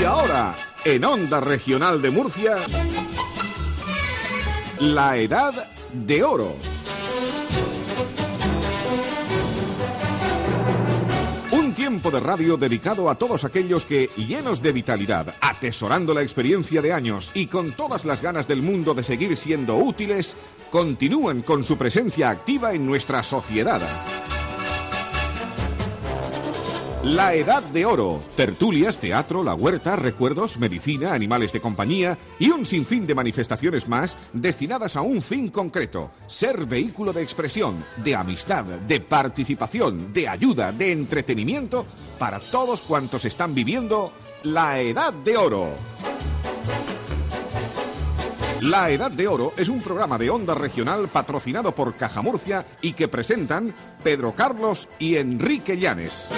Y 0.00 0.04
ahora, 0.04 0.54
en 0.84 1.04
Onda 1.04 1.40
Regional 1.40 2.00
de 2.00 2.12
Murcia, 2.12 2.56
la 4.78 5.16
Edad 5.16 5.68
de 5.92 6.22
Oro. 6.22 6.54
Un 11.50 11.74
tiempo 11.74 12.12
de 12.12 12.20
radio 12.20 12.56
dedicado 12.56 13.10
a 13.10 13.16
todos 13.16 13.44
aquellos 13.44 13.84
que, 13.84 14.08
llenos 14.16 14.62
de 14.62 14.70
vitalidad, 14.70 15.34
atesorando 15.40 16.14
la 16.14 16.22
experiencia 16.22 16.80
de 16.80 16.92
años 16.92 17.32
y 17.34 17.46
con 17.48 17.72
todas 17.72 18.04
las 18.04 18.22
ganas 18.22 18.46
del 18.46 18.62
mundo 18.62 18.94
de 18.94 19.02
seguir 19.02 19.36
siendo 19.36 19.76
útiles, 19.78 20.36
continúan 20.70 21.42
con 21.42 21.64
su 21.64 21.76
presencia 21.76 22.30
activa 22.30 22.72
en 22.72 22.86
nuestra 22.86 23.24
sociedad. 23.24 23.80
La 27.04 27.32
Edad 27.32 27.62
de 27.62 27.86
Oro. 27.86 28.20
Tertulias, 28.34 28.98
teatro, 28.98 29.44
la 29.44 29.54
huerta, 29.54 29.94
recuerdos, 29.94 30.58
medicina, 30.58 31.12
animales 31.12 31.52
de 31.52 31.60
compañía 31.60 32.18
y 32.40 32.50
un 32.50 32.66
sinfín 32.66 33.06
de 33.06 33.14
manifestaciones 33.14 33.86
más 33.86 34.16
destinadas 34.32 34.96
a 34.96 35.02
un 35.02 35.22
fin 35.22 35.48
concreto. 35.48 36.10
Ser 36.26 36.66
vehículo 36.66 37.12
de 37.12 37.22
expresión, 37.22 37.84
de 38.02 38.16
amistad, 38.16 38.64
de 38.64 39.00
participación, 39.00 40.12
de 40.12 40.26
ayuda, 40.26 40.72
de 40.72 40.90
entretenimiento 40.90 41.86
para 42.18 42.40
todos 42.40 42.82
cuantos 42.82 43.24
están 43.24 43.54
viviendo 43.54 44.12
la 44.42 44.80
Edad 44.80 45.12
de 45.12 45.36
Oro. 45.36 45.68
La 48.60 48.90
Edad 48.90 49.12
de 49.12 49.28
Oro 49.28 49.52
es 49.56 49.68
un 49.68 49.80
programa 49.80 50.18
de 50.18 50.30
onda 50.30 50.52
regional 50.56 51.06
patrocinado 51.06 51.72
por 51.76 51.94
Caja 51.94 52.22
Murcia 52.22 52.66
y 52.82 52.92
que 52.94 53.06
presentan 53.06 53.72
Pedro 54.02 54.34
Carlos 54.34 54.88
y 54.98 55.14
Enrique 55.14 55.78
Llanes. 55.78 56.28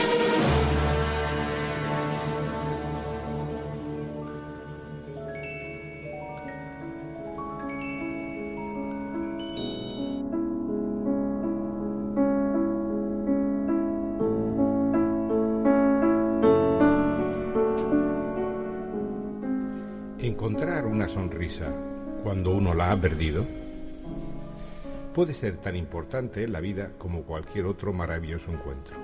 Sonrisa 21.11 21.67
cuando 22.23 22.53
uno 22.53 22.73
la 22.73 22.93
ha 22.93 22.97
perdido 22.97 23.45
puede 25.13 25.35
ser 25.35 25.57
tan 25.57 25.75
importante 25.75 26.45
en 26.45 26.53
la 26.53 26.61
vida 26.61 26.93
como 26.99 27.25
cualquier 27.25 27.67
otro 27.67 27.93
maravilloso 27.93 28.53
encuentro. 28.53 28.97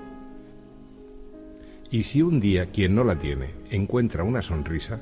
Y 1.91 2.03
si 2.03 2.21
un 2.21 2.39
día 2.39 2.71
quien 2.71 2.95
no 2.95 3.03
la 3.03 3.19
tiene 3.19 3.51
encuentra 3.69 4.23
una 4.23 4.41
sonrisa, 4.41 5.01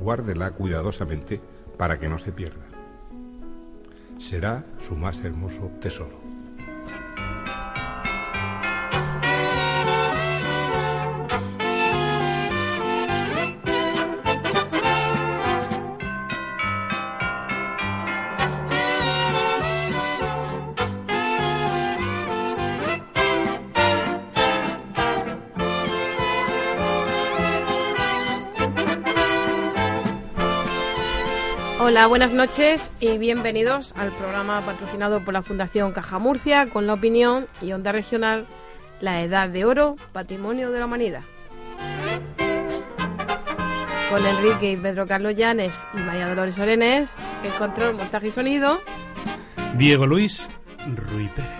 guárdela 0.00 0.52
cuidadosamente 0.52 1.40
para 1.76 1.98
que 1.98 2.08
no 2.08 2.18
se 2.18 2.32
pierda. 2.32 2.64
Será 4.18 4.64
su 4.78 4.96
más 4.96 5.22
hermoso 5.22 5.70
tesoro. 5.80 6.19
Hola, 31.90 32.06
buenas 32.06 32.30
noches 32.30 32.92
y 33.00 33.18
bienvenidos 33.18 33.92
al 33.96 34.14
programa 34.16 34.64
patrocinado 34.64 35.24
por 35.24 35.34
la 35.34 35.42
Fundación 35.42 35.90
Caja 35.90 36.20
Murcia 36.20 36.70
con 36.70 36.86
la 36.86 36.92
opinión 36.92 37.48
y 37.60 37.72
onda 37.72 37.90
regional 37.90 38.46
La 39.00 39.24
Edad 39.24 39.48
de 39.48 39.64
Oro, 39.64 39.96
Patrimonio 40.12 40.70
de 40.70 40.78
la 40.78 40.86
Humanidad. 40.86 41.22
Con 44.08 44.24
Enrique 44.24 44.70
y 44.70 44.76
Pedro 44.76 45.08
Carlos 45.08 45.34
Llanes 45.34 45.84
y 45.92 45.96
María 45.96 46.28
Dolores 46.28 46.60
Orenes, 46.60 47.08
el 47.42 47.50
control, 47.54 47.96
montaje 47.96 48.28
y 48.28 48.30
sonido. 48.30 48.80
Diego 49.74 50.06
Luis 50.06 50.48
Ruy 50.94 51.26
Pérez. 51.34 51.59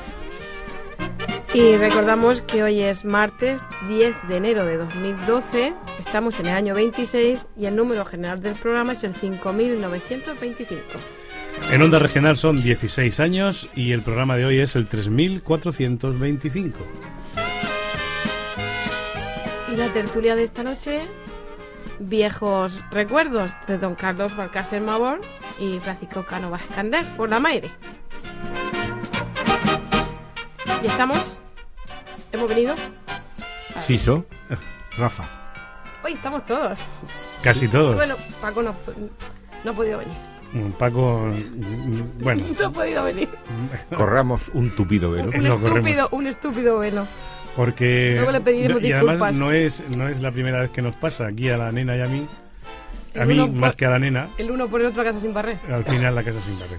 Y 1.53 1.77
recordamos 1.77 2.43
que 2.43 2.63
hoy 2.63 2.81
es 2.81 3.05
martes 3.05 3.61
10 3.89 4.15
de 4.29 4.37
enero 4.37 4.65
de 4.65 4.77
2012, 4.77 5.75
estamos 5.99 6.39
en 6.39 6.47
el 6.47 6.55
año 6.55 6.77
26 6.77 7.49
y 7.57 7.67
el 7.67 7.75
número 7.75 8.05
general 8.05 8.41
del 8.41 8.55
programa 8.55 8.93
es 8.93 9.03
el 9.03 9.17
5925. 9.17 10.85
En 11.73 11.83
Onda 11.83 11.99
Regional 11.99 12.37
son 12.37 12.63
16 12.63 13.19
años 13.19 13.69
y 13.75 13.91
el 13.91 14.03
programa 14.03 14.37
de 14.37 14.45
hoy 14.45 14.61
es 14.61 14.77
el 14.77 14.87
3425. 14.87 16.79
Y 19.73 19.77
la 19.77 19.93
tertulia 19.93 20.37
de 20.37 20.45
esta 20.45 20.63
noche, 20.63 21.01
viejos 21.99 22.79
recuerdos 22.93 23.51
de 23.67 23.77
don 23.77 23.97
Carlos 23.97 24.37
Valcárcel 24.37 24.83
Mabor 24.83 25.21
y 25.59 25.81
Francisco 25.81 26.25
Cano 26.25 26.49
Vascander 26.49 27.05
por 27.17 27.29
la 27.29 27.41
Maire. 27.41 27.71
Y 30.83 30.87
estamos. 30.87 31.41
¿Hemos 32.33 32.49
venido? 32.49 32.75
Siso, 33.81 34.25
Rafa. 34.97 35.25
Hoy 36.05 36.13
estamos 36.13 36.45
todos. 36.45 36.79
Casi 37.43 37.69
todos. 37.69 37.97
Bueno, 37.97 38.17
Paco 38.41 38.63
no, 38.63 38.75
no 39.65 39.71
ha 39.71 39.75
podido 39.75 39.99
venir. 39.99 40.15
Mm, 40.53 40.71
Paco, 40.73 41.29
bueno, 42.21 42.45
No 42.59 42.67
ha 42.67 42.71
podido 42.73 43.05
venir. 43.05 43.29
corramos 43.95 44.49
un 44.51 44.71
tupido 44.75 45.11
velo. 45.11 45.31
Un 45.35 45.47
estúpido, 45.47 46.09
un 46.13 46.27
estúpido 46.27 46.79
velo. 46.79 47.07
porque... 47.57 48.15
Luego 48.17 48.33
le 48.33 48.41
pediremos 48.41 48.83
y 48.83 48.93
además 48.93 49.15
disculpas. 49.15 49.37
no 49.37 49.53
es, 49.53 49.97
no 49.97 50.09
es 50.09 50.21
la 50.21 50.33
primera 50.33 50.61
vez 50.61 50.71
que 50.71 50.83
nos 50.83 50.95
pasa 50.97 51.27
aquí 51.27 51.49
a 51.51 51.57
la 51.57 51.71
nena 51.73 51.97
y 51.97 52.01
a 52.01 52.07
mí. 52.07 52.27
A 53.15 53.23
El 53.23 53.29
mí, 53.29 53.49
más 53.49 53.73
por- 53.73 53.79
que 53.79 53.87
a 53.87 53.91
la 53.91 53.99
nena, 53.99 54.29
El 54.39 54.51
uno 54.51 54.69
por 54.69 54.81
el 54.81 54.87
otro 54.87 55.03
a 55.03 55.05
casa 55.05 55.21
sin 55.21 55.35
barrer. 55.35 55.59
al 55.69 55.85
final 55.85 56.15
la 56.15 56.23
casa 56.23 56.41
sin 56.41 56.59
barrer. 56.59 56.79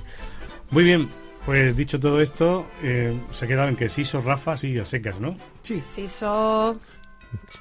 Muy 0.69 0.83
bien, 0.85 1.09
pues 1.45 1.75
dicho 1.75 1.99
todo 1.99 2.21
esto, 2.21 2.67
eh, 2.83 3.17
se 3.31 3.45
ha 3.45 3.47
quedado 3.47 3.69
en 3.69 3.75
que 3.75 3.89
Siso, 3.89 4.21
Rafa, 4.21 4.57
sí, 4.57 4.77
a 4.77 4.85
secas, 4.85 5.19
¿no? 5.19 5.35
Sí. 5.63 5.81
Siso. 5.81 6.79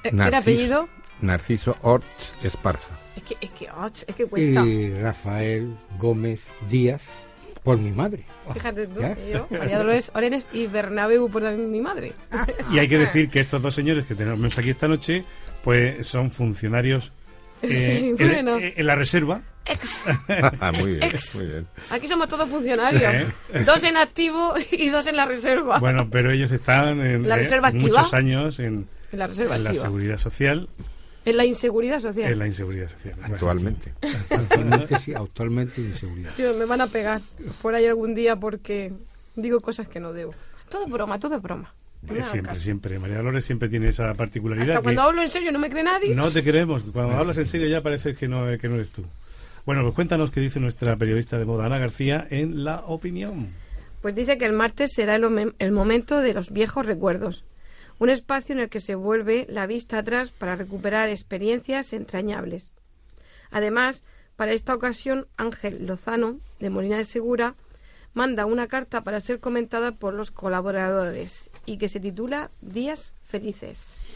¿Era 0.03 0.15
Narciso. 0.15 0.37
apellido? 0.41 0.89
Narciso 1.21 1.77
Orts 1.81 2.35
Esparza. 2.43 2.97
Es 3.15 3.23
que, 3.23 3.37
es 3.41 3.51
que, 3.51 3.69
och, 3.69 3.93
es 4.07 4.15
que 4.15 4.25
cuesta. 4.25 4.65
Y 4.65 4.93
Rafael 4.99 5.75
Gómez 5.99 6.47
Díaz 6.69 7.03
por 7.63 7.77
mi 7.77 7.91
madre. 7.91 8.25
Fíjate 8.53 8.87
tú, 8.87 9.01
yo, 9.31 9.47
María 9.51 9.77
Dolores 9.77 10.11
Orenes 10.15 10.47
y 10.51 10.65
Bernabéu 10.67 11.29
por 11.29 11.43
mi 11.55 11.79
madre. 11.79 12.13
Y 12.71 12.79
hay 12.79 12.87
que 12.87 12.97
decir 12.97 13.29
que 13.29 13.39
estos 13.39 13.61
dos 13.61 13.75
señores 13.75 14.05
que 14.05 14.15
tenemos 14.15 14.57
aquí 14.57 14.71
esta 14.71 14.87
noche, 14.87 15.23
pues 15.63 16.07
son 16.07 16.31
funcionarios 16.31 17.13
eh, 17.61 18.13
Sí, 18.17 18.23
en, 18.23 18.31
bueno. 18.31 18.57
en 18.59 18.85
la 18.87 18.95
reserva. 18.95 19.41
Ex. 19.65 20.05
Ah, 20.59 20.71
muy 20.71 20.91
bien, 20.93 21.03
Ex. 21.03 21.35
muy 21.35 21.45
bien. 21.45 21.67
Aquí 21.91 22.07
somos 22.07 22.27
todos 22.27 22.49
funcionarios. 22.49 23.13
¿Eh? 23.13 23.27
Dos 23.65 23.83
en 23.83 23.97
activo 23.97 24.53
y 24.71 24.89
dos 24.89 25.07
en 25.07 25.15
la 25.15 25.25
reserva. 25.25 25.79
Bueno, 25.79 26.09
pero 26.09 26.31
ellos 26.31 26.51
están 26.51 26.99
en 27.01 27.27
¿La 27.27 27.35
eh, 27.35 27.39
reserva 27.39 27.67
activa? 27.69 27.83
muchos 27.99 28.13
años 28.13 28.59
en, 28.59 28.87
en 29.11 29.19
la 29.19 29.27
reserva 29.27 29.55
en 29.55 29.63
la 29.63 29.73
seguridad 29.73 30.17
social, 30.17 30.67
En 31.25 31.37
la 31.37 31.45
inseguridad 31.45 31.99
social. 31.99 32.31
en 32.31 32.39
la 32.39 32.47
inseguridad 32.47 32.87
social. 32.89 33.15
Actualmente. 33.23 33.93
Actualmente 34.29 34.97
sí, 34.99 35.13
actualmente 35.13 35.81
inseguridad. 35.81 36.31
Tío, 36.35 36.53
me 36.55 36.65
van 36.65 36.81
a 36.81 36.87
pegar 36.87 37.21
por 37.61 37.75
ahí 37.75 37.85
algún 37.85 38.15
día 38.15 38.35
porque 38.35 38.91
digo 39.35 39.59
cosas 39.59 39.87
que 39.87 39.99
no 39.99 40.11
debo. 40.13 40.33
Todo 40.69 40.85
es 40.85 40.91
broma, 40.91 41.19
todo 41.19 41.35
es 41.35 41.41
broma. 41.41 41.73
No 42.01 42.15
Eh, 42.15 42.23
siempre, 42.23 42.53
caso. 42.53 42.61
siempre. 42.61 42.97
María 42.97 43.17
Dolores 43.17 43.45
siempre 43.45 43.69
tiene 43.69 43.89
esa 43.89 44.13
particularidad. 44.15 44.69
Hasta 44.69 44.79
que 44.79 44.83
cuando 44.85 45.01
hablo 45.03 45.21
en 45.21 45.29
serio 45.29 45.51
no 45.51 45.59
me 45.59 45.69
cree 45.69 45.83
nadie. 45.83 46.15
no 46.15 46.31
te 46.31 46.43
creemos. 46.43 46.81
Cuando 46.91 47.15
hablas 47.15 47.37
en 47.37 47.45
serio 47.45 47.67
ya 47.67 47.81
parece 47.81 48.15
que 48.15 48.27
no, 48.27 48.45
que 48.57 48.67
no 48.67 48.75
eres 48.75 48.89
tú. 48.89 49.03
Bueno, 49.65 49.83
pues 49.83 49.93
cuéntanos 49.93 50.31
qué 50.31 50.39
dice 50.39 50.59
nuestra 50.59 50.95
periodista 50.95 51.37
de 51.37 51.45
moda, 51.45 51.65
Ana 51.65 51.77
García, 51.77 52.25
en 52.29 52.63
La 52.63 52.83
Opinión. 52.87 53.49
Pues 54.01 54.15
dice 54.15 54.37
que 54.37 54.45
el 54.45 54.53
martes 54.53 54.91
será 54.95 55.15
el, 55.15 55.53
el 55.59 55.71
momento 55.71 56.21
de 56.21 56.33
los 56.33 56.51
viejos 56.51 56.85
recuerdos. 56.85 57.45
Un 57.99 58.09
espacio 58.09 58.53
en 58.53 58.61
el 58.61 58.69
que 58.69 58.79
se 58.79 58.95
vuelve 58.95 59.45
la 59.47 59.67
vista 59.67 59.99
atrás 59.99 60.31
para 60.31 60.55
recuperar 60.55 61.09
experiencias 61.09 61.93
entrañables. 61.93 62.73
Además, 63.51 64.03
para 64.35 64.53
esta 64.53 64.73
ocasión, 64.73 65.27
Ángel 65.37 65.85
Lozano, 65.85 66.39
de 66.59 66.71
Molina 66.71 66.97
de 66.97 67.05
Segura, 67.05 67.53
manda 68.13 68.47
una 68.47 68.67
carta 68.67 69.03
para 69.03 69.19
ser 69.19 69.39
comentada 69.39 69.91
por 69.91 70.15
los 70.15 70.31
colaboradores 70.31 71.51
y 71.67 71.77
que 71.77 71.89
se 71.89 71.99
titula 71.99 72.49
Días 72.61 73.13
Felices. 73.23 74.07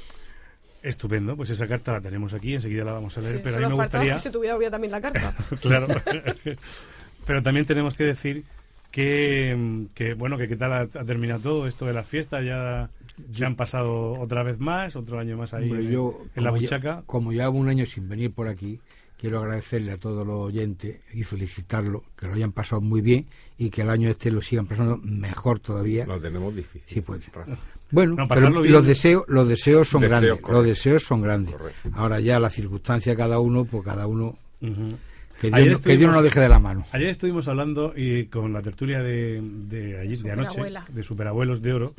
Estupendo, 0.88 1.36
pues 1.36 1.50
esa 1.50 1.68
carta 1.68 1.92
la 1.94 2.02
tenemos 2.02 2.34
aquí, 2.34 2.54
enseguida 2.54 2.84
la 2.84 2.94
vamos 2.94 3.18
a 3.18 3.22
leer, 3.22 3.38
Sí, 3.38 3.42
pero 3.44 3.58
a 3.58 3.60
mí 3.60 3.68
me 3.68 3.74
gustaría... 3.74 4.14
que 4.14 4.20
se 4.20 4.30
tuviera 4.32 4.56
olvidado 4.56 4.72
también 4.74 4.92
la 4.92 5.02
carta. 5.02 5.34
claro. 5.62 5.88
Pero 7.26 7.42
también 7.42 7.66
tenemos 7.66 7.96
que 7.96 8.04
decir 8.04 8.44
que, 8.92 9.88
que, 9.96 10.14
bueno, 10.14 10.38
que 10.38 10.48
qué 10.48 10.56
tal 10.56 10.72
ha, 10.74 10.82
ha 10.82 10.88
terminado 11.06 11.42
todo 11.42 11.68
esto 11.68 11.86
de 11.86 11.94
la 11.94 12.04
fiesta, 12.04 12.42
ya 12.42 12.90
se 13.32 13.46
han 13.46 13.56
pasado 13.56 14.14
otra 14.20 14.44
vez 14.44 14.60
más, 14.60 14.96
otro 14.96 15.20
año 15.20 15.36
más 15.38 15.54
ahí 15.54 15.70
Hombre, 15.72 15.88
yo, 15.92 16.22
en 16.36 16.44
la 16.44 16.52
como 16.52 16.62
ya- 16.62 16.78
buchaca. 16.78 17.04
como 17.06 17.34
ya 17.34 17.46
hago 17.46 17.58
un 17.58 17.68
año 17.68 17.86
sin 17.88 18.08
venir 18.08 18.32
por 18.32 18.48
aquí, 18.48 18.80
quiero 19.18 19.40
agradecerle 19.40 19.92
a 19.92 19.98
todos 19.98 20.26
los 20.26 20.38
oyentes 20.40 21.00
y 21.14 21.24
felicitarlos, 21.24 22.04
que 22.16 22.28
lo 22.28 22.34
hayan 22.34 22.52
pasado 22.52 22.80
muy 22.82 23.02
bien 23.02 23.26
y 23.58 23.70
que 23.72 23.82
el 23.82 23.90
año 23.90 24.08
este 24.10 24.30
lo 24.32 24.42
sigan 24.42 24.68
pasando 24.68 24.98
mejor 24.98 25.60
todavía. 25.60 26.06
Lo 26.06 26.22
tenemos 26.22 26.56
difícil. 26.56 26.94
Sí, 26.94 27.02
pues. 27.02 27.28
Rafa. 27.34 27.58
Bueno, 27.92 28.16
No, 28.16 28.28
pero 28.28 28.50
bien. 28.62 28.72
los 28.72 28.86
deseos, 28.86 29.24
los 29.28 29.48
deseos 29.48 29.88
son 29.88 30.02
Deseos, 30.02 30.20
grandes, 30.22 30.42
correcto. 30.42 30.52
los 30.54 30.66
deseos 30.68 31.04
son 31.04 31.22
grandes. 31.22 31.56
Correcto. 31.56 31.90
Ahora 31.94 32.20
ya 32.20 32.40
la 32.40 32.50
circunstancia 32.50 33.16
cada 33.16 33.40
uno, 33.40 33.66
pues 33.66 33.84
cada 33.86 34.08
uno 34.08 34.38
que 34.60 35.48
Ayer 35.48 35.68
Dios, 35.70 35.80
no- 35.80 35.84
que 35.84 35.98
Dios 35.98 36.12
no 36.12 36.12
estuvimos- 36.12 36.14
nos 36.16 36.24
deje 36.24 36.40
de 36.40 36.50
la 36.50 36.60
mano. 36.60 36.84
Ayer 36.92 37.10
estuvimos 37.10 37.48
hablando 37.48 37.94
y 37.96 38.26
con 38.26 38.54
la 38.54 38.62
tertulia 38.62 39.02
de, 39.04 39.42
de, 39.44 40.00
ayer, 40.00 40.18
de 40.20 40.32
anoche, 40.32 40.62
de 40.90 41.04
Superabuelos 41.04 41.62
de 41.62 41.74
Oro, 41.74 41.94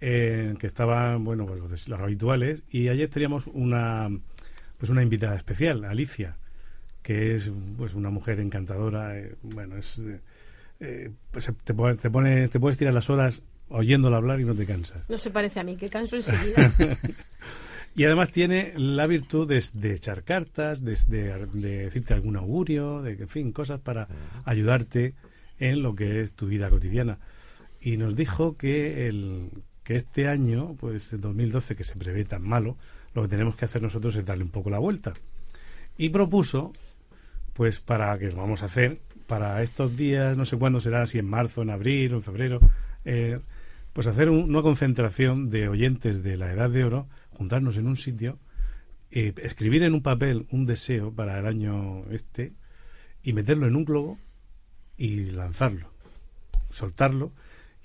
eh, 0.00 0.54
que 0.58 0.66
estaban, 0.66 1.24
bueno, 1.24 1.46
pues 1.46 1.88
los, 1.88 2.00
habituales, 2.00 2.62
y 2.70 2.88
ayer 2.88 3.08
teníamos 3.08 3.48
una, 3.48 4.08
pues 4.78 4.90
una 4.90 5.02
invitada 5.02 5.34
especial, 5.36 5.84
Alicia, 5.84 6.36
que 7.02 7.34
es 7.34 7.50
pues 7.76 7.94
una 7.94 8.10
mujer 8.10 8.38
encantadora, 8.38 9.18
eh, 9.18 9.34
bueno, 9.42 9.76
es... 9.76 9.98
eh, 10.00 10.20
eh, 10.80 11.10
pues 11.32 11.50
te, 11.64 11.74
pone- 11.74 11.96
te, 11.96 12.08
pones, 12.10 12.50
te 12.50 12.60
puedes 12.60 12.76
tirar 12.78 12.94
las 12.94 13.10
horas 13.10 13.42
oyéndola 13.68 14.16
hablar 14.18 14.40
y 14.40 14.44
no 14.44 14.54
te 14.54 14.66
cansas. 14.66 15.08
No 15.08 15.18
se 15.18 15.30
parece 15.30 15.60
a 15.60 15.64
mí, 15.64 15.76
que 15.76 15.88
canso 15.88 16.16
enseguida. 16.16 16.72
Y 17.96 18.04
además 18.04 18.30
tiene 18.30 18.74
la 18.76 19.08
virtud 19.08 19.48
de, 19.48 19.60
de 19.74 19.94
echar 19.94 20.22
cartas, 20.22 20.84
de, 20.84 20.96
de- 21.08 21.46
de 21.46 21.78
decirte 21.86 22.14
algún 22.14 22.36
augurio, 22.36 23.02
de 23.02 23.12
en 23.14 23.28
fin, 23.28 23.50
cosas 23.50 23.80
para 23.80 24.06
ayudarte 24.44 25.14
en 25.58 25.82
lo 25.82 25.96
que 25.96 26.20
es 26.20 26.32
tu 26.34 26.46
vida 26.46 26.70
cotidiana. 26.70 27.18
Y 27.80 27.96
nos 27.96 28.14
dijo 28.14 28.56
que, 28.56 29.08
el, 29.08 29.50
que 29.82 29.96
este 29.96 30.28
año, 30.28 30.76
pues 30.78 31.12
el 31.12 31.20
2012, 31.22 31.74
que 31.74 31.82
se 31.82 31.96
prevé 31.96 32.24
tan 32.24 32.42
malo, 32.42 32.76
lo 33.14 33.22
que 33.22 33.28
tenemos 33.28 33.56
que 33.56 33.64
hacer 33.64 33.82
nosotros 33.82 34.14
es 34.14 34.24
darle 34.24 34.44
un 34.44 34.50
poco 34.50 34.70
la 34.70 34.78
vuelta. 34.78 35.14
Y 35.96 36.10
propuso, 36.10 36.72
pues 37.52 37.80
para 37.80 38.16
que 38.16 38.30
lo 38.30 38.36
vamos 38.36 38.62
a 38.62 38.66
hacer, 38.66 39.00
para 39.26 39.60
estos 39.64 39.96
días, 39.96 40.36
no 40.36 40.44
sé 40.44 40.56
cuándo 40.56 40.78
será, 40.80 41.04
si 41.08 41.18
en 41.18 41.26
marzo, 41.26 41.62
en 41.62 41.70
abril 41.70 42.12
o 42.12 42.16
en 42.18 42.22
febrero, 42.22 42.60
eh, 43.04 43.40
pues 43.98 44.06
hacer 44.06 44.30
un- 44.30 44.44
una 44.48 44.62
concentración 44.62 45.50
de 45.50 45.68
oyentes 45.68 46.22
de 46.22 46.36
la 46.36 46.52
Edad 46.52 46.70
de 46.70 46.84
Oro, 46.84 47.08
juntarnos 47.30 47.78
en 47.78 47.88
un 47.88 47.96
sitio, 47.96 48.38
eh, 49.10 49.34
escribir 49.42 49.82
en 49.82 49.92
un 49.92 50.02
papel 50.04 50.46
un 50.52 50.66
deseo 50.66 51.12
para 51.12 51.36
el 51.40 51.46
año 51.46 52.04
este 52.12 52.52
y 53.24 53.32
meterlo 53.32 53.66
en 53.66 53.74
un 53.74 53.84
globo 53.84 54.16
y 54.96 55.30
lanzarlo, 55.30 55.90
soltarlo. 56.70 57.32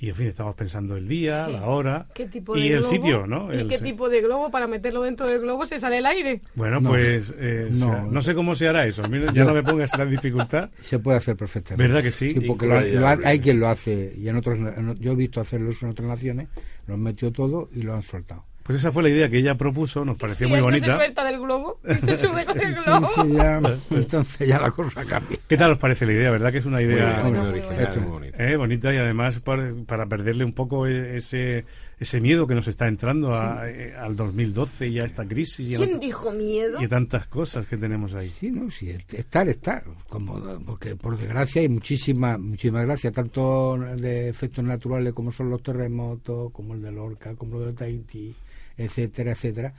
Y 0.03 0.09
en 0.09 0.15
fin, 0.15 0.27
estamos 0.27 0.53
pensando 0.55 0.97
el 0.97 1.07
día, 1.07 1.47
la 1.47 1.65
hora 1.65 2.07
¿Qué 2.13 2.25
tipo 2.25 2.55
de 2.55 2.59
y 2.59 2.67
el 2.73 2.79
globo? 2.79 2.89
sitio, 2.89 3.25
¿no? 3.25 3.53
¿Y 3.53 3.57
El 3.59 3.67
qué 3.69 3.77
tipo 3.77 4.09
de 4.09 4.19
globo 4.19 4.51
para 4.51 4.67
meterlo 4.67 5.01
dentro 5.03 5.25
del 5.27 5.39
globo 5.39 5.65
se 5.65 5.79
sale 5.79 5.99
el 5.99 6.05
aire? 6.05 6.41
Bueno, 6.55 6.81
No. 6.81 6.89
pues 6.89 7.33
eh, 7.37 7.69
No. 7.71 7.85
sea- 7.85 8.01
no 8.11 8.21
sé 8.21 8.35
cómo 8.35 8.53
se 8.53 8.67
hará 8.67 8.85
eso. 8.85 9.01
Mira, 9.07 9.31
ya 9.31 9.45
no 9.45 9.53
me 9.53 9.63
pongas 9.63 9.93
en 9.93 9.99
la 10.01 10.05
dificultad. 10.05 10.69
Se 10.81 10.99
puede 10.99 11.19
hacer 11.19 11.37
perfectamente. 11.37 11.87
¿Verdad 11.87 12.03
que 12.03 12.11
sí? 12.11 12.31
Sí, 12.31 12.41
porque 12.41 12.67
lo- 12.67 12.81
lo 12.81 13.07
hay 13.07 13.39
quien 13.39 13.61
lo 13.61 13.69
hace 13.69 14.13
y 14.17 14.27
en 14.27 14.35
otros 14.35 14.57
en- 14.57 14.99
yo 14.99 15.13
he 15.13 15.15
visto 15.15 15.39
hacerlo 15.39 15.69
eso 15.71 15.85
en 15.85 15.93
otras 15.93 16.09
naciones, 16.09 16.49
lo 16.85 16.95
han 16.95 17.01
metido 17.01 17.31
todo 17.31 17.69
y 17.73 17.83
lo 17.83 17.93
han 17.93 18.03
soltado. 18.03 18.43
Pues 18.63 18.77
esa 18.77 18.93
fue 18.93 19.03
la 19.03 19.09
idea 19.09 19.27
que 19.29 19.37
ella 19.39 19.55
propuso, 19.55 20.05
nos 20.05 20.15
pareció 20.17 20.47
Si 20.47 20.49
muy 20.49 20.59
él 20.59 20.63
no 20.65 20.71
se 20.71 20.77
bonita. 20.79 20.95
suelta 20.95 21.23
del 21.25 21.39
globo 21.41 21.79
y 21.89 21.93
se 21.95 22.15
sube 22.15 22.45
con 22.45 22.59
el 22.61 22.73
globo. 22.75 23.09
Entonces 23.17 23.33
ya, 23.35 23.61
entonces 23.97 24.47
ya 24.47 24.59
la 24.61 24.71
cosa 24.71 25.03
cambia. 25.05 25.37
¿Qué 25.49 25.57
tal 25.57 25.71
os 25.71 25.77
parece 25.79 26.05
la 26.05 26.13
idea? 26.13 26.31
¿Verdad 26.31 26.51
que 26.53 26.59
es 26.59 26.65
una 26.65 26.77
Muy, 26.77 26.85
idea 26.85 27.19
muy 27.23 27.31
Bueno, 27.31 27.43
muy 27.51 27.59
original, 27.59 27.85
bueno. 27.87 28.01
muy 28.01 28.11
bonito. 28.11 28.37
eh, 28.41 28.55
bonita 28.55 28.93
y 28.93 28.97
además 28.97 29.39
para, 29.41 29.73
para 29.85 30.05
perderle 30.05 30.45
un 30.45 30.53
poco 30.53 30.87
e- 30.87 31.17
ese, 31.17 31.65
ese 32.03 32.21
miedo 32.21 32.47
que 32.47 32.55
nos 32.55 32.67
está 32.67 32.87
entrando 32.87 33.33
a- 33.35 33.69
eh, 33.69 33.93
al 33.95 34.15
2012 34.15 34.87
y 34.87 34.99
a 34.99 35.05
esta 35.05 35.27
crisis 35.27 35.67
y 35.69 35.75
a, 35.75 35.79
¿Quién 35.79 35.99
dijo 35.99 36.31
miedo? 36.31 36.79
y 36.81 36.85
a 36.85 36.87
tantas 36.87 37.27
cosas 37.27 37.65
que 37.65 37.75
tenemos 37.77 38.13
ahí? 38.13 38.29
Sí, 38.29 38.51
no, 38.51 38.69
sí, 38.71 38.89
estar, 38.89 39.49
estar, 39.49 39.83
como, 40.07 40.39
porque 40.65 40.95
por 40.95 41.17
desgracia 41.17 41.61
hay 41.61 41.69
muchísimas, 41.69 42.39
muchísimas 42.39 42.85
gracias, 42.85 43.11
tanto 43.13 43.77
de 43.97 44.29
efectos 44.29 44.63
naturales 44.63 45.11
como 45.13 45.31
son 45.31 45.49
los 45.49 45.61
terremotos, 45.63 46.51
como 46.51 46.73
el 46.75 46.81
de 46.81 46.91
Lorca, 46.91 47.35
como 47.35 47.59
el 47.59 47.67
de 47.67 47.73
Tahití, 47.73 48.33
etcétera, 48.77 49.31
etcétera. 49.31 49.73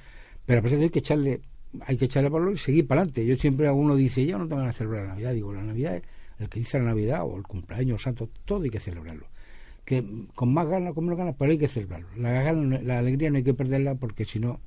Pero 0.47 0.59
a 0.59 0.63
pesar 0.63 0.79
de 0.79 0.85
eso 0.85 0.89
hay 0.89 0.91
que 0.93 0.99
echarle, 0.99 1.41
hay 1.87 1.97
que 1.97 2.05
echarle 2.05 2.29
valor 2.29 2.53
y 2.53 2.59
seguir 2.59 2.87
para 2.87 3.01
adelante. 3.03 3.25
Yo 3.25 3.37
siempre 3.37 3.67
a 3.67 3.73
uno 3.73 3.97
dice, 3.97 4.25
yo 4.27 4.39
no 4.39 4.47
tengo 4.47 4.63
de 4.63 4.73
celebrar 4.73 5.03
la 5.05 5.09
Navidad, 5.11 5.33
digo, 5.33 5.53
la 5.53 5.63
Navidad, 5.63 5.97
es- 5.97 6.03
el 6.39 6.49
que 6.49 6.59
dice 6.59 6.79
la 6.79 6.87
Navidad 6.87 7.23
o 7.25 7.37
el 7.37 7.45
cumpleaños 7.45 8.03
santo, 8.03 8.29
todo 8.45 8.63
hay 8.65 8.71
que 8.71 8.81
celebrarlo. 8.81 9.27
Que 9.85 10.05
con 10.35 10.53
más 10.55 10.67
ganas, 10.67 10.95
con 10.95 11.05
menos 11.05 11.19
ganas, 11.19 11.35
pero 11.39 11.51
hay 11.51 11.59
que 11.59 11.69
celebrarlo. 11.69 12.07
La, 12.17 12.31
gana 12.43 12.81
la 12.83 12.99
alegría 12.99 13.31
no 13.31 13.37
hay 13.37 13.43
que 13.45 13.55
perderla 13.55 13.95
porque 13.97 14.25
si 14.25 14.39
no, 14.41 14.61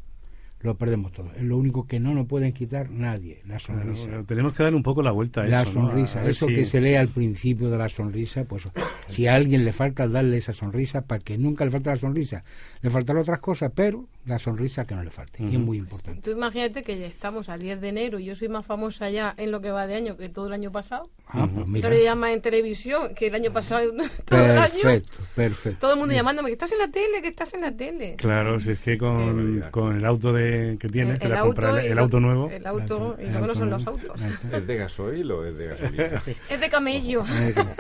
lo 0.62 0.76
perdemos 0.78 1.12
todo. 1.12 1.32
Es 1.36 1.44
lo 1.44 1.58
único 1.58 1.86
que 1.88 2.00
no 2.00 2.14
nos 2.14 2.26
pueden 2.28 2.52
quitar 2.54 2.90
nadie, 2.90 3.42
la 3.48 3.58
Claro, 3.58 3.96
sonrisa. 3.96 4.24
tenemos 4.28 4.54
que 4.54 4.64
dar 4.64 4.74
un 4.76 4.84
poco 4.84 5.02
la 5.04 5.12
vuelta 5.12 5.42
a 5.42 5.46
La 5.48 5.62
eso. 5.62 5.74
¿no? 5.80 5.88
sonrisa, 5.88 6.28
eso 6.28 6.48
si- 6.48 6.56
que 6.56 6.66
se 6.66 6.82
lee 6.82 6.96
al 6.96 7.08
principio 7.10 7.70
de 7.70 7.78
la 7.78 7.90
sonrisa, 7.90 8.44
pues 8.46 8.68
si 9.08 9.28
a 9.28 9.36
alguien 9.36 9.66
le 9.66 9.74
falta 9.74 10.08
darle 10.08 10.38
esa 10.38 10.54
sonrisa, 10.54 11.02
para 11.06 11.24
que 11.24 11.38
nunca 11.38 11.64
le 11.66 11.72
falte 11.72 11.90
la 11.92 11.98
sonrisa, 11.98 12.44
le 12.82 12.90
faltarán 12.90 13.22
otras 13.22 13.40
cosas, 13.40 13.72
pero 13.76 14.08
la 14.28 14.40
sonrisa 14.40 14.86
que 14.86 14.94
no 14.94 15.04
le 15.04 15.10
falte, 15.10 15.42
y 15.44 15.54
es 15.56 15.60
muy 15.60 15.78
importante. 15.78 16.22
Tú 16.22 16.32
imagínate 16.32 16.84
que 16.84 17.00
ya 17.00 17.08
estamos 17.08 17.50
a 17.50 17.58
10 17.58 17.80
de 17.82 17.90
enero 17.90 18.20
y 18.20 18.26
yo 18.26 18.36
soy 18.36 18.50
más 18.50 18.66
famosa 18.66 19.10
ya 19.10 19.34
en 19.38 19.52
lo 19.52 19.62
que 19.62 19.72
va 19.72 19.88
de 19.88 19.96
año 19.96 20.18
que 20.18 20.30
todo 20.30 20.48
el 20.48 20.54
año 20.54 20.72
pasado. 20.72 21.10
Ah, 21.30 21.48
pues 21.54 21.66
mira, 21.68 21.88
Eso 21.88 21.96
le 21.98 22.04
llama 22.04 22.32
en 22.34 22.42
televisión, 22.42 23.16
que 23.16 23.28
el 23.28 23.36
año 23.36 23.52
pasado 23.52 23.90
todo 24.26 24.40
el 24.40 24.58
año. 24.58 24.70
perfecto, 24.82 25.18
perfecto. 25.36 25.80
Todo 25.80 25.94
el 25.94 26.00
mundo 26.00 26.14
llamándome 26.14 26.50
que 26.50 26.54
estás 26.54 26.72
en 26.74 26.80
la 26.80 26.88
tele, 26.90 27.22
que 27.22 27.30
estás 27.30 27.54
en 27.54 27.62
la 27.62 27.72
tele. 27.72 28.16
Claro, 28.18 28.60
si 28.60 28.72
es 28.72 28.80
que 28.80 28.98
con, 28.98 29.18
barbaridad. 29.36 29.72
con 29.72 29.96
el 29.98 30.06
auto 30.06 30.34
de, 30.34 30.78
que 30.80 30.88
tienes, 30.90 31.16
El- 31.16 31.20
que 31.22 31.26
el 31.28 31.34
auto 31.36 31.78
el, 31.78 31.86
el 31.86 31.98
auto 32.00 32.20
nuevo, 32.20 32.50
El 32.50 32.66
auto, 32.68 33.18
y 33.22 33.30
luego 33.30 33.48
no 33.48 33.54
son 33.56 33.70
los 33.70 33.88
autos. 33.88 34.20
¿Es 34.52 34.68
de 34.68 34.76
gasoil 34.78 35.32
o 35.32 35.46
es 35.46 35.58
de 35.58 35.68
gasolina? 35.68 36.24
Es 36.50 36.60
de 36.60 36.70
camello. 36.70 37.24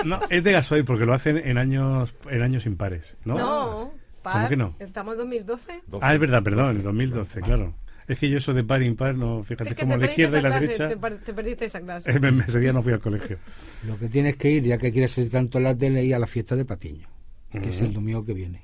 No, 0.05 0.19
es 0.29 0.43
de 0.43 0.51
gasoil 0.51 0.85
porque 0.85 1.05
lo 1.05 1.13
hacen 1.13 1.37
en 1.37 1.57
años 1.57 2.15
en 2.29 2.41
años 2.41 2.65
impares, 2.65 3.17
¿no? 3.25 3.37
No, 3.37 3.91
par. 4.33 4.49
que 4.49 4.57
no? 4.57 4.75
Estamos 4.79 5.13
en 5.13 5.17
2012. 5.19 5.81
Ah, 6.01 6.13
es 6.13 6.19
verdad, 6.19 6.43
perdón, 6.43 6.77
el 6.77 6.83
2012, 6.83 7.41
claro. 7.41 7.73
Es 8.07 8.19
que 8.19 8.29
yo 8.29 8.37
eso 8.37 8.53
de 8.53 8.63
par 8.63 8.81
e 8.81 8.85
impar, 8.85 9.15
no, 9.15 9.43
fíjate, 9.43 9.71
Es 9.71 9.75
que 9.75 9.81
como 9.81 9.97
la 9.97 10.05
izquierda 10.05 10.39
y 10.39 10.41
la 10.41 10.49
clase, 10.49 10.61
derecha, 10.67 10.87
Te, 10.87 10.95
par- 10.97 11.17
te 11.17 11.33
perdiste 11.33 11.65
esa 11.65 11.81
clase. 11.81 12.09
eh, 12.11 12.19
me- 12.31 12.43
ese 12.45 12.59
día 12.61 12.71
no 12.71 12.81
fui 12.81 12.93
al 12.93 13.01
colegio. 13.01 13.37
Lo 13.85 13.97
que 13.99 14.07
tienes 14.07 14.37
que 14.37 14.49
ir, 14.49 14.63
ya 14.63 14.77
que 14.77 14.93
quieres 14.93 15.11
ser 15.11 15.29
tanto 15.29 15.57
en 15.57 15.65
la 15.65 15.77
tele, 15.77 16.05
y 16.05 16.13
a 16.13 16.19
la 16.19 16.25
fiesta 16.27 16.55
de 16.55 16.63
Patiño, 16.63 17.07
que 17.51 17.69
es 17.69 17.81
el 17.81 17.93
domingo 17.93 18.23
que 18.23 18.33
viene. 18.33 18.61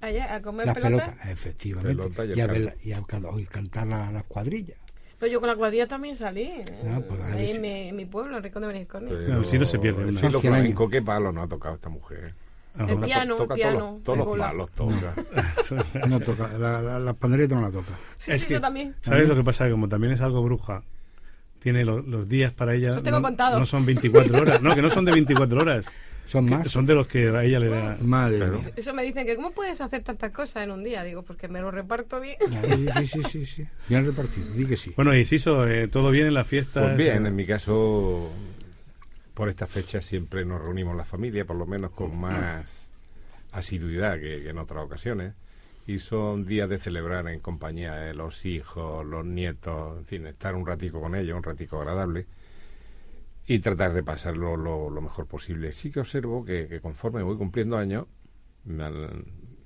Allá, 0.00 0.34
a 0.34 0.40
comer 0.40 0.64
Las 0.64 0.76
pelota. 0.78 1.04
pelotas, 1.08 1.26
efectivamente. 1.30 1.94
Pelota 1.94 2.24
y 2.24 2.38
y, 2.38 2.40
a 2.40 2.46
ver- 2.46 2.74
y 2.82 2.92
a 2.92 3.02
y 3.38 3.44
cantar 3.44 3.86
la- 3.86 4.10
las 4.12 4.24
cuadrillas. 4.24 4.78
Pero 5.18 5.30
yo 5.32 5.40
con 5.40 5.50
la 5.50 5.56
cuadrilla 5.56 5.86
también 5.86 6.16
salí. 6.16 6.50
Ah, 6.86 7.02
pues, 7.06 7.20
a 7.20 7.34
ahí 7.34 7.48
si- 7.48 7.56
en 7.56 7.60
mi, 7.60 7.68
en 7.90 7.96
mi 7.96 8.06
pueblo, 8.06 8.38
en 8.38 8.42
Rincón 8.42 8.62
de 8.62 8.68
Beniscornia. 8.68 9.26
Claro, 9.26 9.44
si 9.44 9.58
no 9.58 9.66
se 9.66 9.78
pierde 9.78 10.06
una. 10.06 10.18
Sí, 10.22 10.28
lo 10.30 10.40
flamenco, 10.40 10.88
qué 10.88 11.02
palo 11.02 11.30
no 11.32 11.42
ha 11.42 11.46
tocado 11.48 11.74
esta 11.74 11.90
mujer. 11.90 12.32
El 12.88 12.98
piano, 13.00 13.36
toca 13.36 13.54
el 13.54 13.60
piano, 13.60 14.00
todos 14.04 14.18
los, 14.18 14.26
todos 14.26 14.38
los 14.38 14.46
palos, 14.46 14.70
toca. 14.72 15.14
No 16.08 16.20
toca, 16.20 16.48
la, 16.58 16.80
la, 16.82 16.98
las 16.98 17.14
panderetas 17.16 17.58
no 17.58 17.64
la 17.66 17.70
toca. 17.72 17.92
Sí, 18.18 18.32
Es 18.32 18.40
sí, 18.42 18.46
que- 18.48 18.54
yo 18.54 18.60
también. 18.60 18.94
¿Sabes 19.02 19.28
lo 19.28 19.34
que 19.36 19.44
pasa? 19.44 19.64
Que 19.66 19.72
como 19.72 19.88
también 19.88 20.12
es 20.12 20.20
algo 20.20 20.42
bruja, 20.42 20.82
tiene 21.58 21.84
lo- 21.84 22.00
los 22.00 22.28
días 22.28 22.52
para 22.52 22.74
ella. 22.74 22.92
Lo 22.92 23.02
tengo 23.02 23.18
no, 23.18 23.22
contado. 23.26 23.58
no 23.58 23.66
son 23.66 23.84
24 23.86 24.40
horas. 24.40 24.62
No, 24.62 24.74
que 24.74 24.82
no 24.82 24.90
son 24.90 25.04
de 25.04 25.12
24 25.12 25.60
horas. 25.60 25.86
Son 26.30 26.48
más. 26.48 26.70
Son 26.70 26.86
de 26.86 26.94
los 26.94 27.08
que 27.08 27.26
a 27.28 27.42
ella 27.42 27.58
le 27.58 27.66
da. 27.68 27.96
Madre 28.02 28.36
Claro. 28.36 28.62
Eso 28.76 28.94
me 28.94 29.02
dicen 29.02 29.26
que 29.26 29.34
¿cómo 29.34 29.50
puedes 29.50 29.80
hacer 29.80 30.04
tantas 30.04 30.30
cosas 30.30 30.62
en 30.62 30.70
un 30.70 30.84
día? 30.84 31.02
Digo, 31.02 31.22
porque 31.24 31.48
me 31.48 31.60
lo 31.60 31.72
reparto 31.72 32.20
bien. 32.20 32.36
Sí, 32.38 32.86
sí, 32.94 33.06
sí, 33.08 33.22
sí, 33.28 33.46
sí. 33.46 33.66
Bien 33.88 34.06
repartido, 34.06 34.46
di 34.54 34.64
que 34.64 34.76
sí. 34.76 34.92
Bueno, 34.94 35.12
y 35.12 35.24
Siso, 35.24 35.66
eh, 35.66 35.88
¿todo 35.88 36.12
bien 36.12 36.28
en 36.28 36.34
la 36.34 36.44
fiesta? 36.44 36.82
Pues 36.82 36.96
bien, 36.98 37.26
en 37.26 37.34
mi 37.34 37.44
caso, 37.46 38.30
por 39.34 39.48
esta 39.48 39.66
fecha 39.66 40.00
siempre 40.00 40.44
nos 40.44 40.60
reunimos 40.60 40.96
la 40.96 41.04
familia, 41.04 41.44
por 41.44 41.56
lo 41.56 41.66
menos 41.66 41.90
con 41.92 42.18
más 42.18 42.90
asiduidad 43.52 44.18
que, 44.18 44.48
en 44.48 44.58
otras 44.58 44.84
ocasiones. 44.84 45.34
Y 45.86 45.98
son 45.98 46.44
días 46.44 46.68
de 46.68 46.78
celebrar 46.78 47.26
en 47.28 47.40
compañía 47.40 47.94
de 47.94 48.14
los 48.14 48.46
hijos, 48.46 49.04
los 49.04 49.24
nietos, 49.24 49.98
en 49.98 50.04
fin, 50.04 50.26
estar 50.26 50.54
un 50.54 50.66
ratico 50.66 51.00
con 51.00 51.14
ellos, 51.14 51.36
un 51.36 51.42
ratico 51.42 51.78
agradable. 51.78 52.26
Y 53.46 53.58
tratar 53.58 53.92
de 53.92 54.02
pasarlo 54.02 54.56
lo, 54.56 55.00
mejor 55.00 55.26
posible. 55.26 55.72
Sí 55.72 55.90
que 55.90 56.00
observo 56.00 56.44
que, 56.44 56.68
que 56.68 56.80
conforme 56.80 57.22
voy 57.22 57.36
cumpliendo 57.36 57.76
años, 57.76 58.06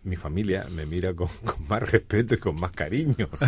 mi 0.05 0.17
familia 0.17 0.67
me 0.71 0.87
mira 0.87 1.15
con, 1.15 1.29
con 1.45 1.67
más 1.69 1.83
respeto 1.83 2.35
y 2.35 2.39
con 2.39 2.59
más 2.61 2.71
cariño. 2.73 3.29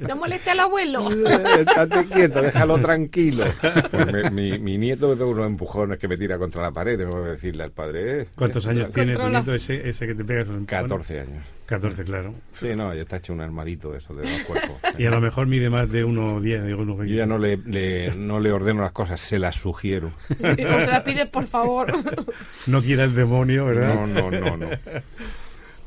No 0.00 0.16
moleste 0.16 0.50
al 0.50 0.60
abuelo. 0.60 1.08
Estate 1.58 2.04
quieto, 2.12 2.42
déjalo 2.42 2.78
tranquilo. 2.80 3.44
Pues 3.90 4.12
me- 4.12 4.30
mi, 4.30 4.58
mi 4.58 4.78
nieto 4.78 5.14
de 5.14 5.24
unos 5.24 5.46
empujones 5.46 5.98
que 5.98 6.08
me 6.08 6.16
tira 6.16 6.38
contra 6.38 6.62
la 6.62 6.72
pared, 6.72 6.98
tengo 6.98 7.22
que 7.22 7.30
decirle 7.30 7.62
al 7.64 7.70
padre. 7.72 8.22
eh, 8.22 8.26
¿Cuántos 8.34 8.66
años 8.66 8.90
tiene 8.90 9.16
tu 9.16 9.28
nieto 9.28 9.54
ese, 9.54 9.88
ese 9.88 10.06
que 10.06 10.14
te 10.14 10.24
pega 10.24 10.40
esos 10.40 10.56
empujones? 10.56 10.82
14 10.82 11.20
años. 11.20 11.44
14, 11.70 12.04
claro. 12.04 12.34
Sí, 12.52 12.68
no, 12.76 12.94
ya 12.94 13.02
está 13.02 13.16
hecho 13.16 13.32
un 13.32 13.40
armarito 13.40 13.92
de 13.92 13.98
esos 13.98 14.16
de 14.16 14.30
dos 14.30 14.42
cuerpos. 14.42 14.76
Y 14.98 15.06
a 15.06 15.10
lo 15.10 15.20
mejor 15.20 15.46
mide 15.46 15.70
más 15.70 15.90
de 15.90 16.04
1,10. 16.04 16.64
Digo, 16.66 16.82
uno 16.82 17.04
Yo 17.04 17.14
ya 17.16 17.24
no 17.26 17.38
le, 17.38 17.56
le- 17.56 18.14
no 18.14 18.38
le 18.40 18.52
ordeno 18.52 18.82
las 18.82 18.92
cosas, 18.92 19.20
se 19.20 19.38
las 19.38 19.56
sugiero. 19.56 20.10
O 20.40 20.42
se 20.44 20.90
las 20.90 21.02
pides, 21.02 21.26
por 21.28 21.46
favor. 21.46 21.92
no 22.66 22.82
quiera 22.82 23.04
el 23.04 23.14
demonio, 23.14 23.64
¿verdad? 23.66 23.94
No, 24.06 24.06
no, 24.06 24.30
no, 24.30 24.56
no. 24.58 24.68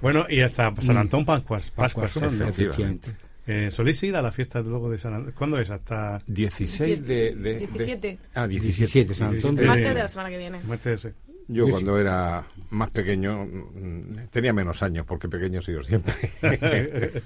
Bueno, 0.02 0.26
y 0.30 0.42
hasta 0.42 0.74
San 0.82 0.98
Antón 0.98 1.26
Pascuas, 1.26 1.70
Pascuas 1.72 2.14
Pascuas, 2.14 2.32
son, 2.32 2.40
¿no? 2.40 2.48
efectivamente. 2.50 3.12
Eh, 3.46 3.70
¿Soléis 3.72 4.02
ir 4.04 4.16
a 4.16 4.22
la 4.22 4.32
fiesta 4.32 4.62
luego 4.62 4.90
de 4.90 4.98
San 4.98 5.14
Antón? 5.14 5.34
¿Cuándo 5.34 5.60
es? 5.60 5.70
Hasta 5.70 6.22
16 6.28 7.06
de, 7.06 7.36
de- 7.36 7.36
de- 7.36 7.58
17. 7.60 8.18
Ah, 8.36 8.48
17. 8.48 8.78
17, 9.10 9.16
San 9.16 9.36
Antón. 9.36 9.56
de- 9.56 9.66
Martes 9.66 9.88
de 9.88 9.94
la 9.96 10.08
semana 10.08 10.30
que 10.30 10.38
viene. 10.38 10.60
muerte 10.64 10.90
de 10.90 10.96
ese. 10.96 11.14
Yo 11.48 11.66
cuando 11.72 11.98
era 12.00 12.44
más 12.70 12.90
pequeño 12.92 13.46
mm, 13.46 14.28
tenía 14.32 14.54
menos 14.54 14.82
años, 14.82 15.06
porque 15.06 15.28
pequeño 15.28 15.60
he 15.60 15.64
sido 15.64 15.84
siempre. 15.84 16.14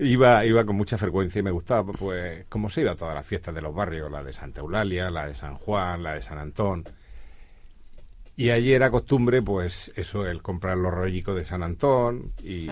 iba, 0.00 0.44
iba 0.44 0.64
con 0.64 0.76
mucha 0.76 0.96
frecuencia 0.98 1.40
y 1.40 1.42
me 1.42 1.50
gustaba, 1.50 1.92
pues, 1.92 2.44
como 2.48 2.68
se 2.70 2.82
iba 2.82 2.92
a 2.92 2.96
todas 2.96 3.14
las 3.14 3.26
fiestas 3.26 3.54
de 3.54 3.62
los 3.62 3.74
barrios, 3.74 4.10
la 4.10 4.22
de 4.22 4.32
Santa 4.32 4.60
Eulalia, 4.60 5.10
la 5.10 5.26
de 5.26 5.34
San 5.34 5.54
Juan, 5.56 6.02
la 6.02 6.14
de 6.14 6.22
San 6.22 6.38
Antón. 6.38 6.84
Y 8.36 8.50
allí 8.50 8.72
era 8.72 8.90
costumbre, 8.90 9.42
pues, 9.42 9.92
eso, 9.96 10.26
el 10.26 10.42
comprar 10.42 10.76
los 10.76 10.92
rollicos 10.92 11.36
de 11.36 11.44
San 11.44 11.62
Antón 11.62 12.32
y 12.42 12.66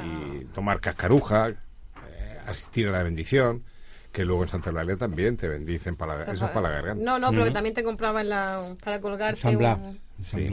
tomar 0.54 0.80
cascaruja, 0.80 1.48
eh, 1.50 2.38
asistir 2.46 2.88
a 2.88 2.92
la 2.92 3.02
bendición, 3.04 3.62
que 4.10 4.24
luego 4.24 4.42
en 4.42 4.48
Santa 4.48 4.70
Eulalia 4.70 4.96
también 4.96 5.36
te 5.36 5.46
bendicen 5.48 5.94
para 5.96 6.16
la, 6.16 6.32
eso 6.32 6.46
es 6.46 6.50
para 6.50 6.68
la 6.68 6.74
garganta. 6.74 7.04
No, 7.04 7.18
no, 7.18 7.30
pero 7.30 7.44
que 7.44 7.50
también 7.52 7.74
te 7.74 7.84
compraba 7.84 8.20
en 8.22 8.28
la, 8.30 8.60
para 8.82 9.00
colgarte 9.00 9.40
San 9.40 9.56
Blas. 9.56 9.78
un- 9.78 9.98
Sí. 10.22 10.48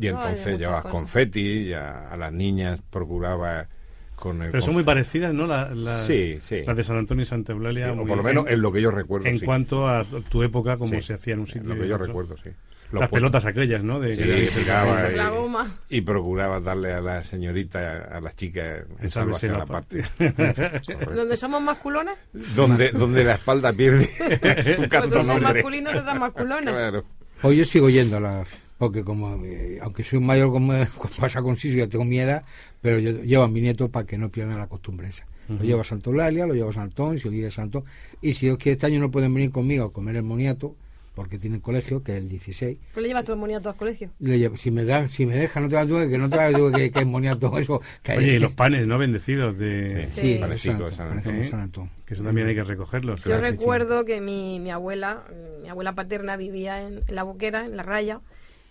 Y 0.00 0.06
entonces 0.06 0.58
llevabas 0.58 0.84
confeti 0.92 1.40
y 1.40 1.72
a, 1.72 2.08
a 2.10 2.16
las 2.16 2.32
niñas 2.32 2.80
procuraba 2.90 3.66
con 4.14 4.42
el 4.42 4.50
Pero 4.50 4.62
son 4.62 4.74
muy 4.74 4.82
parecidas, 4.84 5.32
¿no? 5.34 5.46
La- 5.46 5.70
las, 5.74 6.06
Sí, 6.06 6.38
sí. 6.40 6.62
las 6.66 6.76
de 6.76 6.82
San 6.82 6.96
Antonio 6.98 7.22
y 7.22 7.24
Santa 7.24 7.52
Eulalia. 7.52 7.92
o 7.92 8.04
por 8.06 8.16
lo 8.16 8.22
menos 8.22 8.46
en, 8.46 8.54
en 8.54 8.62
lo 8.62 8.72
que 8.72 8.80
yo 8.82 8.90
recuerdo. 8.90 9.26
en 9.26 9.38
sí. 9.38 9.44
cuanto 9.44 9.88
a 9.88 10.04
tu 10.04 10.42
época, 10.42 10.76
como 10.76 10.94
Sí, 10.94 11.00
se 11.00 11.14
hacía 11.14 11.34
en 11.34 11.40
un 11.40 11.46
en 11.46 11.52
sitio. 11.52 11.74
Lo 11.74 11.80
que 11.80 11.88
yo 11.88 11.94
otro. 11.96 12.06
recuerdo, 12.06 12.36
sí. 12.36 12.50
Los 12.90 13.00
Las 13.00 13.10
puestos- 13.10 13.30
pelotas 13.30 13.44
aquellas, 13.44 13.84
¿no? 13.84 14.00
De, 14.00 14.14
Sí, 14.14 14.22
que- 14.22 14.60
tiraba 14.60 15.12
y, 15.12 15.16
la 15.16 15.28
goma. 15.28 15.76
y 15.90 16.00
procurabas 16.00 16.62
darle 16.64 16.92
a 16.94 17.00
la 17.00 17.22
señorita, 17.22 18.08
a 18.10 18.20
las 18.20 18.34
chicas, 18.34 18.84
en 19.00 19.52
la 19.52 19.58
la 19.58 19.66
parte. 19.66 20.02
Donde 21.14 21.36
somos 21.36 21.60
masculones, 21.60 22.16
donde, 22.32 22.90
donde 22.92 23.24
la 23.24 23.34
espalda 23.34 23.72
pierde 23.72 24.06
su 24.76 24.88
pues 24.88 24.90
somos 25.10 25.26
nombre. 25.26 25.54
masculinos, 25.54 25.96
otras 25.96 26.18
masculones. 26.18 26.70
Claro. 26.70 27.04
Pues 27.42 27.56
yo 27.58 27.64
sigo 27.64 27.90
yendo 27.90 28.16
a 28.16 28.20
las. 28.20 28.48
Porque 28.78 29.02
como, 29.04 29.44
eh, 29.44 29.78
aunque 29.82 30.04
soy 30.04 30.18
un 30.20 30.26
mayor 30.26 30.50
como, 30.52 30.72
como 30.98 31.14
pasa 31.18 31.42
con 31.42 31.56
Siso, 31.56 31.76
ya 31.76 31.88
tengo 31.88 32.04
mi 32.04 32.18
edad, 32.20 32.44
pero 32.80 32.98
yo 33.00 33.22
llevo 33.22 33.42
a 33.44 33.48
mi 33.48 33.60
nieto 33.60 33.90
para 33.90 34.06
que 34.06 34.16
no 34.18 34.28
pierdan 34.30 34.58
la 34.58 34.68
costumbre 34.68 35.08
esa. 35.08 35.26
Lo 35.48 35.64
llevo 35.64 35.80
a 35.80 35.84
Santa 35.84 36.10
Eulalia, 36.10 36.46
lo 36.46 36.52
llevo 36.52 36.68
a 36.68 36.72
San 36.74 36.82
Antón, 36.84 37.18
si 37.18 37.26
quiere 37.30 37.50
San 37.50 37.64
Antón. 37.64 37.84
Y 38.20 38.34
si 38.34 38.44
Dios 38.46 38.58
quiere 38.58 38.74
este 38.74 38.84
año 38.84 39.00
no 39.00 39.10
pueden 39.10 39.32
venir 39.32 39.50
conmigo 39.50 39.86
a 39.86 39.92
comer 39.94 40.14
el 40.16 40.22
moniato, 40.22 40.76
porque 41.14 41.38
tienen 41.38 41.60
colegio, 41.60 42.02
que 42.02 42.12
es 42.12 42.18
el 42.22 42.28
16. 42.28 42.76
Pues 42.92 43.02
le 43.02 43.08
llevas 43.08 43.24
tu 43.24 43.34
moniato 43.34 43.70
al 43.70 43.74
colegio. 43.76 44.10
Le 44.20 44.38
llevo- 44.38 44.58
si 44.58 44.70
me 44.70 44.84
da, 44.84 45.08
si 45.08 45.24
me 45.24 45.34
deja, 45.34 45.58
no 45.60 45.68
te 45.70 45.76
das 45.76 45.88
duda, 45.88 46.06
que 46.06 46.18
no 46.18 46.28
te 46.28 46.36
das 46.36 46.52
duda 46.52 46.76
que, 46.78 46.90
que 46.90 46.98
es 47.00 47.06
moniato 47.06 47.50
eso. 47.58 47.80
Que 48.02 48.18
Oye, 48.18 48.34
y 48.34 48.38
los 48.38 48.52
panes, 48.52 48.86
¿no? 48.86 48.98
Bendecidos 48.98 49.56
de... 49.56 50.06
Sí. 50.10 50.34
Sí, 50.34 50.36
Panecicos, 50.38 50.94
San 50.94 51.08
San 51.08 51.16
Antón, 51.18 51.32
Antón. 51.34 51.50
San 51.50 51.60
Antón. 51.60 51.90
Que 52.04 52.12
eso 52.14 52.22
también 52.24 52.46
hay 52.46 52.54
que 52.54 52.64
recogerlos. 52.64 53.24
Yo 53.24 53.40
recuerdo 53.40 54.04
que 54.04 54.20
mi, 54.20 54.60
mi 54.60 54.70
abuela, 54.70 55.24
mi 55.62 55.68
abuela 55.70 55.94
paterna 55.94 56.36
vivía 56.36 56.82
en, 56.82 57.00
en 57.08 57.14
la 57.14 57.22
Boquera, 57.22 57.64
en 57.64 57.74
la 57.76 57.82
Raya, 57.82 58.20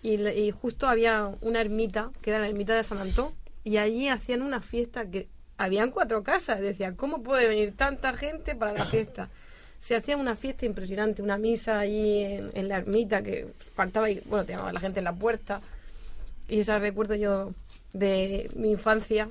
y, 0.01 0.15
y 0.27 0.51
justo 0.51 0.87
había 0.87 1.31
una 1.41 1.61
ermita, 1.61 2.11
que 2.21 2.29
era 2.29 2.39
la 2.39 2.47
ermita 2.47 2.75
de 2.75 2.83
San 2.83 2.99
Antón, 2.99 3.33
y 3.63 3.77
allí 3.77 4.07
hacían 4.09 4.41
una 4.41 4.61
fiesta 4.61 5.05
que 5.05 5.27
habían 5.57 5.91
cuatro 5.91 6.23
casas. 6.23 6.61
Decía, 6.61 6.95
¿cómo 6.95 7.23
puede 7.23 7.47
venir 7.47 7.75
tanta 7.75 8.13
gente 8.13 8.55
para 8.55 8.73
la 8.73 8.85
fiesta? 8.85 9.29
Se 9.79 9.95
hacía 9.95 10.17
una 10.17 10.35
fiesta 10.35 10.65
impresionante, 10.65 11.21
una 11.21 11.37
misa 11.37 11.79
allí 11.79 12.23
en, 12.23 12.51
en 12.53 12.67
la 12.67 12.77
ermita, 12.77 13.21
que 13.21 13.47
faltaba, 13.75 14.09
y, 14.09 14.21
bueno, 14.25 14.45
llamaba 14.45 14.73
la 14.73 14.79
gente 14.79 14.99
en 14.99 15.05
la 15.05 15.13
puerta. 15.13 15.61
Y 16.47 16.61
esa 16.61 16.79
recuerdo 16.79 17.15
yo 17.15 17.53
de 17.93 18.49
mi 18.55 18.71
infancia, 18.71 19.27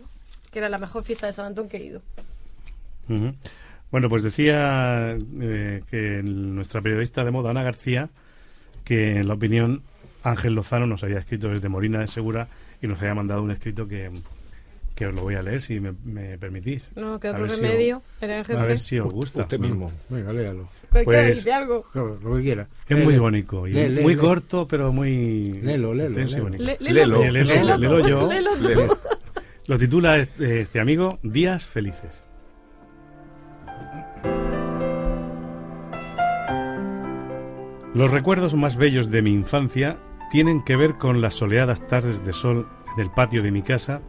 que 0.52 0.58
era 0.58 0.68
la 0.68 0.78
mejor 0.78 1.02
fiesta 1.02 1.26
de 1.26 1.32
San 1.32 1.46
Antón 1.46 1.68
que 1.68 1.78
he 1.78 1.84
ido. 1.84 2.02
Bueno, 3.90 4.08
pues 4.08 4.22
decía 4.22 5.16
eh, 5.40 5.82
que 5.90 6.22
nuestra 6.22 6.82
periodista 6.82 7.24
de 7.24 7.30
moda, 7.30 7.50
Ana 7.50 7.62
García, 7.62 8.10
que 8.84 9.16
en 9.16 9.28
la 9.28 9.34
opinión 9.34 9.82
Ángel 10.30 10.54
Lozano 10.54 10.86
nos 10.86 11.02
había 11.04 11.18
escrito 11.18 11.48
desde 11.48 11.68
Molina 11.68 12.00
de 12.00 12.06
Segura 12.08 12.48
y 12.82 12.86
nos 12.86 12.98
había 13.00 13.14
mandado 13.14 13.42
un 13.42 13.50
escrito 13.50 13.86
que, 13.86 14.10
que 14.94 15.06
os 15.06 15.14
lo 15.14 15.22
voy 15.22 15.34
a 15.36 15.42
leer 15.42 15.60
si 15.60 15.78
me, 15.80 15.92
me 16.04 16.36
permitís. 16.36 16.90
No, 16.96 17.20
que 17.20 17.28
otro 17.30 17.42
ver 17.42 17.50
si 17.52 17.60
remedio. 17.62 18.02
era 18.20 18.40
el 18.40 18.56
a 18.56 18.64
ver 18.64 18.78
si 18.78 18.98
os 18.98 19.12
gusta. 19.12 19.42
Usted 19.42 19.58
mismo. 19.58 19.90
Venga, 20.08 20.32
léalo. 20.32 20.68
Pues- 20.90 21.46
algo. 21.46 21.84
Lo 21.94 22.36
que 22.36 22.42
quiera. 22.42 22.66
Es 22.88 23.02
muy 23.04 23.16
bonito 23.18 23.66
y 23.68 23.74
muy 24.02 24.16
corto, 24.16 24.66
pero 24.66 24.92
muy 24.92 25.50
Léelo, 25.62 25.94
léelo, 25.94 26.08
intenso 26.20 26.38
y 26.38 26.40
léelo. 26.40 26.44
bonito. 26.44 26.64
Le- 26.64 26.92
Léelo. 26.92 27.18
léelo, 27.22 27.32
Léelo, 27.44 27.78
léelo, 27.78 28.28
léelo 28.28 28.88
yo. 28.88 28.98
Lo 29.68 29.78
titula 29.78 30.18
este, 30.18 30.60
este 30.60 30.78
amigo 30.80 31.18
Días 31.24 31.66
Felices. 31.66 32.22
Los 37.94 38.10
recuerdos 38.10 38.54
más 38.54 38.76
bellos 38.76 39.10
de 39.10 39.22
mi 39.22 39.30
infancia 39.32 39.96
tienen 40.30 40.62
que 40.62 40.76
ver 40.76 40.94
con 40.94 41.20
las 41.20 41.34
soleadas 41.34 41.86
tardes 41.86 42.24
de 42.24 42.32
sol 42.32 42.68
en 42.94 43.02
el 43.02 43.10
patio 43.10 43.42
de 43.42 43.50
mi 43.50 43.62
casa, 43.62 44.00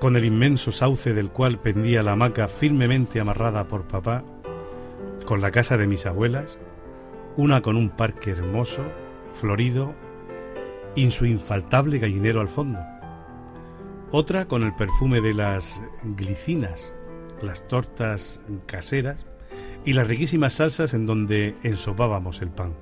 con 0.00 0.16
el 0.16 0.24
inmenso 0.24 0.72
sauce 0.72 1.12
del 1.12 1.30
cual 1.30 1.58
pendía 1.58 2.02
la 2.02 2.12
hamaca 2.12 2.48
firmemente 2.48 3.20
amarrada 3.20 3.68
por 3.68 3.84
papá, 3.84 4.24
con 5.24 5.40
la 5.40 5.50
casa 5.50 5.76
de 5.76 5.86
mis 5.86 6.06
abuelas, 6.06 6.58
una 7.36 7.62
con 7.62 7.76
un 7.76 7.90
parque 7.90 8.30
hermoso, 8.30 8.82
florido, 9.30 9.94
y 10.94 11.10
su 11.10 11.26
infaltable 11.26 11.98
gallinero 11.98 12.40
al 12.40 12.48
fondo 12.48 12.80
otra 14.12 14.46
con 14.46 14.62
el 14.62 14.74
perfume 14.74 15.20
de 15.20 15.34
las 15.34 15.82
glicinas, 16.02 16.94
las 17.42 17.68
tortas 17.68 18.40
caseras 18.66 19.24
y 19.84 19.92
las 19.92 20.08
riquísimas 20.08 20.54
salsas 20.54 20.94
en 20.94 21.06
donde 21.06 21.54
ensopábamos 21.62 22.42
el 22.42 22.50
pan. 22.50 22.74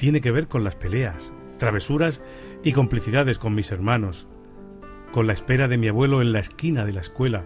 Tiene 0.00 0.22
que 0.22 0.30
ver 0.30 0.48
con 0.48 0.64
las 0.64 0.76
peleas, 0.76 1.34
travesuras 1.58 2.22
y 2.64 2.72
complicidades 2.72 3.36
con 3.36 3.54
mis 3.54 3.70
hermanos, 3.70 4.26
con 5.12 5.26
la 5.26 5.34
espera 5.34 5.68
de 5.68 5.76
mi 5.76 5.88
abuelo 5.88 6.22
en 6.22 6.32
la 6.32 6.40
esquina 6.40 6.86
de 6.86 6.94
la 6.94 7.02
escuela, 7.02 7.44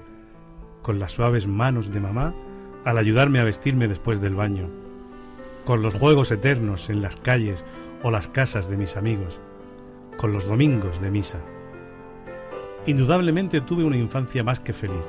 con 0.81 1.01
las 1.01 1.11
suaves 1.11 1.49
manos 1.49 1.93
de 1.93 1.99
mamá 1.99 2.33
al 2.85 2.97
ayudarme 2.97 3.41
a 3.41 3.45
vestirme 3.45 3.89
después 3.89 4.21
del 4.21 4.37
baño, 4.37 4.71
con 5.65 5.83
los 5.83 5.95
juegos 5.95 6.31
eternos 6.31 6.91
en 6.91 7.03
las 7.03 7.17
calles 7.17 7.65
o 8.05 8.13
las 8.13 8.29
casas 8.29 8.71
de 8.71 8.77
mis 8.77 8.97
amigos, 8.97 9.41
con 10.17 10.33
los 10.33 10.47
domingos 10.47 11.01
de 11.01 11.11
misa. 11.11 11.41
Indudablemente 12.87 13.63
tuve 13.63 13.83
una 13.83 13.97
infancia 13.97 14.45
más 14.45 14.61
que 14.61 14.75
feliz. 14.75 15.05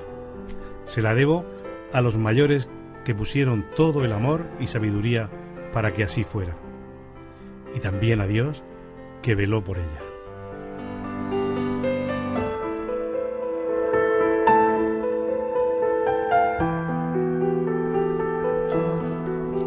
Se 0.85 1.03
la 1.03 1.13
debo 1.13 1.45
a 1.93 2.01
los 2.01 2.17
mayores 2.17 2.71
que 3.03 3.13
pusieron 3.13 3.65
todo 3.75 4.03
el 4.03 4.13
amor 4.13 4.47
y 4.59 4.65
sabiduría 4.65 5.29
para 5.71 5.93
que 5.93 6.03
así 6.03 6.23
fuera. 6.23 6.64
Y 7.75 7.79
también 7.79 8.21
a 8.21 8.27
Dios 8.27 8.63
que 9.21 9.35
veló 9.35 9.63
por 9.63 9.77
ella. 9.77 10.01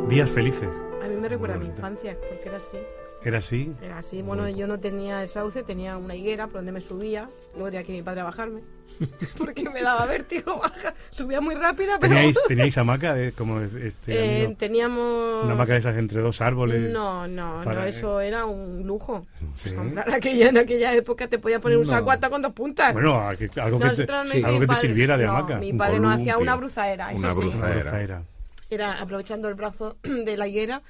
Días 0.09 0.31
felices. 0.31 0.71
A 1.05 1.07
mí 1.07 1.17
me 1.17 1.29
recuerda 1.29 1.57
a 1.57 1.59
mi 1.59 1.67
infancia, 1.67 2.17
porque 2.29 2.49
era 2.49 2.57
así. 2.57 2.79
Era 3.25 3.39
así. 3.39 3.73
Era 3.83 3.99
así. 3.99 4.23
Bueno, 4.23 4.49
yo 4.49 4.67
no 4.69 4.79
tenía 4.79 5.23
el 5.23 5.29
sauce, 5.29 5.63
tenía 5.65 5.97
una 5.99 6.15
higuera 6.15 6.47
por 6.47 6.57
donde 6.57 6.73
me 6.73 6.81
subía. 6.81 7.29
Luego 7.55 7.67
tenía 7.71 7.83
que 7.85 7.93
mi 7.93 8.03
padre 8.03 8.21
a 8.21 8.25
bajarme. 8.25 8.61
porque 9.37 9.69
me 9.69 9.83
daba 9.83 10.07
vértigo 10.07 10.59
bajar. 10.61 10.95
Subía 11.11 11.41
muy 11.41 11.55
rápida, 11.57 11.99
pero. 11.99 12.15
¿Teníais, 12.15 12.39
teníais 12.49 12.79
hamaca, 12.79 13.21
eh, 13.21 13.33
como 13.37 13.61
es- 13.61 13.75
este 13.75 14.15
Eh, 14.15 14.45
amigo? 14.45 14.57
teníamos. 14.59 15.45
Una 15.45 15.53
hamaca 15.55 15.73
de 15.73 15.79
esas 15.81 15.97
entre 15.97 16.21
dos 16.21 16.41
árboles. 16.41 16.93
No, 16.93 17.27
no, 17.27 17.61
para- 17.65 17.81
no, 17.83 17.87
eso 17.87 18.21
era 18.21 18.47
un 18.47 18.87
lujo. 18.87 19.27
Sí. 19.57 19.73
Comprar 19.75 20.11
aquella, 20.15 20.49
en 20.51 20.59
aquella 20.59 20.95
época 20.95 21.27
te 21.29 21.39
podía 21.39 21.59
poner 21.61 21.77
un 21.79 21.85
No. 21.85 21.91
saco 21.91 22.11
hasta 22.13 22.31
con 22.31 22.41
dos 22.41 22.53
puntas. 22.53 22.93
Bueno, 22.93 23.21
a 23.21 23.35
que- 23.37 23.51
algo 23.61 23.79
que 23.81 23.89
te, 23.91 24.07
sí. 24.07 24.43
algo 24.45 24.61
que 24.61 24.67
te 24.69 24.75
sirviera 24.77 25.17
de 25.17 25.27
no, 25.27 25.33
hamaca. 25.37 25.57
Mi 25.59 25.73
Un 25.73 25.79
padre 25.79 25.99
nos 26.01 26.15
hacía 26.19 26.39
una 26.39 26.55
bruzaera, 26.55 27.11
eso 27.13 27.21
Una 27.21 27.33
sí. 27.35 27.41
bruzaera. 27.41 27.67
Una 27.69 27.75
bruzaera. 27.81 28.23
Era 28.71 29.01
aprovechando 29.01 29.49
el 29.49 29.55
brazo 29.55 29.97
de 30.03 30.37
la 30.37 30.47
higuera, 30.47 30.83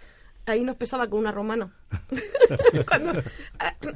ahí 0.53 0.65
nos 0.65 0.77
pesaba 0.77 1.09
con 1.09 1.21
una 1.21 1.33
romana. 1.33 1.71
Cuando- 2.89 3.23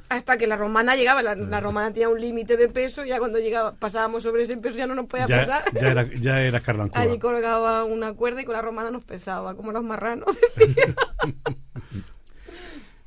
hasta 0.09 0.37
que 0.39 0.47
la 0.47 0.57
romana 0.57 0.95
llegaba, 0.97 1.23
la, 1.23 1.35
la 1.35 1.61
romana 1.61 1.93
tenía 1.93 2.09
un 2.09 2.21
límite 2.21 2.57
de 2.57 2.69
peso, 2.69 3.05
ya 3.05 3.19
cuando 3.19 3.39
llegaba, 3.39 3.75
pasábamos 3.75 4.23
sobre 4.23 4.43
ese 4.43 4.57
peso 4.57 4.77
ya 4.79 4.87
no 4.87 4.95
nos 4.95 5.07
podía 5.07 5.27
Ya, 5.27 5.41
pasar. 5.47 5.65
ya 5.75 5.89
era, 5.91 6.05
ya 6.15 6.43
era 6.43 6.61
Cardancuba. 6.61 7.01
Allí 7.01 7.19
colgaba 7.19 7.85
una 7.85 8.13
cuerda 8.15 8.43
y 8.43 8.45
con 8.45 8.55
la 8.55 8.63
romana 8.63 8.91
nos 8.91 9.05
pesaba, 9.05 9.55
como 9.57 9.73
los 9.73 9.83
marranos. 9.85 10.29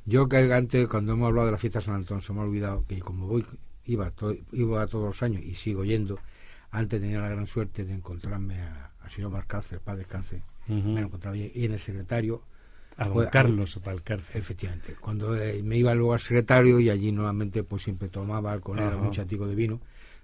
Yo 0.04 0.28
que 0.28 0.36
antes, 0.52 0.86
cuando 0.86 1.12
hemos 1.12 1.26
hablado 1.28 1.46
de 1.46 1.52
la 1.52 1.58
fiesta 1.58 1.80
de 1.80 1.84
San 1.86 1.94
Antón, 1.94 2.20
se 2.20 2.32
me 2.32 2.40
ha 2.40 2.44
olvidado 2.44 2.84
que 2.86 3.00
como 3.00 3.26
voy, 3.26 3.44
iba, 3.84 4.10
to- 4.12 4.36
iba 4.52 4.86
todos 4.86 5.04
los 5.06 5.22
años 5.22 5.42
y 5.42 5.56
sigo 5.56 5.84
yendo, 5.84 6.18
antes 6.70 7.00
tenía 7.00 7.18
la 7.18 7.28
gran 7.28 7.46
suerte 7.46 7.84
de 7.84 7.92
encontrarme 7.94 8.60
a- 8.60 8.92
al 9.02 9.10
señor 9.10 9.30
Marcácer, 9.32 9.80
paz 9.80 9.98
descanse, 9.98 10.42
Ujú. 10.68 10.88
me 10.90 11.00
lo 11.00 11.06
encontraba 11.08 11.36
y 11.36 11.50
en 11.64 11.72
el 11.72 11.78
secretario 11.80 12.42
A 12.96 13.08
don 13.08 13.26
Carlos 13.26 13.80
Valcárcel. 13.84 14.40
Efectivamente. 14.40 14.94
Cuando 15.00 15.36
eh, 15.36 15.62
me 15.62 15.76
iba 15.76 15.94
luego 15.94 16.14
al 16.14 16.20
secretario 16.20 16.80
y 16.80 16.88
allí 16.90 17.12
nuevamente 17.12 17.62
pues 17.62 17.82
siempre 17.82 18.08
tomaba 18.08 18.58
con 18.60 18.78
él 18.78 18.86
Ajá. 18.86 18.96
un 18.96 19.10
chatico 19.10 19.46
de 19.46 19.54
vino. 19.54 19.80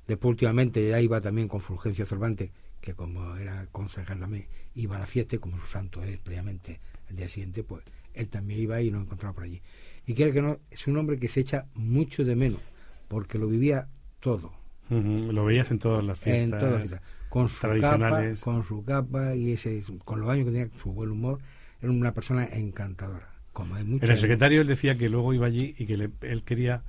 Después 0.07 0.31
últimamente 0.31 0.88
ya 0.88 1.00
iba 1.00 1.21
también 1.21 1.49
con 1.49 1.61
Fulgencio 1.61 2.07
Cervantes, 2.07 2.50
que 2.81 2.95
como 2.95 3.37
era 3.37 3.67
concejal 3.71 4.19
también, 4.19 4.47
iba 4.75 4.97
a 4.97 5.00
la 5.00 5.07
fiesta 5.07 5.37
y 5.37 5.38
como 5.38 5.59
su 5.61 5.67
santo 5.67 6.02
es 6.02 6.19
previamente 6.19 6.81
el 7.09 7.17
día 7.17 7.29
siguiente, 7.29 7.62
pues 7.62 7.85
él 8.14 8.29
también 8.29 8.61
iba 8.61 8.81
y 8.81 8.91
nos 8.91 9.02
encontraba 9.02 9.35
por 9.35 9.45
allí. 9.45 9.62
Y 10.07 10.14
quiere 10.14 10.33
que 10.33 10.43
no, 10.43 10.59
es 10.71 10.87
un 10.88 10.97
hombre 10.97 11.19
que 11.19 11.29
se 11.29 11.41
echa 11.41 11.67
mucho 11.75 12.25
de 12.25 12.35
menos, 12.35 12.61
porque 13.09 13.38
lo 13.38 13.47
vivía 13.47 13.88
todo. 14.21 14.52
Lo 14.91 15.45
veías 15.45 15.71
en 15.71 15.79
todas 15.79 16.05
las 16.05 16.26
en 16.26 16.35
fiestas. 16.35 16.61
todas 16.61 16.73
las 16.73 16.83
fiestas. 16.83 17.02
Con 17.29 17.49
su 17.49 17.61
capa, 17.61 17.69
tradicionales. 17.69 18.41
con 18.41 18.64
su 18.64 18.85
capa 18.85 19.35
y 19.35 19.52
ese, 19.52 19.83
con 20.05 20.21
los 20.21 20.29
años 20.29 20.47
que 20.47 20.52
tenía, 20.52 20.69
su 20.83 20.93
buen 20.93 21.11
humor, 21.11 21.38
era 21.82 21.90
una 21.92 22.14
persona 22.14 22.44
encantadora. 22.44 23.28
Como 23.52 23.74
hay 23.74 23.84
muchas 23.84 24.08
En 24.08 24.12
el 24.14 24.18
secretario 24.20 24.60
él 24.62 24.66
decía 24.66 24.96
que 24.96 25.08
luego 25.10 25.34
iba 25.34 25.46
allí 25.46 25.74
y 25.76 25.84
que 25.86 25.96
le- 25.98 26.10
él 26.22 26.42
quería 26.42 26.84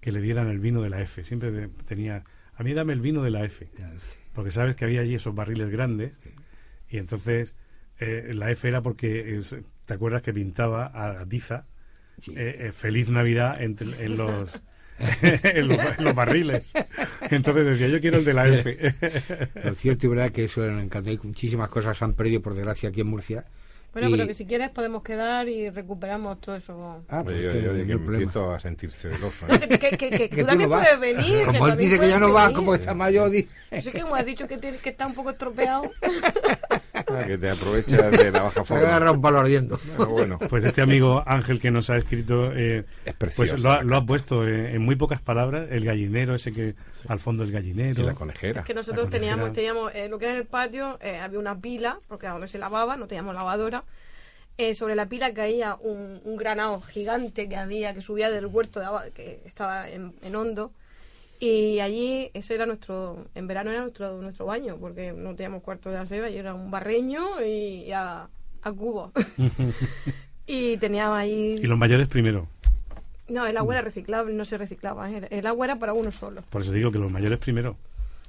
que 0.00 0.10
le 0.12 0.20
dieran 0.20 0.48
el 0.48 0.58
vino 0.58 0.82
de 0.82 0.90
la 0.90 1.00
F. 1.02 1.24
Siempre 1.24 1.50
de- 1.52 1.68
tenía, 1.68 2.24
a 2.54 2.62
mí 2.62 2.72
dame 2.72 2.92
el 2.92 3.00
vino 3.00 3.22
de 3.22 3.30
la 3.30 3.44
F. 3.44 3.68
Porque 4.32 4.50
sabes 4.50 4.74
que 4.76 4.84
había 4.84 5.00
allí 5.02 5.14
esos 5.14 5.34
barriles 5.34 5.70
grandes 5.70 6.18
y 6.90 6.98
entonces 6.98 7.54
eh, 8.00 8.30
la 8.34 8.50
F 8.50 8.66
era 8.68 8.80
porque, 8.82 9.36
eh, 9.38 9.42
¿te 9.84 9.94
acuerdas 9.94 10.22
que 10.22 10.32
pintaba 10.32 10.86
a, 10.86 11.20
a 11.20 11.26
Sí. 12.20 12.32
eh, 12.36 12.70
Feliz 12.72 13.10
Navidad 13.10 13.60
entre- 13.62 14.04
en, 14.04 14.16
los, 14.16 14.60
en, 15.22 15.68
los, 15.68 15.78
en 15.98 16.04
los 16.04 16.14
barriles? 16.14 16.64
Entonces 17.30 17.64
decía, 17.66 17.88
yo 17.88 18.00
quiero 18.00 18.18
el 18.18 18.24
de 18.24 18.34
la 18.34 18.48
F. 18.48 18.94
Lo 19.64 19.74
cierto 19.74 20.06
y 20.06 20.08
verdad 20.10 20.30
que 20.30 20.44
eso 20.44 20.64
era 20.64 20.72
un 20.72 20.80
encanto. 20.80 21.10
Hay 21.10 21.18
muchísimas 21.22 21.68
cosas 21.68 21.96
se 21.98 22.04
han 22.04 22.14
perdido, 22.14 22.40
por 22.42 22.54
desgracia, 22.54 22.88
aquí 22.88 23.00
en 23.02 23.08
Murcia. 23.08 23.44
Bueno, 23.92 24.08
Y- 24.08 24.12
pero 24.12 24.26
que 24.26 24.34
si 24.34 24.44
quieres 24.46 24.70
podemos 24.70 25.02
quedar 25.02 25.48
y 25.48 25.70
recuperamos 25.70 26.40
todo 26.40 26.56
eso. 26.56 27.02
Ah, 27.08 27.22
pues, 27.24 27.36
Oye, 27.38 27.86
que 27.86 27.92
empiezo 27.92 28.52
a 28.52 28.60
sentir 28.60 28.90
celoso. 28.92 29.46
¿eh? 29.48 29.58
que, 29.68 29.78
que- 29.78 29.96
que- 29.96 30.10
que 30.10 30.28
Que 30.28 30.40
tú 30.42 30.46
también 30.46 30.68
no 30.70 30.76
vas. 30.76 30.86
puedes 30.88 31.00
venir. 31.16 31.46
Como 31.46 31.68
él 31.68 31.76
dice 31.78 31.98
que 31.98 32.08
ya 32.08 32.18
no 32.20 32.32
va, 32.32 32.52
como 32.52 32.74
está 32.74 32.92
mayor, 32.94 33.30
dice. 33.30 33.48
Yo 33.72 33.82
sé 33.82 33.92
que 33.92 34.02
como 34.02 34.14
has 34.14 34.26
dicho 34.26 34.46
que, 34.46 34.58
tiene- 34.58 34.78
que 34.78 34.90
está 34.90 35.06
un 35.06 35.14
poco 35.14 35.30
estropeado. 35.30 35.82
Ah, 37.10 37.24
que 37.26 37.38
te 37.38 37.50
aprovechas 37.50 38.10
de 38.10 38.30
la 38.30 38.42
baja 38.42 38.64
Se 38.64 38.74
agarra 38.74 38.96
forma. 38.98 39.12
un 39.12 39.22
palo 39.22 39.38
ardiendo. 39.40 39.80
Bueno, 39.96 40.12
bueno. 40.12 40.38
Pues 40.50 40.64
este 40.64 40.82
amigo 40.82 41.22
Ángel 41.26 41.60
que 41.60 41.70
nos 41.70 41.90
ha 41.90 41.96
escrito, 41.96 42.52
eh, 42.54 42.84
Es 43.04 43.14
pues 43.34 43.60
lo 43.60 43.70
ha, 43.70 43.76
la 43.76 43.82
lo 43.82 43.96
ha 43.96 44.06
puesto 44.06 44.46
eh, 44.46 44.74
en 44.74 44.82
muy 44.82 44.96
pocas 44.96 45.20
palabras, 45.20 45.68
el 45.70 45.84
gallinero, 45.84 46.34
ese 46.34 46.52
que 46.52 46.74
al 47.08 47.18
fondo 47.18 47.44
el 47.44 47.52
gallinero. 47.52 48.02
Y 48.02 48.04
la 48.04 48.14
conejera. 48.14 48.64
que 48.64 48.74
nosotros 48.74 49.08
teníamos, 49.08 49.52
teníamos 49.52 49.92
eh, 49.94 50.08
lo 50.08 50.18
que 50.18 50.26
era 50.26 50.34
en 50.34 50.40
el 50.40 50.46
patio, 50.46 50.98
eh, 51.00 51.18
había 51.18 51.38
una 51.38 51.58
pila, 51.58 51.98
porque 52.08 52.26
a 52.26 52.32
donde 52.32 52.48
se 52.48 52.58
lavaba, 52.58 52.96
no 52.96 53.06
teníamos 53.06 53.34
lavadora. 53.34 53.84
Eh, 54.60 54.74
sobre 54.74 54.96
la 54.96 55.06
pila 55.06 55.32
caía 55.32 55.76
un, 55.80 56.20
un 56.24 56.36
granado 56.36 56.80
gigante 56.80 57.48
que 57.48 57.56
había, 57.56 57.94
que 57.94 58.02
subía 58.02 58.28
del 58.28 58.46
huerto 58.46 58.80
de 58.80 59.12
que 59.12 59.40
estaba 59.46 59.88
en, 59.88 60.14
en 60.22 60.34
hondo. 60.34 60.72
Y 61.40 61.78
allí, 61.80 62.30
ese 62.34 62.54
era 62.54 62.66
nuestro, 62.66 63.26
en 63.34 63.46
verano 63.46 63.70
era 63.70 63.82
nuestro, 63.82 64.20
nuestro 64.20 64.46
baño, 64.46 64.76
porque 64.80 65.12
no 65.12 65.36
teníamos 65.36 65.62
cuarto 65.62 65.88
de 65.90 65.98
aseo, 65.98 66.28
y 66.28 66.36
era 66.36 66.54
un 66.54 66.70
barreño 66.70 67.40
y, 67.40 67.84
y 67.84 67.92
a, 67.92 68.28
a 68.62 68.72
cubo. 68.72 69.12
y 70.46 70.76
teníamos 70.78 71.16
ahí... 71.16 71.60
Y 71.62 71.66
los 71.66 71.78
mayores 71.78 72.08
primero. 72.08 72.48
No, 73.28 73.46
el 73.46 73.56
agua 73.56 73.74
era 73.74 73.82
reciclable, 73.82 74.34
no 74.34 74.44
se 74.44 74.58
reciclaba, 74.58 75.10
el 75.10 75.46
agua 75.46 75.66
era 75.66 75.78
para 75.78 75.92
uno 75.92 76.10
solo. 76.10 76.42
Por 76.50 76.62
eso 76.62 76.72
digo 76.72 76.90
que 76.90 76.98
los 76.98 77.10
mayores 77.10 77.38
primero. 77.38 77.76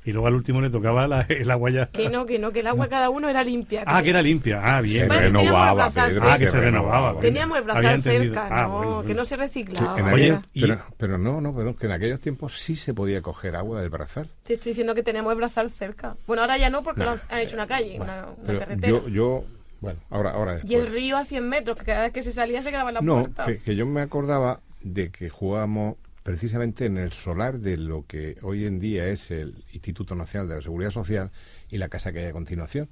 Y 0.05 0.11
luego 0.13 0.27
al 0.27 0.33
último 0.35 0.61
le 0.61 0.69
tocaba 0.69 1.07
la- 1.07 1.21
el 1.29 1.51
agua 1.51 1.69
ya. 1.69 1.87
Que 1.87 2.09
no, 2.09 2.25
que 2.25 2.39
no, 2.39 2.51
que 2.51 2.61
el 2.61 2.67
agua 2.67 2.87
cada 2.87 3.09
uno 3.09 3.27
era 3.29 3.43
limpia. 3.43 3.83
Ah, 3.85 4.01
que 4.01 4.09
era 4.11 4.21
limpia. 4.21 4.61
Ah, 4.63 4.81
bien. 4.81 5.03
Se 5.03 5.19
teníamos 5.19 5.43
renovaba, 5.43 5.89
Pedro. 5.91 6.21
Ah, 6.25 6.37
que 6.37 6.47
se 6.47 6.59
renovaba. 6.59 7.01
Bueno. 7.13 7.19
Teníamos 7.19 7.57
el 7.57 7.63
brazal 7.65 8.01
cerca, 8.03 8.47
Ah, 8.49 8.63
no, 8.63 8.77
bueno, 8.77 9.03
que 9.03 9.13
no 9.13 9.25
se 9.25 9.35
reciclaba. 9.37 9.99
En 9.99 10.05
Oye, 10.05 10.23
aquellos- 10.31 10.43
y- 10.53 10.61
pero, 10.61 10.81
pero 10.97 11.17
no, 11.17 11.41
no, 11.41 11.53
pero 11.53 11.75
que 11.75 11.85
en 11.87 11.91
aquellos 11.91 12.19
tiempos 12.21 12.59
sí 12.59 12.75
se 12.75 12.93
podía 12.93 13.21
coger 13.21 13.55
agua 13.55 13.81
del 13.81 13.89
brazal. 13.89 14.27
Te 14.43 14.53
estoy 14.55 14.71
diciendo 14.71 14.95
que 14.95 15.03
tenemos 15.03 15.31
el 15.31 15.37
brazal 15.37 15.69
cerca. 15.71 16.15
Bueno, 16.25 16.41
ahora 16.43 16.57
ya 16.57 16.69
no 16.69 16.81
porque 16.81 17.01
Nah. 17.01 17.05
lo 17.05 17.11
han, 17.11 17.19
han 17.29 17.39
hecho 17.39 17.55
una 17.55 17.67
calle, 17.67 17.97
Bueno, 17.97 18.13
una, 18.13 18.25
una 18.27 18.35
pero 18.47 18.59
carretera. 18.59 18.87
yo, 18.87 19.07
yo, 19.09 19.43
bueno, 19.81 19.99
ahora, 20.09 20.31
ahora 20.31 20.59
Y 20.65 20.75
el 20.75 20.87
río 20.87 21.17
a 21.17 21.25
100 21.25 21.47
metros, 21.47 21.77
que 21.77 21.85
cada 21.85 22.03
vez 22.03 22.13
que 22.13 22.23
se 22.23 22.31
salía 22.31 22.63
se 22.63 22.69
quedaba 22.71 22.89
en 22.89 22.95
la 22.95 23.01
No, 23.01 23.19
puerta. 23.23 23.45
que, 23.45 23.57
que 23.59 23.75
yo 23.75 23.85
me 23.85 24.01
acordaba 24.01 24.61
de 24.81 25.11
que 25.11 25.29
jugábamos 25.29 25.97
precisamente 26.23 26.85
en 26.85 26.97
el 26.97 27.11
solar 27.13 27.59
de 27.59 27.77
lo 27.77 28.05
que 28.05 28.37
hoy 28.41 28.65
en 28.65 28.79
día 28.79 29.07
es 29.07 29.31
el 29.31 29.63
Instituto 29.73 30.15
Nacional 30.15 30.47
de 30.49 30.55
la 30.55 30.61
Seguridad 30.61 30.91
Social 30.91 31.31
y 31.69 31.77
la 31.77 31.89
casa 31.89 32.11
que 32.11 32.19
hay 32.19 32.25
a 32.27 32.31
continuación. 32.31 32.89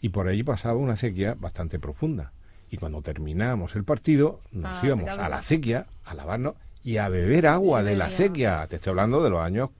Y 0.00 0.08
por 0.08 0.26
allí 0.28 0.42
pasaba 0.42 0.76
una 0.76 0.94
acequia 0.94 1.34
bastante 1.38 1.78
profunda. 1.78 2.32
Y 2.70 2.76
cuando 2.78 3.02
terminábamos 3.02 3.76
el 3.76 3.84
partido, 3.84 4.40
nos 4.50 4.78
Ah, 4.78 4.86
íbamos 4.86 5.10
a 5.18 5.28
la 5.28 5.36
acequia, 5.38 5.86
a 6.04 6.14
lavarnos 6.14 6.54
y 6.82 6.96
a 6.96 7.08
beber 7.08 7.46
agua 7.46 7.80
Sí, 7.80 7.86
de 7.86 7.96
la 7.96 8.06
acequia. 8.06 8.66
Te 8.66 8.76
estoy 8.76 8.90
hablando 8.90 9.22
de 9.22 9.30
los 9.30 9.40
años 9.40 9.70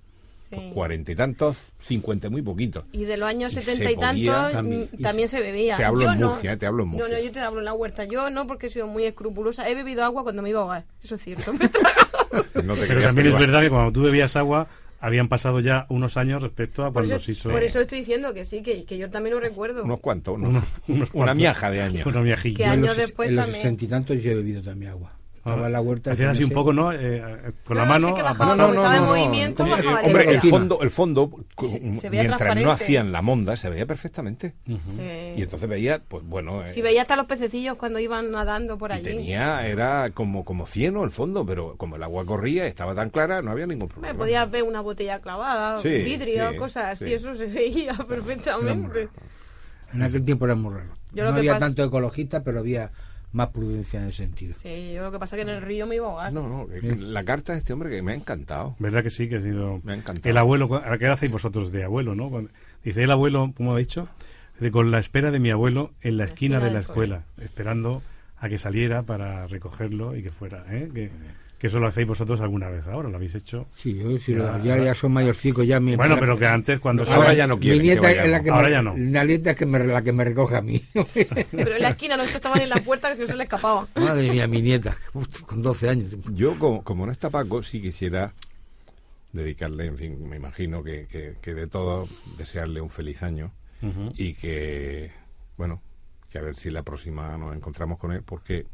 Sí. 0.50 0.70
cuarenta 0.74 1.10
y 1.10 1.16
tantos, 1.16 1.56
cincuenta 1.80 2.26
y 2.26 2.30
muy 2.30 2.42
poquitos. 2.42 2.84
Y 2.92 3.04
de 3.06 3.16
los 3.16 3.26
años 3.26 3.52
Y 3.56 3.62
70 3.62 3.84
se 3.88 3.92
y 3.92 3.96
tantos 3.96 4.62
mm, 4.64 5.02
también- 5.02 5.28
se 5.28 5.40
bebía. 5.40 5.78
te 5.78 5.84
hablo 5.84 6.02
yo 6.02 6.12
en 6.12 6.20
no. 6.20 6.28
Murcia, 6.28 6.52
eh, 6.52 6.56
te 6.58 6.66
hablo 6.66 6.82
en 6.82 6.90
No, 6.90 6.96
Murcia. 6.98 7.16
no, 7.18 7.24
yo 7.24 7.32
te 7.32 7.40
hablo 7.40 7.58
en 7.60 7.64
la 7.64 7.72
huerta. 7.72 8.04
Yo 8.04 8.28
no, 8.28 8.46
porque 8.46 8.66
he 8.66 8.70
sido 8.70 8.86
muy 8.86 9.04
escrupulosa. 9.04 9.66
He 9.70 9.74
bebido 9.74 10.04
agua 10.04 10.22
cuando 10.24 10.42
me 10.42 10.50
iba 10.50 10.58
a 10.60 10.62
ahogar. 10.64 10.84
Eso 11.02 11.14
es 11.14 11.22
cierto. 11.22 11.52
No 12.64 12.74
te 12.74 12.86
Pero 12.86 13.02
también 13.02 13.28
es 13.28 13.38
verdad 13.38 13.60
que 13.60 13.70
cuando 13.70 13.92
tú 13.92 14.02
bebías 14.02 14.36
agua, 14.36 14.68
habían 15.00 15.28
pasado 15.28 15.60
ya 15.60 15.86
unos 15.88 16.16
años 16.16 16.42
respecto 16.42 16.84
a 16.84 16.92
cuando 16.92 17.16
eso, 17.16 17.24
se 17.24 17.32
hizo. 17.32 17.50
por 17.50 17.62
eso 17.62 17.80
estoy 17.80 17.98
diciendo 18.00 18.32
que 18.34 18.44
sí, 18.44 18.62
que, 18.62 18.84
que 18.84 18.98
yo 18.98 19.10
también 19.10 19.34
lo 19.34 19.40
recuerdo. 19.40 19.84
Unos 19.84 20.00
cuantos, 20.00 20.36
unos- 20.36 20.50
unos- 20.50 20.64
unos 20.88 21.10
una 21.12 21.34
miaja 21.34 21.70
de 21.70 21.82
años. 21.82 22.06
Una 22.06 22.20
miajilla. 22.22 22.56
Que 22.56 22.64
años 22.64 22.96
después 22.96 23.28
en 23.30 23.36
los 23.36 23.44
también. 23.44 23.62
sesenta 23.62 23.84
y 23.84 23.88
tantos 23.88 24.22
yo 24.22 24.30
he 24.30 24.34
bebido 24.34 24.62
también 24.62 24.92
agua. 24.92 25.12
La 25.44 25.80
huerta. 25.80 26.12
Hacías 26.12 26.26
con 26.28 26.30
así 26.36 26.44
un 26.44 26.50
poco, 26.50 26.72
¿no? 26.72 26.92
Eh, 26.92 26.98
eh, 27.16 27.52
con 27.64 27.76
la 27.76 27.84
No, 27.84 27.98
no, 27.98 28.00
mano. 28.00 28.14
que 28.14 28.22
bajaba, 28.22 28.54
no, 28.54 28.68
no, 28.68 28.74
estaba 28.74 28.96
en 28.96 29.04
movimiento, 29.04 29.66
Eh, 29.66 29.70
bajaba 29.70 30.00
hombre, 30.02 30.30
el 30.30 30.40
fondo, 30.40 30.82
el 30.82 30.90
fondo 30.90 31.30
Se- 31.60 31.94
se 32.00 32.10
veía 32.10 32.22
mientras 32.24 32.56
no 32.62 32.70
hacían 32.70 33.10
la 33.10 33.22
monda, 33.22 33.56
se 33.56 33.68
veía 33.68 33.84
perfectamente. 33.84 34.54
Sí. 34.66 34.78
Y 35.36 35.42
entonces 35.42 35.68
veía, 35.68 36.00
pues 36.06 36.22
bueno, 36.24 36.62
eh, 36.62 36.68
Si 36.68 36.80
veía 36.80 37.02
hasta 37.02 37.16
los 37.16 37.26
pececillos 37.26 37.76
cuando 37.76 37.98
iban 37.98 38.30
nadando 38.30 38.78
por 38.78 38.92
allí. 38.92 39.02
tenía, 39.02 39.66
era 39.66 40.10
como, 40.10 40.44
como 40.44 40.64
cieno 40.66 41.02
el 41.02 41.10
fondo, 41.10 41.44
pero 41.44 41.76
como 41.76 41.96
el 41.96 42.02
agua 42.04 42.24
corría, 42.24 42.66
estaba 42.68 42.94
tan 42.94 43.10
clara, 43.10 43.42
no 43.42 43.50
había 43.50 43.66
ningún 43.66 43.88
problema. 43.88 44.16
podías 44.16 44.48
ver 44.48 44.62
una 44.62 44.80
botella 44.80 45.18
clavada, 45.20 45.80
Sí, 45.80 45.88
un 45.88 46.04
vidrio, 46.04 46.50
sí, 46.52 46.56
cosas 46.56 46.84
así, 46.92 47.06
sí. 47.06 47.14
eso 47.14 47.34
se 47.34 47.46
veía 47.46 47.94
perfectamente. 48.08 49.08
En 49.92 50.02
aquel 50.02 50.24
tiempo 50.24 50.44
era 50.44 50.54
muy 50.54 50.72
raro. 50.74 50.90
Yo 51.12 51.24
no 51.28 51.36
había 51.36 51.58
tanto 51.58 51.82
ecologista, 51.84 52.42
pero 52.44 52.60
había 52.60 52.90
más 53.32 53.48
prudencia 53.48 54.00
en 54.00 54.08
ese 54.08 54.18
sentido. 54.24 54.54
Sí, 54.54 54.92
yo 54.94 55.02
lo 55.02 55.10
que 55.12 55.18
pasa 55.18 55.36
es 55.36 55.44
que 55.44 55.50
en 55.50 55.56
el 55.56 55.62
río 55.62 55.86
me 55.86 55.96
iba 55.96 56.06
a 56.06 56.10
ahogar. 56.10 56.32
No, 56.32 56.48
no, 56.48 56.66
la 56.96 57.24
carta 57.24 57.52
de 57.52 57.58
este 57.58 57.72
hombre 57.72 57.90
que 57.90 58.02
me 58.02 58.12
ha 58.12 58.14
encantado. 58.14 58.76
¿Verdad 58.78 59.02
que 59.02 59.10
sí? 59.10 59.28
Que 59.28 59.36
ha 59.36 59.40
sido. 59.42 59.80
Me 59.84 59.92
ha 59.92 59.96
encantado. 59.96 60.28
El 60.28 60.36
abuelo, 60.36 60.68
cu- 60.68 60.80
¿qué 60.98 61.06
hacéis 61.08 61.32
vosotros 61.32 61.72
de 61.72 61.84
abuelo, 61.84 62.14
no? 62.14 62.30
Cuando- 62.30 62.50
dice 62.84 63.02
el 63.02 63.10
abuelo, 63.10 63.52
como 63.56 63.74
ha 63.74 63.78
dicho, 63.78 64.08
dice, 64.58 64.70
con 64.70 64.90
la 64.90 64.98
espera 64.98 65.30
de 65.30 65.40
mi 65.40 65.50
abuelo 65.50 65.92
en 66.02 66.16
la 66.18 66.24
esquina 66.24 66.60
de 66.60 66.70
la 66.70 66.80
escuela, 66.80 67.22
esperando 67.40 68.02
a 68.38 68.48
que 68.48 68.58
saliera 68.58 69.02
para 69.02 69.46
recogerlo 69.46 70.16
y 70.16 70.22
que 70.22 70.30
fuera, 70.30 70.64
¿eh? 70.70 70.90
Que, 70.92 71.10
que 71.62 71.68
eso 71.68 71.78
lo 71.78 71.86
hacéis 71.86 72.08
vosotros 72.08 72.40
alguna 72.40 72.68
vez 72.68 72.88
ahora, 72.88 73.08
lo 73.08 73.14
habéis 73.14 73.36
hecho. 73.36 73.68
Sí, 73.72 73.94
yo 73.94 74.18
sí, 74.18 74.34
Ya, 74.34 74.60
ya, 74.64 74.78
ya 74.82 74.94
son 74.96 75.12
mayorcicos, 75.12 75.64
ya 75.64 75.78
mi 75.78 75.94
Bueno, 75.94 76.16
pero 76.18 76.36
que 76.36 76.44
antes 76.44 76.80
cuando... 76.80 77.04
Ahora 77.04 77.34
ya 77.34 77.46
no 77.46 77.54
mi 77.54 77.62
quieren 77.62 77.78
que 77.78 77.86
nieta 77.86 78.10
es 78.10 78.16
la 78.16 78.22
vayamos. 78.22 78.42
que 78.42 78.50
Ahora 78.50 78.66
me, 78.66 78.72
ya 78.72 78.82
no. 78.82 78.94
La 78.96 79.24
nieta 79.24 79.50
es 79.52 79.56
que 79.56 79.66
me, 79.66 79.78
la 79.78 80.02
que 80.02 80.12
me 80.12 80.24
recoge 80.24 80.56
a 80.56 80.60
mí. 80.60 80.82
Pero 81.52 81.76
en 81.76 81.82
la 81.82 81.90
esquina 81.90 82.16
nosotros 82.16 82.34
estaban 82.34 82.62
en 82.62 82.68
la 82.68 82.80
puerta 82.80 83.10
que 83.10 83.14
si 83.14 83.20
no 83.20 83.28
se 83.28 83.36
le 83.36 83.44
escapaba. 83.44 83.86
Madre 83.94 84.28
mía, 84.28 84.48
mi 84.48 84.60
nieta, 84.60 84.96
con 85.46 85.62
12 85.62 85.88
años. 85.88 86.16
Yo, 86.32 86.58
como, 86.58 86.82
como 86.82 87.06
no 87.06 87.12
está 87.12 87.30
Paco, 87.30 87.62
sí 87.62 87.80
quisiera 87.80 88.32
dedicarle, 89.32 89.86
en 89.86 89.98
fin, 89.98 90.28
me 90.28 90.38
imagino 90.38 90.82
que, 90.82 91.06
que, 91.06 91.34
que 91.40 91.54
de 91.54 91.68
todo 91.68 92.08
desearle 92.38 92.80
un 92.80 92.90
feliz 92.90 93.22
año 93.22 93.52
y 94.16 94.34
que, 94.34 95.12
bueno, 95.56 95.80
que 96.28 96.38
a 96.38 96.42
ver 96.42 96.56
si 96.56 96.70
la 96.70 96.82
próxima 96.82 97.38
nos 97.38 97.54
encontramos 97.54 98.00
con 98.00 98.10
él, 98.10 98.24
porque 98.24 98.66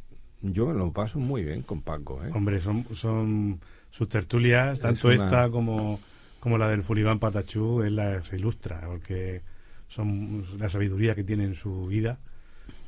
yo 0.42 0.66
me 0.66 0.74
lo 0.74 0.92
paso 0.92 1.18
muy 1.18 1.44
bien 1.44 1.62
con 1.62 1.82
Paco, 1.82 2.24
¿eh? 2.24 2.30
Hombre, 2.34 2.60
son, 2.60 2.84
son 2.92 3.60
sus 3.90 4.08
tertulias, 4.08 4.80
tanto 4.80 5.08
una- 5.08 5.14
esta 5.24 5.50
como, 5.50 6.00
como 6.40 6.58
la 6.58 6.68
del 6.68 6.82
Fulibán 6.82 7.18
Patachú, 7.18 7.82
él 7.82 7.96
la 7.96 8.22
se 8.24 8.36
ilustra, 8.36 8.80
porque 8.86 9.42
son 9.88 10.44
la 10.58 10.68
sabiduría 10.68 11.14
que 11.14 11.24
tiene 11.24 11.44
en 11.44 11.54
su 11.54 11.86
vida 11.86 12.18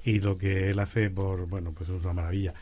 y 0.05 0.21
lo 0.21 0.39
que 0.39 0.71
él 0.71 0.79
hace 0.79 1.11
por, 1.11 1.47
bueno, 1.47 1.73
pues 1.73 1.91
es 1.91 2.03
una 2.03 2.13
maravilla. 2.13 2.55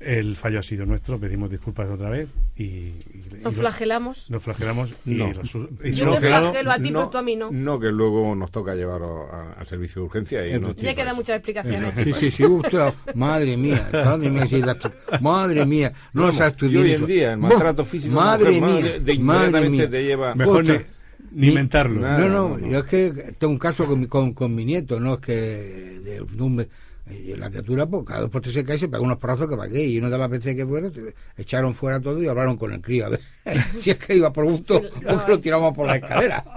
El 0.00 0.34
fallo 0.34 0.58
ha 0.58 0.62
sido 0.62 0.86
nuestro, 0.86 1.18
pedimos 1.20 1.50
disculpas 1.50 1.90
otra 1.90 2.08
vez 2.08 2.30
y, 2.56 2.62
y- 2.64 2.94
y 3.38 3.44
Nos 3.44 3.54
flagelamos. 3.54 4.30
nos 4.30 4.42
flagelamos 4.42 4.94
y, 5.04 5.10
No. 5.12 5.30
lo 5.30 5.44
su- 5.44 5.68
y 5.84 5.90
Yo 5.92 6.06
te 6.06 6.18
solucionado- 6.18 6.50
flagelo 6.52 6.70
a 6.72 6.76
ti, 6.78 6.88
pero 6.90 7.08
tú 7.10 7.18
a 7.18 7.22
mí 7.22 7.36
no. 7.36 7.50
No, 7.50 7.78
que 7.78 7.88
luego 7.92 8.34
nos 8.34 8.50
toca 8.50 8.74
llevarlo 8.74 9.28
a- 9.30 9.52
al 9.58 9.66
servicio 9.66 10.00
de 10.00 10.06
urgencia 10.06 10.46
y 10.46 10.58
no 10.58 10.74
Ya 10.74 10.94
quedan 10.94 11.16
muchas 11.16 11.36
explicaciones. 11.36 11.92
Sí, 12.02 12.12
sí, 12.14 12.30
sí, 12.30 12.44
usted, 12.46 12.78
madre 13.14 13.58
mía, 13.58 13.90
madre 13.92 14.30
mía, 14.30 14.46
sí, 14.46 14.62
la- 14.62 14.78
madre 15.20 15.66
mía, 15.66 15.92
no 16.14 16.22
Vamos, 16.22 16.36
sabes 16.36 16.56
tú 16.56 16.64
y 16.64 16.68
bien 16.70 16.84
hoy 16.84 16.92
en 16.92 17.06
día 17.06 17.32
el 17.34 17.38
maltrato 17.38 17.84
físico 17.84 18.14
madre 18.14 18.58
mujer, 18.58 18.82
mía, 18.82 18.92
de- 18.92 19.00
de 19.00 19.18
madre 19.18 19.68
mía. 19.68 19.90
te 19.90 20.02
lleva- 20.02 20.34
Mejor 20.34 20.64
ni, 20.64 20.70
Otra. 20.70 20.86
ni 21.32 21.40
Ni- 21.42 21.48
inventarlo. 21.48 22.00
nada. 22.00 22.18
No, 22.20 22.28
no, 22.30 22.48
no, 22.48 22.56
no. 22.58 22.66
yo 22.72 22.78
es 22.78 22.84
que 22.86 23.34
tengo 23.38 23.52
un 23.52 23.58
caso 23.58 23.84
con 23.84 24.00
mi, 24.00 24.06
con, 24.06 24.32
con 24.32 24.54
mi 24.54 24.64
nieto, 24.64 24.98
¿no? 24.98 25.14
Es 25.14 25.20
que 25.20 25.32
de, 25.34 26.20
de 26.26 26.42
un, 26.42 26.66
Y 27.10 27.34
la 27.36 27.50
criatura, 27.50 27.86
pues 27.86 28.04
cada 28.06 28.20
dos 28.20 28.30
por 28.30 28.40
tres 28.40 28.54
se 28.54 28.64
cae 28.64 28.76
y 28.76 28.78
se 28.78 28.88
pega 28.88 29.02
unos 29.02 29.18
porrazos 29.18 29.48
que 29.48 29.56
para 29.56 29.70
qué. 29.70 29.86
Y 29.86 29.98
una 29.98 30.08
de 30.10 30.18
las 30.18 30.28
veces 30.30 30.54
que 30.54 30.66
fueron, 30.66 30.92
te- 30.92 31.14
echaron 31.36 31.74
fuera 31.74 32.00
todo 32.00 32.22
y 32.22 32.28
hablaron 32.28 32.56
con 32.56 32.72
el 32.72 32.80
crío. 32.80 33.06
A 33.06 33.08
ver 33.10 33.20
si 33.80 33.90
es 33.90 33.98
que 33.98 34.16
iba 34.16 34.32
por 34.32 34.44
gusto 34.44 34.76
o 34.76 34.82
que 34.82 35.30
lo 35.30 35.40
tiramos 35.40 35.74
por 35.74 35.86
la 35.86 35.96
escalera. 35.96 36.44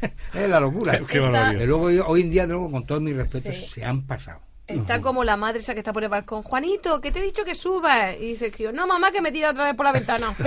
es 0.34 0.48
la 0.50 0.60
locura. 0.60 0.98
Qué- 1.00 1.04
qué. 1.06 1.62
Y 1.62 1.66
luego, 1.66 1.84
hoy 2.06 2.22
en 2.22 2.30
día, 2.30 2.46
luego, 2.46 2.70
con 2.70 2.86
todos 2.86 3.00
mis 3.02 3.16
respetos, 3.16 3.54
Sí. 3.56 3.66
se 3.74 3.84
han 3.84 4.06
pasado. 4.06 4.40
Está 4.68 5.00
como 5.00 5.24
la 5.24 5.36
madre 5.38 5.60
esa 5.60 5.72
que 5.72 5.80
está 5.80 5.94
por 5.94 6.04
el 6.04 6.10
balcón. 6.10 6.42
Juanito, 6.42 7.00
que 7.00 7.10
te 7.10 7.20
he 7.20 7.22
dicho 7.22 7.42
que 7.44 7.54
subas. 7.54 8.14
Y 8.20 8.26
dice 8.26 8.46
el 8.46 8.52
crío, 8.52 8.70
no, 8.70 8.86
mamá, 8.86 9.10
que 9.10 9.22
me 9.22 9.32
tira 9.32 9.50
otra 9.50 9.64
vez 9.64 9.74
por 9.74 9.84
la 9.84 9.92
ventana. 9.92 10.32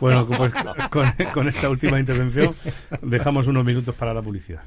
Bueno, 0.00 0.26
pues 0.26 0.52
con, 0.90 1.10
con 1.32 1.48
esta 1.48 1.68
última 1.68 1.98
intervención 1.98 2.54
dejamos 3.02 3.46
unos 3.46 3.64
minutos 3.64 3.94
para 3.94 4.14
la 4.14 4.22
publicidad. 4.22 4.62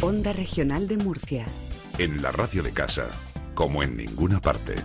Onda 0.00 0.32
Regional 0.32 0.86
de 0.86 0.96
Murcia. 0.96 1.44
En 1.98 2.22
la 2.22 2.30
radio 2.30 2.62
de 2.62 2.72
casa, 2.72 3.10
como 3.54 3.82
en 3.82 3.96
ninguna 3.96 4.40
parte. 4.40 4.76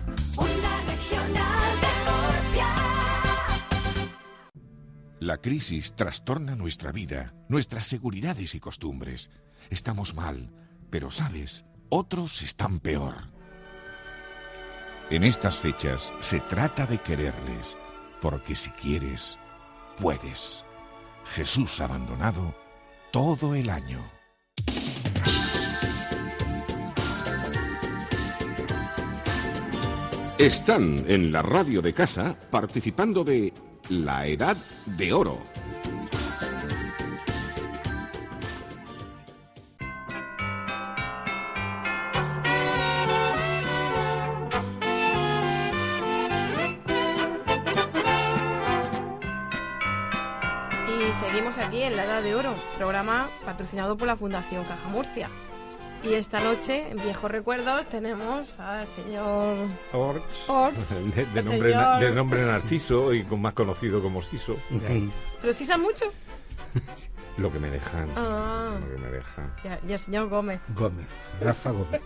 La 5.20 5.36
crisis 5.36 5.94
trastorna 5.94 6.56
nuestra 6.56 6.92
vida, 6.92 7.34
nuestras 7.48 7.86
seguridades 7.86 8.54
y 8.54 8.60
costumbres. 8.60 9.30
Estamos 9.68 10.14
mal, 10.14 10.50
pero 10.88 11.10
sabes, 11.10 11.66
otros 11.90 12.42
están 12.42 12.80
peor. 12.80 13.14
En 15.10 15.24
estas 15.24 15.56
fechas 15.56 16.12
se 16.20 16.40
trata 16.40 16.86
de 16.86 16.98
quererles, 16.98 17.76
porque 18.20 18.54
si 18.54 18.70
quieres, 18.70 19.36
puedes. 19.98 20.64
Jesús 21.24 21.80
abandonado 21.80 22.54
todo 23.12 23.54
el 23.54 23.68
año. 23.68 24.00
Están 30.38 31.04
en 31.06 31.32
la 31.32 31.42
radio 31.42 31.82
de 31.82 31.92
casa 31.92 32.34
participando 32.50 33.24
de 33.24 33.52
La 33.90 34.26
Edad 34.26 34.56
de 34.86 35.12
Oro. 35.12 35.38
Aquí 51.80 51.88
en 51.88 51.96
La 51.96 52.04
Edad 52.04 52.22
de 52.22 52.34
Oro, 52.34 52.54
programa 52.76 53.30
patrocinado 53.44 53.96
por 53.96 54.06
la 54.06 54.16
Fundación 54.16 54.64
Caja 54.64 54.88
Murcia. 54.90 55.30
Y 56.02 56.12
esta 56.14 56.40
noche, 56.40 56.90
en 56.90 56.96
Viejos 56.98 57.30
Recuerdos, 57.30 57.86
tenemos 57.88 58.58
al 58.58 58.86
señor 58.86 59.56
Orch, 59.92 60.22
Orts, 60.48 60.90
de, 61.14 61.24
de 61.26 61.42
nombre, 61.42 61.72
señor- 61.72 62.00
de 62.00 62.10
nombre 62.12 62.44
Narciso 62.44 63.14
y 63.14 63.24
con 63.24 63.40
más 63.40 63.54
conocido 63.54 64.02
como 64.02 64.20
Siso. 64.22 64.56
¿Pero 65.40 65.52
sí 65.54 65.64
sabe 65.64 65.82
mucho? 65.82 66.04
Lo 67.38 67.50
que 67.52 67.58
me 67.58 67.70
dejan. 67.70 68.08
Ah, 68.16 68.78
Lo 68.80 68.96
que 68.96 68.98
me 69.02 69.08
dejan. 69.08 69.52
y, 69.86 69.90
y 69.90 69.92
el 69.94 69.98
señor 69.98 70.28
Gómez, 70.28 70.60
Gómez, 70.76 71.08
Rafa 71.40 71.70
Gómez. 71.70 72.00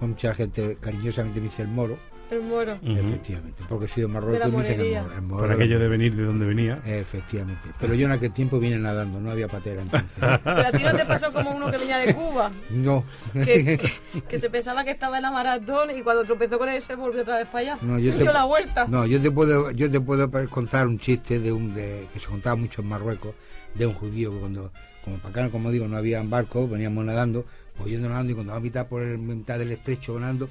Mucha 0.00 0.34
gente 0.34 0.78
cariñosamente 0.80 1.40
me 1.40 1.44
dice 1.46 1.62
el 1.62 1.68
moro, 1.68 1.98
el 2.30 2.42
moro. 2.42 2.78
efectivamente, 2.84 3.62
porque 3.68 3.88
soy 3.88 4.02
de 4.02 4.08
Marruecos 4.08 4.38
De 4.38 4.44
la 4.44 4.48
y 4.48 4.56
me 4.56 4.62
dicen 4.62 4.80
el 4.80 5.02
moro. 5.02 5.14
el 5.14 5.22
moro 5.22 5.38
Por 5.40 5.48
de- 5.48 5.54
aquello 5.54 5.78
de 5.78 5.88
venir 5.88 6.14
de 6.16 6.22
donde 6.24 6.46
venía. 6.46 6.80
Efectivamente. 6.84 7.68
Pero 7.80 7.94
yo 7.94 8.06
en 8.06 8.12
aquel 8.12 8.32
tiempo 8.32 8.58
vine 8.60 8.78
nadando, 8.78 9.20
no 9.20 9.30
había 9.30 9.48
patera 9.48 9.82
entonces. 9.82 10.18
Pero 10.44 10.66
a 10.66 10.70
ti 10.72 10.82
no 10.82 10.92
te 10.92 11.04
pasó 11.06 11.32
como 11.32 11.50
uno 11.50 11.70
que 11.70 11.78
venía 11.78 11.98
de 11.98 12.14
Cuba, 12.14 12.50
No. 12.70 13.04
que, 13.32 13.78
que- 13.78 14.22
que 14.28 14.38
se 14.38 14.48
pensaba 14.50 14.84
que 14.84 14.92
estaba 14.92 15.16
en 15.16 15.22
la 15.22 15.30
maratón 15.30 15.90
y 15.96 16.02
cuando 16.02 16.24
tropezó 16.24 16.58
con 16.58 16.68
él 16.68 16.80
se 16.82 16.94
volvió 16.94 17.22
otra 17.22 17.38
vez 17.38 17.46
para 17.46 17.58
allá. 17.58 17.78
No, 17.82 17.98
yo 17.98 18.12
Dio 18.14 18.24
te- 18.26 18.32
la 18.32 18.44
vuelta. 18.44 18.86
No, 18.86 19.06
yo 19.06 19.20
te 19.20 19.30
puedo, 19.30 19.70
yo 19.72 19.90
te 19.90 20.00
puedo 20.00 20.30
contar 20.50 20.86
un 20.86 20.98
chiste 20.98 21.40
de 21.40 21.52
un 21.52 21.74
de, 21.74 22.06
que 22.12 22.20
se 22.20 22.28
contaba 22.28 22.56
mucho 22.56 22.82
en 22.82 22.88
Marruecos 22.88 23.34
de 23.74 23.86
un 23.86 23.92
judío 23.94 24.32
que 24.32 24.38
cuando, 24.40 24.72
como 25.04 25.16
para 25.18 25.28
acá, 25.44 25.50
como 25.50 25.70
digo, 25.70 25.86
no 25.88 25.96
había 25.96 26.22
barcos, 26.22 26.68
veníamos 26.70 27.04
nadando, 27.04 27.44
pues 27.76 27.90
yendo 27.90 28.08
nadando 28.08 28.32
y 28.32 28.34
cuando 28.34 28.52
va 28.52 28.58
a 28.58 28.60
mitad 28.60 28.86
por 28.88 29.02
el 29.02 29.18
mitad 29.18 29.58
del 29.58 29.72
estrecho 29.72 30.18
nadando, 30.18 30.48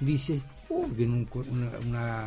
dice, 0.00 0.40
uh, 0.68 0.86
viene 0.88 1.12
un 1.14 1.24
cu- 1.26 1.44
una, 1.50 1.68
una, 1.86 2.24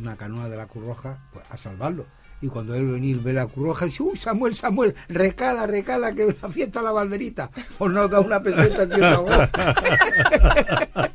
una 0.00 0.16
canoa 0.16 0.48
de 0.48 0.56
la 0.56 0.66
Cruz 0.66 0.84
Roja 0.86 1.18
pues, 1.32 1.44
a 1.50 1.58
salvarlo. 1.58 2.06
Y 2.42 2.48
cuando 2.48 2.74
él 2.74 2.86
venir 2.90 3.20
ve 3.22 3.32
la 3.32 3.46
Cruz 3.46 3.68
Roja, 3.68 3.86
dice, 3.86 4.02
uy, 4.02 4.18
Samuel, 4.18 4.54
Samuel, 4.54 4.94
recala, 5.08 5.66
recala, 5.66 6.12
que 6.12 6.26
la 6.42 6.48
fiesta 6.50 6.82
la 6.82 6.92
banderita. 6.92 7.48
Pues 7.78 7.90
nos 7.92 8.10
da 8.10 8.20
una 8.20 8.42
peseta 8.42 8.82
ahogó. 9.14 9.30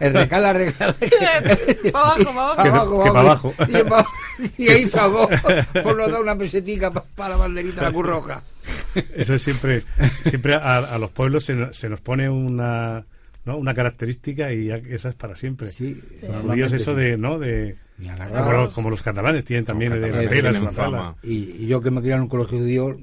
el 0.00 0.12
recala, 0.14 0.52
recala. 0.52 0.94
para 1.92 2.14
abajo, 2.14 2.56
para 2.56 2.70
abajo. 2.70 3.18
abajo. 3.18 3.54
Y, 3.68 3.82
pa- 3.84 4.06
y 4.58 4.68
ahí 4.68 4.82
se 4.84 4.98
ahogó. 4.98 5.28
Por 5.82 5.96
no 5.96 6.08
dar 6.08 6.20
una 6.20 6.36
pesetica 6.36 6.90
pa- 6.90 7.04
para 7.14 7.30
la 7.30 7.36
banderita 7.36 7.80
de 7.80 7.86
la 7.86 7.92
Cruz 7.92 8.06
Roja. 8.06 8.42
Eso 9.14 9.34
es 9.34 9.42
siempre, 9.42 9.84
siempre 10.24 10.54
a, 10.54 10.78
a 10.78 10.98
los 10.98 11.10
pueblos 11.10 11.44
se, 11.44 11.54
nos- 11.54 11.76
se 11.76 11.88
nos 11.88 12.00
pone 12.00 12.28
una, 12.28 13.04
¿no? 13.44 13.56
una 13.56 13.74
característica 13.74 14.52
y 14.52 14.66
ya 14.66 14.76
esa 14.76 15.08
es 15.10 15.14
para 15.14 15.36
siempre. 15.36 15.70
Sí, 15.70 16.00
Los 16.22 16.42
judíos 16.42 16.72
eso 16.72 16.94
sí. 16.94 17.00
de, 17.00 17.16
¿no? 17.16 17.38
De, 17.38 17.76
como, 18.34 18.52
los, 18.52 18.72
como 18.74 18.90
los 18.90 19.02
catalanes 19.02 19.44
tienen 19.44 19.64
también 19.64 19.92
de 20.00 20.08
en 20.08 20.64
la 20.64 20.72
fama. 20.72 21.16
Y, 21.22 21.34
y 21.62 21.66
yo 21.66 21.80
que 21.80 21.90
me 21.90 22.00
crié 22.00 22.14
en 22.14 22.22
un 22.22 22.28
colegio 22.28 22.58
judío, 22.58 22.96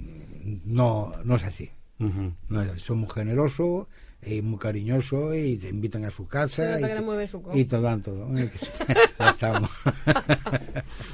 no, 0.65 1.13
no 1.23 1.35
es 1.35 1.43
así. 1.43 1.71
Ujú. 1.99 2.33
No 2.49 2.61
es 2.61 2.71
así. 2.71 2.79
Son 2.79 2.97
muy 2.99 3.09
generosos, 3.09 3.87
y 4.21 4.41
muy 4.41 4.59
cariñosos 4.59 5.33
y 5.35 5.57
te 5.57 5.69
invitan 5.69 6.03
a 6.05 6.11
su 6.11 6.27
casa. 6.27 6.77
y, 6.79 6.83
te- 6.83 7.27
su 7.27 7.43
y 7.53 7.65
te 7.65 7.79
dan 7.81 8.01
todo. 8.01 8.27
Estamos. 9.19 9.69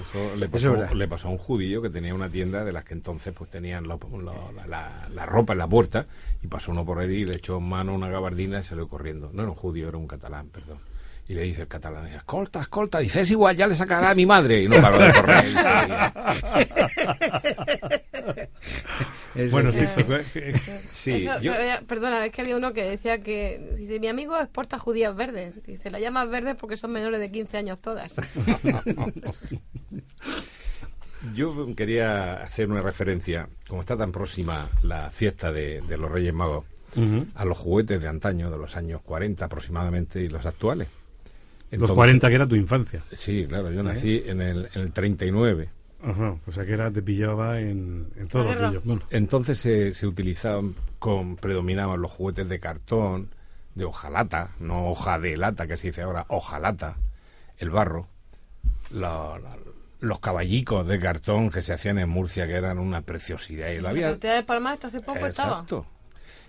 Eso 0.02 0.36
le 0.36 0.50
pasó, 0.50 0.76
es 0.76 0.92
le 0.94 1.08
pasó 1.08 1.28
a 1.28 1.32
un 1.32 1.38
judío 1.38 1.82
que 1.82 1.90
tenía 1.92 2.14
una 2.16 2.30
tienda 2.30 2.64
de 2.66 2.72
las 2.72 2.84
que 2.84 2.94
entonces 2.96 3.34
pues 3.38 3.50
tenían 3.52 3.88
lo- 3.88 4.00
lo- 4.00 4.52
la, 4.54 4.66
la- 4.68 5.10
la 5.14 5.26
ropa 5.26 5.54
en 5.54 5.60
la 5.60 5.68
puerta 5.68 6.06
y 6.42 6.48
pasó 6.48 6.72
uno 6.72 6.84
por 6.86 7.00
ahí 7.00 7.14
y 7.18 7.26
le 7.26 7.38
echó 7.38 7.58
en 7.58 7.70
mano 7.70 7.94
una 7.94 8.10
gabardina 8.10 8.60
y 8.60 8.64
salió 8.64 8.88
corriendo. 8.88 9.30
No 9.34 9.44
era 9.44 9.52
un 9.52 9.58
judío, 9.58 9.88
era 9.88 9.98
un 9.98 10.08
catalán, 10.08 10.48
perdón. 10.50 10.80
Y 11.28 11.34
le 11.34 11.42
dice 11.42 11.62
el 11.62 11.68
catalán, 11.68 12.06
escolta, 12.08 12.62
escolta, 12.62 13.00
dice, 13.00 13.22
es 13.22 13.32
igual, 13.32 13.56
ya 13.58 13.66
le 13.66 13.74
sacará 13.76 14.12
a 14.12 14.16
mi 14.16 14.28
madre. 14.28 14.62
Y 14.62 14.68
no 14.68 14.76
paró 14.80 15.00
de 15.00 15.12
correr. 15.12 15.46
Eso 19.36 19.52
Bueno, 19.52 19.72
sí. 19.74 19.86
sí, 20.92 21.12
Eso, 21.14 21.40
yo- 21.42 21.54
perdona, 21.88 22.26
es 22.26 22.32
que 22.32 22.42
había 22.42 22.56
uno 22.58 22.72
que 22.74 22.84
decía 22.84 23.22
que 23.22 23.76
dice, 23.78 24.00
mi 24.00 24.08
amigo 24.08 24.38
exporta 24.40 24.80
judías 24.80 25.16
verdes. 25.16 25.56
Dice, 25.66 25.92
la 25.92 26.00
llamas 26.00 26.30
verdes 26.30 26.56
porque 26.56 26.78
son 26.78 26.92
menores 26.92 27.20
de 27.20 27.32
15 27.32 27.58
años 27.58 27.80
todas. 27.82 28.16
Yo 31.34 31.74
quería 31.76 32.34
hacer 32.36 32.70
una 32.70 32.82
referencia, 32.82 33.50
como 33.68 33.82
está 33.82 33.98
tan 33.98 34.12
próxima 34.12 34.70
la 34.84 35.10
fiesta 35.10 35.52
de, 35.52 35.82
de 35.82 35.98
los 35.98 36.12
Reyes 36.12 36.34
Magos, 36.34 36.66
a 37.34 37.44
los 37.46 37.58
juguetes 37.58 38.02
de 38.02 38.08
antaño, 38.08 38.50
de 38.52 38.58
los 38.58 38.76
años 38.78 39.02
40 39.02 39.44
aproximadamente, 39.46 40.22
y 40.22 40.30
los 40.30 40.46
actuales. 40.46 40.88
Los 40.88 41.74
Entonces- 41.74 41.96
40 41.96 42.30
que 42.30 42.36
era 42.36 42.48
tu 42.48 42.56
infancia. 42.56 43.02
Sí, 43.12 43.46
claro, 43.50 43.72
yo 43.72 43.82
nací 43.84 44.22
en 44.26 44.40
el, 44.42 44.70
en 44.74 44.82
el 44.82 44.92
39. 44.94 45.70
Ajá, 46.06 46.36
o 46.46 46.52
sea 46.52 46.66
que 46.66 46.74
era, 46.74 46.92
te 46.92 47.02
pillaba 47.02 47.60
en, 47.60 48.08
en 48.16 48.28
todo 48.28 48.44
lo 48.44 48.56
tuyo. 48.68 48.82
Bueno, 48.86 49.02
Entonces 49.10 49.58
se, 49.58 49.94
se 49.94 50.06
utilizaban, 50.08 50.76
con, 51.00 51.36
predominaban 51.36 52.02
los 52.02 52.12
juguetes 52.12 52.48
de 52.48 52.60
cartón, 52.60 53.30
de 53.74 53.86
hojalata, 53.86 54.52
no 54.60 54.88
hoja 54.90 55.20
de 55.20 55.36
lata 55.36 55.68
que 55.68 55.78
se 55.78 55.88
dice 55.88 56.04
ahora, 56.04 56.26
hojalata, 56.30 56.98
el 57.58 57.70
barro, 57.72 58.08
la- 58.92 59.40
la- 59.42 59.58
los 60.02 60.20
caballicos 60.20 60.86
de 60.88 61.00
cartón 61.00 61.50
que 61.50 61.62
se 61.62 61.74
hacían 61.74 61.98
en 61.98 62.10
Murcia, 62.10 62.46
que 62.46 62.54
eran 62.54 62.78
una 62.78 63.02
preciosidad. 63.02 63.70
Y 63.70 63.78
lo 63.78 63.84
La 63.84 63.90
había, 63.90 64.14
de 64.14 64.44
palmas 64.44 64.74
hasta 64.74 64.88
hace 64.88 65.00
poco 65.02 65.26
estaba. 65.26 65.52
Exacto. 65.54 65.88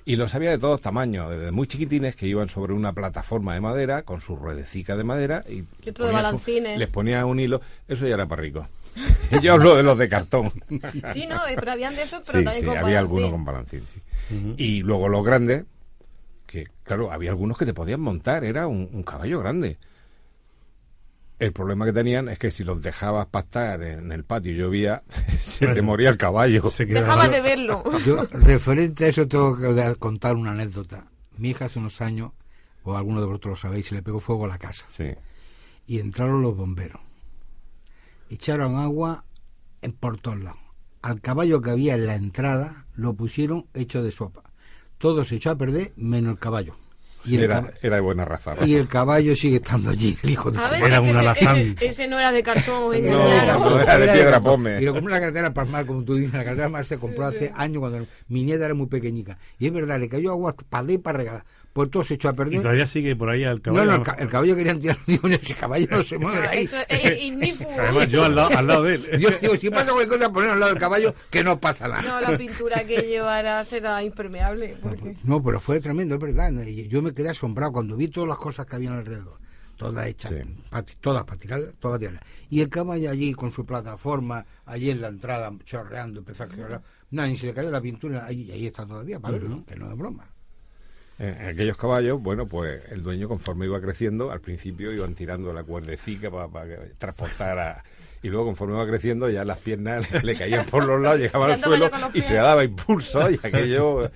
Y 0.05 0.15
los 0.17 0.35
había 0.37 0.51
de 0.51 0.59
todos 0.59 0.81
tamaños, 0.81 1.31
desde 1.31 1.51
muy 1.51 1.67
chiquitines 1.67 2.15
que 2.15 2.27
iban 2.29 2.49
sobre 2.49 2.75
una 2.75 2.93
plataforma 2.93 3.55
de 3.55 3.61
madera 3.61 4.03
con 4.03 4.21
su 4.21 4.37
ruedecica 4.37 4.97
de 4.97 5.03
madera 5.03 5.43
y 5.49 5.65
Y 5.85 5.89
otro 5.91 6.07
de 6.07 6.13
ponía 6.13 6.29
su- 6.29 6.37
balancines. 6.37 6.79
les 6.79 6.89
ponía 6.89 7.25
un 7.27 7.41
hilo, 7.41 7.61
eso 7.89 8.07
ya 8.07 8.15
era 8.15 8.27
para 8.27 8.43
rico. 8.43 8.69
Yo 9.43 9.55
hablo 9.55 9.77
de 9.77 9.83
los 9.83 9.99
de 9.99 10.09
cartón. 10.09 10.51
Sí, 11.13 11.27
no, 11.27 11.47
eh, 11.47 11.55
pero 11.57 11.73
habían 11.73 11.95
de 11.97 12.03
esos, 12.03 12.23
pero 12.27 12.39
sí, 12.39 12.45
también 12.45 12.61
sí, 12.63 12.67
con 12.67 12.79
había 12.79 12.99
algunos 12.99 13.31
con 13.31 13.45
balancín, 13.45 13.83
sí. 13.93 14.01
Y 14.57 14.83
luego 14.83 15.09
los 15.09 15.25
grandes, 15.25 15.65
que 16.47 16.69
claro, 16.83 17.13
había 17.13 17.31
algunos 17.31 17.59
que 17.59 17.67
te 17.67 17.75
podían 17.75 18.01
montar, 18.01 18.45
era 18.45 18.67
un, 18.67 18.89
un 18.93 19.03
caballo 19.03 19.41
grande. 19.41 19.79
El 21.39 21.53
problema 21.53 21.85
que 21.85 21.93
tenían 21.93 22.31
es 22.31 22.39
que 22.39 22.51
si 22.51 22.65
los 22.65 22.81
dejabas 22.81 23.27
pastar 23.27 23.83
en 23.83 24.11
el 24.11 24.25
patio 24.25 24.53
y 24.53 24.57
llovía, 24.57 25.03
se 25.43 25.67
te 25.67 25.83
moría 25.83 26.09
el 26.09 26.17
caballo. 26.17 26.67
se 26.69 26.87
quedaba- 26.87 27.05
Dejabas 27.07 27.31
de 27.31 27.41
verlo. 27.43 27.83
Yo, 28.07 28.25
referente 28.33 29.05
a 29.05 29.09
eso, 29.09 29.29
tengo 29.29 29.57
que 29.59 29.95
contar 29.99 30.37
una 30.37 30.53
anécdota. 30.53 31.09
Mi 31.37 31.51
hija 31.51 31.67
hace 31.67 31.79
unos 31.79 32.01
años, 32.01 32.33
o 32.85 32.97
alguno 32.97 33.21
de 33.21 33.27
vosotros 33.27 33.51
lo 33.63 33.69
sabéis, 33.69 33.87
se 33.87 33.95
le 33.95 34.03
pegó 34.03 34.19
fuego 34.21 34.47
a 34.47 34.49
la 34.49 34.57
casa. 34.59 34.87
Sí. 34.89 35.11
Y 35.87 35.99
entraron 36.01 36.41
los 36.41 36.57
bomberos. 36.57 37.03
Echaron 38.31 38.77
agua 38.77 39.25
en 39.83 39.93
por 39.93 40.19
todos 40.19 40.41
lados. 40.41 40.59
Al 41.03 41.21
caballo 41.21 41.61
que 41.63 41.71
había 41.71 41.95
en 41.95 42.07
la 42.07 42.15
entrada 42.17 42.87
lo 42.95 43.15
pusieron 43.15 43.67
hecho 43.75 44.03
de 44.03 44.11
sopa. 44.13 44.43
Todo 44.99 45.25
se 45.25 45.37
echó 45.37 45.51
a 45.51 45.57
perder 45.59 45.93
menos 45.97 46.33
el 46.33 46.39
caballo. 46.39 46.75
Y 47.25 47.37
el, 47.37 47.43
era, 47.45 47.61
cab- 47.63 47.75
era 47.83 47.97
de 47.97 48.03
buena 48.03 48.25
raza. 48.25 48.55
y 48.65 48.77
el 48.77 48.87
caballo 48.87 49.35
sigue 49.35 49.57
estando 49.57 49.91
allí, 49.91 50.17
el 50.23 50.31
hijo 50.31 50.51
de 50.53 50.59
A 50.61 50.79
Era 50.79 51.01
un 51.01 51.09
ese- 51.09 51.19
alazán. 51.19 51.57
Ese, 51.57 51.87
ese 51.89 52.09
no 52.09 52.21
era 52.21 52.31
de 52.31 52.43
cartón 52.43 52.83
No, 52.85 52.89
no, 52.91 53.81
era 53.81 53.99
de 53.99 54.13
piedra 54.13 54.41
pome. 54.41 54.81
Y 54.81 54.85
lo 54.85 54.93
compró 54.93 55.11
en 55.11 55.15
la 55.15 55.21
carretera 55.21 55.53
Palmar, 55.53 55.87
como 55.87 56.05
tú 56.05 56.15
dices, 56.15 56.33
la 56.33 56.45
carretera 56.45 56.67
Palmar 56.67 56.87
se 56.87 56.99
compró 56.99 57.27
hace 57.27 57.53
años 57.57 57.81
cuando 57.81 58.07
mi 58.29 58.45
nieta 58.45 58.65
era 58.67 58.75
muy 58.75 58.87
pequeñica. 58.87 59.39
Y 59.59 59.67
es 59.67 59.73
verdad, 59.73 59.99
le 59.99 60.09
cayó 60.09 60.31
agua 60.31 60.55
para 60.69 60.93
y 60.93 60.99
para 60.99 61.19
regalar. 61.19 61.45
Pues 61.77 61.91
todo 61.91 62.03
se 62.05 62.15
echó 62.15 62.31
a 62.31 62.33
Y 62.33 62.35
perder. 62.37 62.63
todavía 62.63 62.87
sigue 62.87 63.15
por 63.15 63.29
ahí 63.29 63.45
al 63.45 63.57
No, 63.57 63.63
caballo. 63.63 63.85
no, 63.85 63.97
el, 63.97 64.03
ca- 64.03 64.17
el 64.19 64.29
caballo 64.31 64.57
querían 64.57 64.81
tirar. 64.81 64.97
Digo, 65.07 65.29
ese 65.29 65.55
caballo 65.55 65.87
no 65.91 66.03
se 66.03 66.17
mueve 66.17 66.41
de 66.41 66.49
ahí. 66.49 66.65
Eso 66.65 66.77
es. 66.89 67.05
Además, 67.79 68.09
yo 68.09 68.25
al 68.25 68.35
lado, 68.35 68.57
al 68.57 68.67
lado 68.67 68.83
de 68.85 68.95
él. 68.95 69.07
Yo 69.21 69.29
digo, 69.43 69.57
si 69.57 69.69
pasa 69.69 69.93
cualquier 69.93 70.19
cosa, 70.19 70.33
poner 70.33 70.51
al 70.53 70.61
lado 70.61 70.73
del 70.73 70.81
caballo, 70.81 71.15
que 71.31 71.45
no 71.45 71.61
pasa 71.61 71.87
nada. 71.87 72.01
No, 72.01 72.19
la 72.19 72.39
pintura 72.39 72.85
que 72.87 73.03
llevara 73.03 73.63
será 73.65 74.03
impermeable. 74.03 74.79
Porque... 74.83 75.17
No, 75.25 75.43
pero 75.43 75.61
fue 75.61 75.79
tremendo, 75.81 76.15
es 76.15 76.21
verdad. 76.23 76.51
Y 76.67 76.89
Yo 76.89 77.03
me 77.03 77.13
quedé 77.13 77.29
asombrado 77.29 77.73
cuando 77.73 77.95
vi 77.95 78.09
todas 78.09 78.29
las 78.31 78.39
cosas 78.39 78.65
que 78.65 78.75
habían 78.77 78.95
alrededor. 78.95 79.39
Todas 79.77 80.07
hechas, 80.07 80.33
Sí. 80.33 80.95
todas 81.03 81.25
para 81.25 81.37
tirar, 81.39 81.61
todas 81.79 81.99
para 82.01 82.11
tirar. 82.11 82.25
Y 82.49 82.63
el 82.63 82.71
caballo 82.71 83.11
allí 83.11 83.35
con 83.35 83.51
su 83.53 83.67
plataforma, 83.67 84.47
allí 84.65 84.89
en 84.91 85.03
la 85.03 85.09
entrada, 85.09 85.53
chorreando, 85.67 86.21
empezó 86.21 86.45
a 86.45 86.49
chorrear. 86.49 86.83
Nada, 87.11 87.29
ni 87.29 87.37
se 87.37 87.49
le 87.49 87.53
cayó 87.53 87.71
la 87.71 87.83
pintura, 87.83 88.25
ahí, 88.25 88.51
ahí 88.51 88.67
está 88.67 88.87
todavía, 88.87 89.21
para 89.21 89.35
verlo, 89.35 89.63
que 89.67 89.77
no 89.77 89.91
es 89.93 89.99
broma. 89.99 90.31
En 91.19 91.47
aquellos 91.49 91.77
caballos, 91.79 92.21
bueno, 92.21 92.47
pues 92.47 92.83
el 92.91 93.03
dueño 93.03 93.27
conforme 93.29 93.65
iba 93.67 93.81
creciendo, 93.81 94.31
al 94.31 94.41
principio 94.41 94.93
iban 94.93 95.15
tirando 95.15 95.53
la 95.55 95.65
cuerdecica 95.65 96.31
para, 96.31 96.67
transportar 96.99 97.59
a... 97.59 97.85
Y 98.23 98.29
luego 98.29 98.47
conforme 98.47 98.75
iba 98.75 98.87
creciendo 98.87 99.29
ya 99.31 99.45
las 99.45 99.59
piernas 99.59 100.11
le, 100.13 100.21
le 100.23 100.37
caían 100.37 100.67
por 100.67 100.85
los 100.85 101.01
lados, 101.01 101.21
llegaban 101.21 101.51
al 101.53 101.59
suelo 101.61 101.91
y 102.13 102.21
se 102.23 102.35
le 102.35 102.41
daba 102.41 102.65
impulso 102.65 103.31
y 103.31 103.35
aquello... 103.43 104.11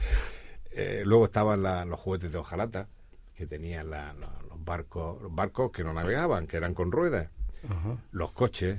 eh, 0.72 1.02
luego 1.06 1.24
estaban 1.24 1.62
la- 1.62 1.84
los 1.84 1.98
juguetes 1.98 2.32
de 2.32 2.38
hojalata, 2.38 2.86
que 3.34 3.46
tenían 3.46 3.88
la- 3.90 4.12
la- 4.14 4.38
los 4.48 4.62
barcos 4.64 5.22
los 5.22 5.34
barcos 5.34 5.70
que 5.72 5.82
no 5.84 5.92
navegaban, 5.94 6.46
que 6.46 6.56
eran 6.58 6.74
con 6.74 6.92
ruedas, 6.92 7.28
Ajá. 7.68 7.96
los 8.12 8.32
coches, 8.32 8.78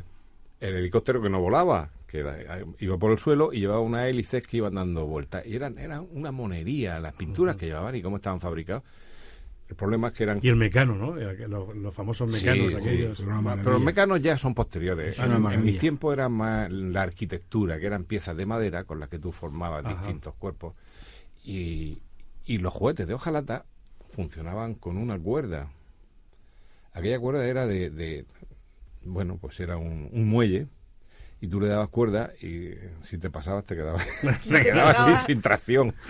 el 0.60 0.76
helicóptero 0.76 1.22
que 1.24 1.30
no 1.30 1.40
volaba, 1.42 1.90
que 2.12 2.20
era- 2.20 2.60
iba 2.80 2.98
por 2.98 3.12
el 3.12 3.18
suelo 3.20 3.54
y 3.54 3.60
llevaba 3.62 3.80
unas 3.80 4.08
hélices 4.10 4.44
que 4.46 4.58
iban 4.58 4.76
dando 4.76 5.06
vueltas. 5.08 5.46
Y 5.46 5.56
eran, 5.56 5.78
eran 5.78 6.08
una 6.12 6.32
monería 6.32 7.00
las 7.00 7.14
pinturas 7.16 7.56
que 7.56 7.68
llevaban 7.68 7.96
y 7.96 8.02
cómo 8.02 8.18
estaban 8.18 8.40
fabricados. 8.42 8.84
El 9.70 9.76
problema 9.78 10.10
es 10.10 10.14
que 10.14 10.24
eran... 10.24 10.40
Y 10.44 10.50
el 10.50 10.58
mecano, 10.58 10.96
¿no? 10.98 11.16
Los, 11.16 11.76
los 11.78 11.96
famosos 11.96 12.28
mecanos 12.34 12.74
sí, 12.74 12.78
aquellos. 12.78 13.24
pero 13.60 13.72
los 13.72 13.82
mecanos 13.82 14.22
ya 14.22 14.38
son 14.38 14.54
posteriores. 14.54 15.18
Es 15.18 15.26
una 15.26 15.38
En- 15.54 15.60
en, 15.60 15.66
mis 15.66 15.80
tiempos 15.80 16.12
era 16.12 16.28
más 16.28 16.70
la 16.70 17.04
arquitectura, 17.04 17.80
que 17.80 17.86
eran 17.86 18.04
piezas 18.04 18.36
de 18.36 18.46
madera 18.46 18.84
con 18.84 19.00
las 19.00 19.08
que 19.08 19.18
tú 19.18 19.32
formabas 19.32 19.86
Ajá. 19.86 19.96
distintos 19.96 20.34
cuerpos. 20.36 20.74
Y, 21.46 22.00
y 22.46 22.58
los 22.58 22.74
juguetes 22.74 23.08
de 23.08 23.14
hojalata 23.14 23.64
funcionaban 24.10 24.74
con 24.76 24.98
una 24.98 25.18
cuerda. 25.18 25.70
Aquella 26.92 27.20
cuerda 27.20 27.48
era 27.48 27.66
de, 27.66 27.90
de- 27.90 28.26
bueno, 29.06 29.38
pues 29.40 29.58
era 29.62 29.78
un, 29.78 30.10
un 30.12 30.28
muelle 30.28 30.68
y 31.42 31.48
tú 31.48 31.60
le 31.60 31.68
dabas 31.68 31.90
cuerda 31.90 32.32
y 32.40 32.76
si 33.02 33.18
te 33.18 33.32
pasabas 33.32 33.66
te 33.66 33.76
quedabas, 33.76 34.06
te 34.50 34.62
quedabas 34.62 35.26
sin, 35.26 35.42
tracción. 35.42 35.96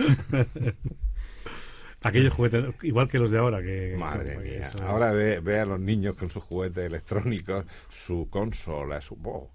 Aquellos 2.04 2.34
juguetes, 2.34 2.66
igual 2.82 3.08
que 3.08 3.18
los 3.20 3.32
de 3.32 3.38
ahora. 3.38 3.62
que 3.62 3.96
Madre 3.98 4.34
que 4.34 4.38
mía. 4.40 4.60
eso 4.60 4.84
Ahora 4.84 5.12
ve, 5.12 5.40
ve 5.40 5.60
a 5.60 5.66
los 5.66 5.80
niños 5.80 6.16
con 6.16 6.30
sus 6.30 6.44
juguetes 6.44 6.86
electrónicos, 6.86 7.66
su 7.90 8.28
consola, 8.30 9.00
su... 9.00 9.18
oh, 9.24 9.50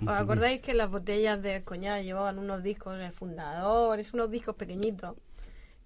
¿Os 0.00 0.08
acordáis 0.08 0.60
que 0.60 0.74
las 0.74 0.90
botellas 0.90 1.40
de 1.42 1.62
coñac 1.62 2.02
llevaban 2.02 2.38
unos 2.38 2.62
discos 2.62 2.94
en 2.94 3.02
el 3.02 3.12
fundador? 3.12 4.00
Es 4.00 4.12
unos 4.14 4.30
discos 4.30 4.56
pequeñitos. 4.56 5.16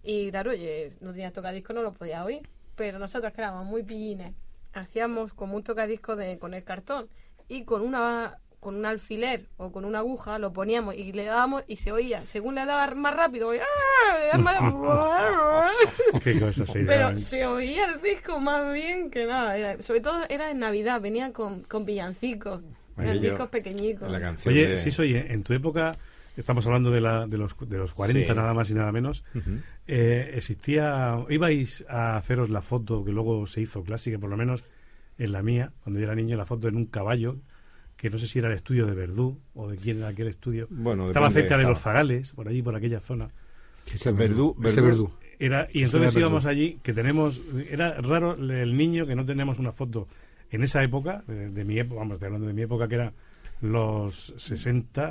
Y 0.03 0.31
claro, 0.31 0.53
oye, 0.53 0.92
no 1.01 1.11
tenías 1.11 1.33
tocadiscos, 1.33 1.75
no 1.75 1.83
lo 1.83 1.92
podías 1.92 2.25
oír. 2.25 2.49
Pero 2.77 2.99
nosotros 2.99 3.33
que 3.35 3.40
éramos 3.40 3.66
muy 3.66 3.83
pillines, 3.83 4.33
hacíamos 4.72 5.35
como 5.35 5.57
un 5.57 5.64
tocadisco 5.64 6.16
de, 6.16 6.38
con 6.38 6.55
el 6.55 6.64
cartón. 6.64 7.09
Y 7.49 7.64
con 7.64 7.83
una 7.83 8.38
con 8.60 8.74
un 8.76 8.86
alfiler 8.86 9.46
o 9.58 9.70
con 9.70 9.84
una 9.84 9.98
aguja 10.00 10.38
lo 10.38 10.52
poníamos 10.52 10.94
y 10.96 11.12
le 11.12 11.24
dábamos 11.24 11.62
y 11.68 11.76
se 11.76 11.92
oía. 11.92 12.24
Según 12.26 12.54
le 12.56 12.64
daba 12.66 12.92
más 12.94 13.14
rápido, 13.14 13.48
oía, 13.48 13.62
¡ah! 13.62 14.16
Le 14.18 14.26
daba 14.42 14.60
más- 14.60 15.72
Qué 16.24 16.38
cosas 16.40 16.70
se 16.70 16.80
Pero 16.84 17.18
se 17.18 17.46
oía 17.46 17.86
el 17.94 18.00
disco 18.02 18.40
más 18.40 18.72
bien 18.72 19.10
que 19.10 19.26
nada. 19.26 19.56
Era- 19.56 19.82
sobre 19.82 20.00
todo 20.00 20.20
era 20.28 20.50
en 20.50 20.58
Navidad, 20.58 21.00
venían 21.00 21.32
con, 21.32 21.60
con 21.62 21.84
villancicos. 21.84 22.60
Eran 22.98 23.20
discos 23.20 23.48
pequeñitos. 23.50 24.10
la 24.10 24.20
canción 24.20 24.54
Oye, 24.54 24.68
de- 24.68 24.78
sí, 24.78 24.90
soy, 24.90 25.14
en 25.16 25.42
tu 25.42 25.52
época, 25.52 25.94
estamos 26.36 26.66
hablando 26.66 26.90
de, 26.90 27.02
la, 27.02 27.26
de, 27.26 27.36
los, 27.36 27.54
de 27.68 27.76
los 27.76 27.92
40 27.92 28.32
Sí. 28.32 28.36
nada 28.36 28.54
más 28.54 28.70
y 28.70 28.74
nada 28.74 28.90
menos, 28.90 29.22
eh, 29.86 30.30
existía, 30.34 31.18
ibais 31.28 31.84
a 31.90 32.16
haceros 32.16 32.48
la 32.48 32.62
foto 32.62 33.04
que 33.04 33.12
luego 33.12 33.46
se 33.46 33.60
hizo 33.60 33.84
clásica, 33.84 34.18
por 34.18 34.30
lo 34.30 34.36
menos 34.38 34.64
en 35.18 35.32
la 35.32 35.42
mía, 35.42 35.72
cuando 35.82 36.00
yo 36.00 36.06
era 36.06 36.14
niño, 36.14 36.36
la 36.38 36.46
foto 36.46 36.68
en 36.68 36.76
un 36.76 36.86
caballo, 36.86 37.36
que 37.96 38.11
no 38.11 38.18
sé 38.18 38.26
si 38.26 38.38
era 38.38 38.48
el 38.48 38.54
estudio 38.54 38.87
de 38.87 38.94
Verdú 38.94 39.38
o 39.54 39.68
de 39.68 39.76
quién 39.76 39.98
era 39.98 40.09
aquel 40.09 40.28
estudio. 40.28 40.66
Bueno, 40.70 41.06
Estaba 41.06 41.30
cerca 41.30 41.56
de 41.56 41.64
los 41.64 41.80
Zagales, 41.80 42.32
por 42.32 42.48
allí, 42.48 42.62
por 42.62 42.74
aquella 42.76 43.00
zona. 43.00 43.30
Ese 43.92 44.12
Verdú, 44.12 44.56
Ese 44.64 44.80
Verdú. 44.80 45.04
verdú. 45.06 45.12
Era, 45.38 45.66
y 45.72 45.82
entonces 45.82 46.16
íbamos 46.16 46.44
Verdú. 46.44 46.59
allí, 46.61 46.78
que 46.82 46.92
tenemos, 46.92 47.40
era 47.70 48.00
raro 48.00 48.35
el 48.35 48.76
niño 48.76 49.06
que 49.06 49.14
no 49.14 49.24
teníamos 49.24 49.59
una 49.59 49.72
foto 49.72 50.09
en 50.50 50.62
esa 50.62 50.82
época, 50.82 51.24
de, 51.26 51.50
de 51.50 51.64
mi 51.64 51.78
época, 51.78 51.98
vamos, 52.00 52.14
estoy 52.14 52.26
hablando 52.26 52.46
de 52.46 52.52
mi 52.54 52.62
época, 52.62 52.87
que 52.88 52.94
era 52.96 53.12
los 53.62 54.34
60, 54.36 55.10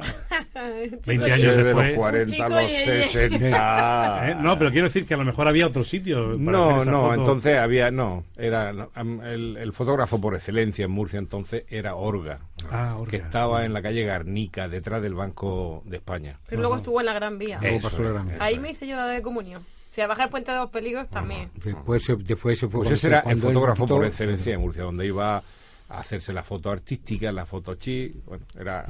20 1.05 1.11
años 1.33 1.55
de 1.57 1.63
los 1.63 1.65
después. 1.65 1.95
40 1.97 2.31
Chico 2.31 2.43
a 2.43 2.49
los 2.49 2.61
yeye. 2.69 3.01
60. 3.07 4.29
¿Eh? 4.31 4.35
No, 4.39 4.57
pero 4.57 4.71
quiero 4.71 4.87
decir 4.87 5.05
que 5.05 5.13
a 5.13 5.17
lo 5.17 5.25
mejor 5.25 5.47
había 5.47 5.67
otro 5.67 5.83
sitio. 5.83 6.23
para 6.27 6.37
No, 6.37 6.65
hacer 6.69 6.81
esa 6.83 6.91
no, 6.91 7.01
foto. 7.01 7.13
entonces 7.15 7.57
había, 7.57 7.91
no, 7.91 8.23
era 8.37 8.69
el, 8.69 9.57
el 9.57 9.73
fotógrafo 9.73 10.21
por 10.21 10.35
excelencia 10.35 10.85
en 10.85 10.91
Murcia 10.91 11.19
entonces 11.19 11.63
era 11.69 11.95
Orga, 11.95 12.39
Ah, 12.69 12.95
Orga. 12.97 13.09
que 13.11 13.17
estaba 13.17 13.65
en 13.65 13.73
la 13.73 13.81
calle 13.81 14.03
Garnica, 14.05 14.67
detrás 14.67 15.01
del 15.01 15.15
Banco 15.15 15.81
de 15.85 15.97
España. 15.97 16.39
Pero 16.47 16.61
luego 16.61 16.77
estuvo 16.77 16.99
en 16.99 17.05
la 17.07 17.13
Gran 17.13 17.37
Vía. 17.37 17.59
Luego 17.61 17.77
Eso 17.77 17.89
pasó 17.89 18.01
la 18.03 18.07
es, 18.09 18.13
Gran 18.13 18.25
Vía. 18.27 18.35
eso 18.35 18.43
Ahí 18.43 18.59
me 18.59 18.71
hice 18.71 18.87
yo 18.87 18.95
la 18.95 19.07
de 19.07 19.21
comunión. 19.21 19.65
Si 19.91 20.01
a 20.01 20.07
bajar 20.07 20.29
Puente 20.29 20.51
de 20.51 20.57
los 20.57 20.69
Peligros 20.71 21.07
también. 21.09 21.49
Después, 21.63 22.03
se- 22.03 22.17
después 22.17 22.59
se 22.59 22.67
fue 22.67 22.81
Pues 22.81 22.91
ese 22.91 23.01
se- 23.01 23.07
era 23.07 23.19
el 23.21 23.37
fotógrafo 23.39 23.87
por 23.87 24.03
excelencia 24.05 24.51
de 24.51 24.57
Murcia, 24.57 24.83
donde 24.83 25.05
iba 25.07 25.37
a 25.37 25.43
hacerse 25.89 26.33
la 26.33 26.43
foto 26.43 26.71
artística, 26.71 27.31
la 27.31 27.45
foto 27.45 27.75
chi, 27.75 28.13
bueno, 28.25 28.45
era 28.59 28.85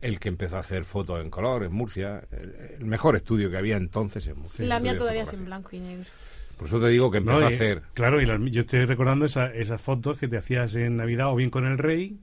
el 0.00 0.18
que 0.18 0.28
empezó 0.28 0.56
a 0.56 0.60
hacer 0.60 0.84
fotos 0.84 1.20
en 1.22 1.30
color 1.30 1.64
en 1.64 1.72
Murcia, 1.72 2.22
el, 2.32 2.54
el 2.78 2.84
mejor 2.86 3.16
estudio 3.16 3.50
que 3.50 3.56
había 3.58 3.76
entonces 3.76 4.26
en 4.26 4.38
Murcia. 4.38 4.64
la 4.66 4.80
mía 4.80 4.96
todavía 4.96 5.22
es 5.24 5.32
en 5.32 5.44
blanco 5.44 5.70
y 5.72 5.80
negro. 5.80 6.04
Por 6.56 6.66
eso 6.66 6.80
te 6.80 6.88
digo 6.88 7.10
que 7.10 7.18
empezó 7.18 7.38
No, 7.38 7.46
a 7.46 7.48
hacer 7.50 7.82
Claro, 7.94 8.20
y 8.20 8.26
las- 8.26 8.40
yo 8.50 8.62
estoy 8.62 8.84
recordando 8.84 9.26
esa- 9.26 9.52
esas 9.54 9.80
fotos 9.80 10.18
que 10.18 10.26
te 10.26 10.36
hacías 10.38 10.74
en 10.74 10.96
Navidad, 10.96 11.30
o 11.32 11.36
bien 11.36 11.50
con 11.50 11.66
el 11.66 11.78
rey, 11.78 12.18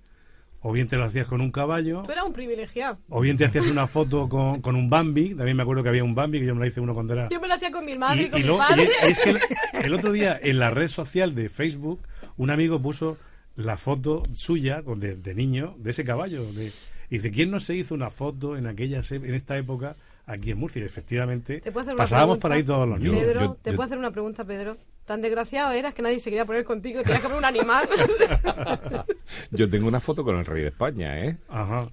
o 0.59 0.71
bien 0.73 0.88
te 0.88 0.97
las 0.97 1.09
hacías 1.09 1.27
con 1.27 1.39
un 1.41 1.51
caballo, 1.51 2.01
Tú 2.03 2.11
eras 2.11 2.25
un 2.25 2.33
privilegiado. 2.33 2.97
o 3.09 3.21
bien 3.21 3.38
te 3.38 3.45
hacías 3.45 3.67
una 3.67 3.85
foto 3.85 4.27
con, 4.27 4.59
con 4.61 4.75
un 4.75 4.89
Bambi. 4.89 5.35
También 5.35 5.55
me 5.55 5.61
acuerdo 5.63 5.83
que 5.83 5.89
había 5.89 6.03
un 6.03 6.13
Bambi, 6.13 6.39
que 6.39 6.47
yo 6.47 6.55
me 6.55 6.61
la 6.61 6.67
hice 6.67 6.81
uno 6.81 6.95
cuando 6.95 7.13
era. 7.13 7.29
Yo 7.29 7.39
me 7.39 7.47
lo 7.47 7.53
hacía 7.53 7.71
con 7.71 7.85
mi 7.85 7.95
madre 7.97 8.23
y, 8.23 8.25
Y- 8.25 8.29
con 8.31 8.41
y 8.41 8.43
mi 8.43 8.57
padre. 8.57 8.89
y 9.03 9.11
es 9.11 9.19
que 9.19 9.29
el, 9.29 9.39
el 9.85 9.93
otro 9.93 10.11
día 10.11 10.38
en 10.41 10.57
la 10.59 10.71
red 10.71 10.88
social 10.88 11.35
de 11.35 11.47
Facebook 11.47 12.01
un 12.35 12.49
amigo 12.49 12.81
puso 12.81 13.17
la 13.55 13.77
foto 13.77 14.21
suya 14.33 14.83
con- 14.83 14.99
de, 14.99 15.15
de 15.15 15.33
niño 15.35 15.75
de 15.77 15.91
ese 15.91 16.03
caballo 16.05 16.51
de, 16.53 16.67
y 17.09 17.15
dice 17.17 17.31
quién 17.31 17.51
no 17.51 17.59
se 17.59 17.75
hizo 17.75 17.93
una 17.93 18.09
foto 18.09 18.57
en 18.57 18.67
aquella 18.67 19.01
en 19.09 19.33
esta 19.35 19.57
época 19.57 19.95
aquí 20.25 20.51
en 20.51 20.57
Murcia 20.57 20.81
y 20.81 20.85
efectivamente 20.85 21.61
¿Te 21.61 21.71
puedo 21.71 21.83
hacer 21.83 21.93
una 21.93 22.03
pasábamos 22.03 22.37
por 22.39 22.51
ahí 22.51 22.63
todos 22.63 22.87
los 22.87 22.99
niños 22.99 23.19
Pedro, 23.23 23.39
yo- 23.41 23.53
¿te 23.61 23.69
yo- 23.71 23.75
puedo 23.75 23.85
hacer 23.85 23.97
una 23.97 24.11
pregunta, 24.11 24.43
Pedro? 24.43 24.75
Tan 25.05 25.21
desgraciado 25.21 25.71
eras 25.71 25.93
que 25.93 26.01
nadie 26.01 26.19
se 26.19 26.31
quería 26.31 26.45
poner 26.45 26.63
contigo 26.63 26.99
y 26.99 27.03
tenías 27.03 27.21
que 27.21 27.27
poner 27.27 27.37
un 27.39 27.45
animal. 27.45 27.87
Yo 29.51 29.69
tengo 29.69 29.87
una 29.87 29.99
foto 29.99 30.23
con 30.23 30.35
el 30.37 30.45
rey 30.45 30.63
de 30.63 30.69
España, 30.69 31.23
¿eh? 31.25 31.37
Ajá 31.47 31.85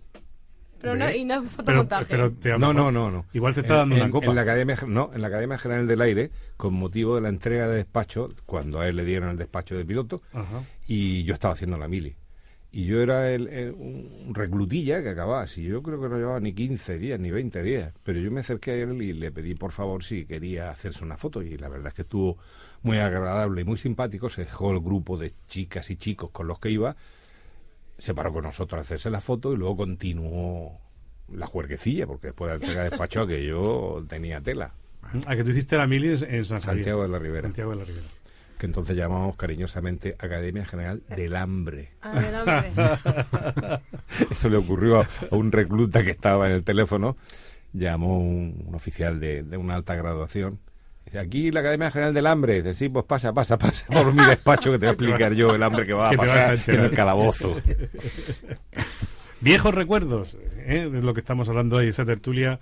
pero 0.83 0.97
no, 0.97 1.11
y 1.11 1.25
no 1.25 1.43
es 1.43 1.51
fotomontaje. 1.51 2.05
pero 2.11 2.31
te- 2.33 2.59
No, 2.59 2.73
no, 2.75 2.91
no, 2.93 3.11
no. 3.11 3.25
igual 3.33 3.55
te 3.55 3.61
está 3.61 3.75
En- 3.75 3.79
dando 3.81 3.95
una 3.95 4.05
en- 4.05 4.11
copa 4.11 4.27
En 4.27 4.35
la, 4.35 4.43
Academia, 4.43 4.77
no, 4.87 5.11
en 5.15 5.23
la 5.23 5.29
Academia 5.29 5.57
General 5.59 5.87
del 5.87 6.01
Aire, 6.03 6.31
con 6.57 6.75
motivo 6.75 7.15
de 7.15 7.21
la 7.23 7.29
entrega 7.31 7.69
de 7.69 7.77
despacho, 7.77 8.29
cuando 8.45 8.81
a 8.81 8.89
él 8.89 8.97
le 8.97 9.05
dieron 9.05 9.31
el 9.31 9.37
despacho 9.39 9.75
de 9.77 9.85
piloto, 9.87 10.21
Ajá. 10.35 10.63
y 10.87 11.23
yo 11.25 11.33
estaba 11.33 11.55
haciendo 11.55 11.79
la 11.79 11.89
mili. 11.89 12.17
Y 12.75 12.87
yo 12.87 13.03
era 13.03 13.31
el, 13.31 13.49
el- 13.49 13.73
un 13.73 14.31
reclutilla 14.35 15.03
que 15.03 15.11
acababa, 15.11 15.47
si 15.47 15.63
yo 15.63 15.83
creo 15.83 16.01
que 16.01 16.09
no 16.09 16.17
llevaba 16.17 16.41
ni 16.41 16.55
15 16.55 16.99
días, 16.99 17.21
ni 17.21 17.31
20 17.31 17.63
días, 17.63 17.93
pero 18.03 18.19
yo 18.19 18.31
me 18.31 18.41
acerqué 18.41 18.71
a 18.71 18.75
él 18.77 19.01
y 19.03 19.13
le 19.13 19.31
pedí 19.31 19.55
por 19.55 19.73
favor 19.73 20.03
si 20.03 20.25
quería 20.25 20.71
hacerse 20.71 21.05
una 21.05 21.19
foto 21.19 21.43
y 21.43 21.59
la 21.59 21.69
verdad 21.69 21.89
es 21.89 21.95
que 21.95 22.03
estuvo 22.03 22.39
muy 22.83 22.97
agradable 22.99 23.61
y 23.61 23.65
muy 23.65 23.77
simpático, 23.77 24.29
se 24.31 24.45
dejó 24.47 24.73
el 24.73 24.81
grupo 24.81 25.19
de 25.19 25.33
chicas 25.47 25.91
y 25.91 25.97
chicos 25.97 26.31
con 26.31 26.47
los 26.49 26.59
que 26.59 26.71
iba, 26.71 26.97
se 27.99 28.15
paró 28.15 28.33
con 28.33 28.45
nosotros 28.45 28.79
a 28.79 28.83
hacerse 28.83 29.11
la 29.11 29.21
foto 29.21 29.53
y 29.53 29.57
luego 29.57 29.79
continuó 29.79 30.81
la 31.33 31.47
juerguecilla, 31.47 32.07
porque 32.07 32.29
después 32.29 32.51
de 32.51 32.59
la 32.59 32.63
entrega 32.65 32.85
de 32.85 32.91
despacho 32.91 33.27
que 33.27 33.45
yo 33.47 34.05
tenía 34.09 34.41
tela, 34.41 34.75
a 35.27 35.37
que 35.37 35.45
tú 35.45 35.51
hiciste 35.51 35.77
la 35.77 35.87
mili 35.87 36.09
en, 36.09 36.35
en 36.35 36.45
San. 36.45 36.61
Santiago 36.61 37.03
de 37.03 37.09
la 37.09 37.19
Ribera, 37.19 37.49
Santiago 37.49 37.71
de 37.73 37.77
la 37.77 37.85
Ribera 37.85 38.07
que 38.63 38.67
entonces 38.67 38.97
llamamos 38.97 39.35
cariñosamente 39.35 40.15
Academia 40.21 40.65
General 40.65 41.03
del 41.09 41.35
Hambre. 41.35 41.95
Adelante. 42.01 42.71
Eso 44.31 44.49
le 44.49 44.57
ocurrió 44.57 45.01
a, 45.01 45.09
a 45.33 45.35
un 45.35 45.51
recluta 45.51 46.05
que 46.05 46.13
estaba 46.13 46.47
en 46.47 46.53
el 46.53 46.63
teléfono. 46.63 47.17
Llamó 47.73 48.21
un, 48.21 48.63
un 48.69 48.75
oficial 48.77 49.19
de, 49.19 49.43
de 49.43 49.57
una 49.57 49.75
alta 49.75 49.97
graduación 49.97 50.61
Aquí 51.19 51.51
la 51.51 51.61
Academia 51.61 51.91
General 51.91 52.15
del 52.15 52.27
Hambre. 52.27 52.63
Dice, 52.63 52.75
sí, 52.75 52.89
pues 52.89 53.05
pasa, 53.05 53.33
pasa, 53.35 53.59
pasa 53.59 53.85
por 53.87 54.13
mi 54.15 54.25
despacho 54.25 54.73
que 54.73 54.79
te 54.79 54.87
voy 54.87 54.89
a 54.89 54.93
explicar 54.93 55.35
yo 55.35 55.55
el 55.55 55.63
hambre 55.63 55.85
que 55.87 55.93
va 55.93 56.09
a 56.11 56.13
pasar 56.17 56.59
en 56.69 56.81
el 56.81 56.91
calabozo. 56.91 57.55
Viejos 59.41 59.75
recuerdos, 59.75 60.37
¿eh? 60.59 60.89
de 60.91 61.03
lo 61.03 61.13
que 61.15 61.21
estamos 61.21 61.49
hablando 61.49 61.77
hoy, 61.77 61.89
esa 61.89 62.05
tertulia 62.07 62.61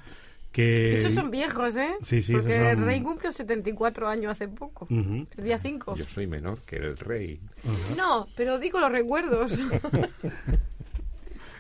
que... 0.50 0.94
Esos 0.94 1.12
son 1.12 1.31
viejos, 1.31 1.76
¿eh? 1.76 1.90
Sí, 2.00 2.22
sí, 2.22 2.33
Porque 2.33 2.57
son- 2.57 2.64
el 2.66 2.79
rey 2.79 3.00
cumplió 3.03 3.31
74 3.31 4.09
años 4.09 4.33
hace 4.33 4.48
poco. 4.48 4.88
El 4.90 5.26
día 5.44 5.59
5. 5.59 5.94
Yo 5.96 6.07
soy 6.07 6.26
menor 6.26 6.61
que 6.62 6.76
el 6.76 6.96
rey. 6.96 7.40
No, 7.96 8.26
pero 8.37 8.59
digo 8.59 8.81
los 8.81 8.90
recuerdos. 8.90 9.53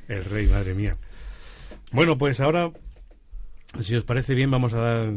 El 0.08 0.24
rey, 0.24 0.48
madre 0.48 0.74
mía. 0.74 0.96
Bueno, 1.92 2.18
pues 2.18 2.40
ahora, 2.40 2.72
si 3.80 3.94
os 3.94 4.04
parece 4.04 4.34
bien, 4.34 4.50
vamos 4.50 4.72
a 4.72 4.78
dar 4.78 5.12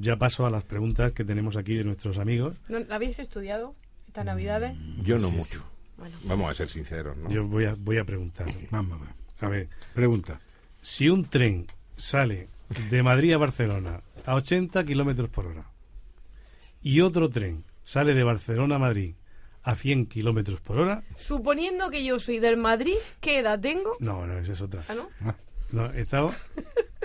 ya 0.00 0.16
paso 0.16 0.46
a 0.46 0.50
las 0.50 0.64
preguntas 0.64 1.12
que 1.12 1.24
tenemos 1.24 1.56
aquí 1.56 1.74
de 1.74 1.84
nuestros 1.84 2.18
amigos. 2.18 2.56
¿No, 2.68 2.78
¿La 2.80 2.94
habéis 2.96 3.18
estudiado 3.18 3.74
estas 4.06 4.24
navidades? 4.24 4.76
Yo 5.02 5.18
no 5.18 5.28
Sí, 5.28 5.34
mucho. 5.36 5.64
Bueno. 5.96 6.16
Vamos 6.24 6.50
a 6.50 6.54
ser 6.54 6.70
sinceros, 6.70 7.16
¿no? 7.18 7.28
Yo 7.28 7.44
voy 7.46 7.64
a, 7.64 7.74
voy 7.76 7.98
a 7.98 8.04
preguntar. 8.04 8.46
Vamos 8.70 9.00
a 9.00 9.04
ver. 9.04 9.14
A 9.40 9.48
ver, 9.48 9.68
Pregunta. 9.94 10.40
si 10.80 11.08
un 11.08 11.24
tren 11.24 11.66
sale 11.96 12.48
de 12.90 13.02
Madrid 13.02 13.32
a 13.32 13.38
Barcelona 13.38 14.00
a 14.26 14.34
80 14.34 14.84
kilómetros 14.84 15.28
por 15.28 15.46
hora 15.46 15.70
y 16.82 17.00
otro 17.00 17.28
tren 17.30 17.64
sale 17.84 18.14
de 18.14 18.24
Barcelona 18.24 18.76
a 18.76 18.78
Madrid 18.80 19.14
a 19.62 19.74
100 19.74 20.06
kilómetros 20.06 20.60
por 20.60 20.78
hora, 20.78 21.02
Suponiendo 21.16 21.90
que 21.90 22.04
yo 22.04 22.18
soy 22.20 22.38
del 22.38 22.56
Madrid, 22.56 22.94
¿qué 23.20 23.38
edad 23.40 23.60
tengo? 23.60 23.96
no, 24.00 24.26
no, 24.26 24.38
esa 24.38 24.52
es 24.52 24.60
otra. 24.60 24.84
Ah, 24.88 24.94
¿no? 24.94 25.34
No, 25.72 25.86
estaba... 25.92 26.32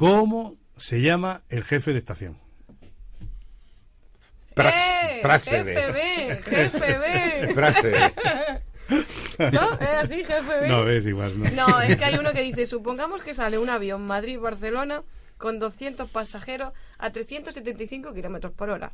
¿Cómo 0.00 0.56
se 0.78 1.02
llama 1.02 1.42
el 1.50 1.62
jefe 1.62 1.92
de 1.92 1.98
estación? 1.98 2.38
Prax- 4.56 4.72
¡Eh! 4.74 5.20
¡Jefe. 6.42 7.54
Práxedes. 7.54 8.12
¿No? 9.52 9.72
¿Es 9.74 9.88
así, 10.02 10.24
jefe 10.24 10.60
B? 10.60 10.68
No, 10.68 10.88
es 10.88 11.06
igual, 11.06 11.38
no. 11.38 11.50
No, 11.50 11.80
es 11.82 11.96
que 11.96 12.04
hay 12.06 12.16
uno 12.16 12.32
que 12.32 12.40
dice, 12.42 12.64
supongamos 12.64 13.22
que 13.22 13.34
sale 13.34 13.58
un 13.58 13.68
avión 13.68 14.06
Madrid-Barcelona 14.06 15.02
con 15.36 15.58
200 15.58 16.08
pasajeros 16.10 16.72
a 16.98 17.10
375 17.10 18.14
kilómetros 18.14 18.52
por 18.54 18.70
hora. 18.70 18.92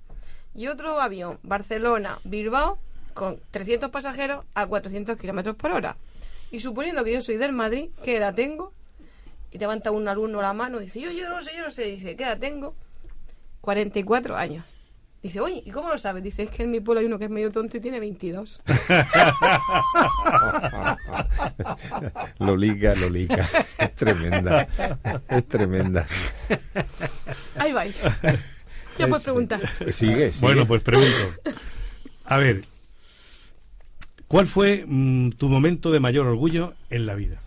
Y 0.56 0.66
otro 0.66 1.00
avión 1.00 1.38
Barcelona-Bilbao 1.44 2.78
con 3.14 3.40
300 3.52 3.90
pasajeros 3.90 4.44
a 4.54 4.66
400 4.66 5.16
kilómetros 5.18 5.54
por 5.54 5.70
hora. 5.70 5.96
Y 6.50 6.58
suponiendo 6.60 7.04
que 7.04 7.12
yo 7.12 7.20
soy 7.20 7.36
del 7.36 7.52
Madrid, 7.52 7.90
¿qué 8.02 8.16
edad 8.16 8.34
tengo? 8.34 8.72
Y 9.56 9.58
levanta 9.58 9.90
un 9.90 10.06
alumno 10.06 10.42
la 10.42 10.52
mano 10.52 10.82
y 10.82 10.84
dice, 10.84 11.00
yo, 11.00 11.10
yo 11.10 11.30
no 11.30 11.40
sé, 11.40 11.52
yo 11.56 11.64
no 11.64 11.70
sé. 11.70 11.84
Dice, 11.84 12.14
¿qué 12.14 12.24
edad 12.24 12.38
tengo? 12.38 12.76
44 13.62 14.36
años. 14.36 14.66
Dice, 15.22 15.40
oye, 15.40 15.62
¿y 15.64 15.70
cómo 15.70 15.88
lo 15.88 15.96
sabes? 15.96 16.22
Dice, 16.22 16.42
es 16.42 16.50
que 16.50 16.64
en 16.64 16.70
mi 16.70 16.80
pueblo 16.80 17.00
hay 17.00 17.06
uno 17.06 17.18
que 17.18 17.24
es 17.24 17.30
medio 17.30 17.50
tonto 17.50 17.78
y 17.78 17.80
tiene 17.80 17.98
22. 17.98 18.60
Lolica, 22.38 22.94
Lolica. 22.96 23.48
Es 23.78 23.94
tremenda. 23.94 24.68
Es 25.26 25.48
tremenda. 25.48 26.06
Ahí 27.56 27.72
vais. 27.72 27.98
Ya 28.98 29.06
puedes 29.08 29.24
preguntar. 29.24 29.60
Sigue, 29.90 30.32
sigue. 30.32 30.40
Bueno, 30.42 30.66
pues 30.66 30.82
pregunto. 30.82 31.32
A 32.26 32.36
ver, 32.36 32.62
¿cuál 34.28 34.46
fue 34.46 34.84
mm, 34.86 35.30
tu 35.30 35.48
momento 35.48 35.90
de 35.92 36.00
mayor 36.00 36.26
orgullo 36.26 36.74
en 36.90 37.06
la 37.06 37.14
vida? 37.14 37.40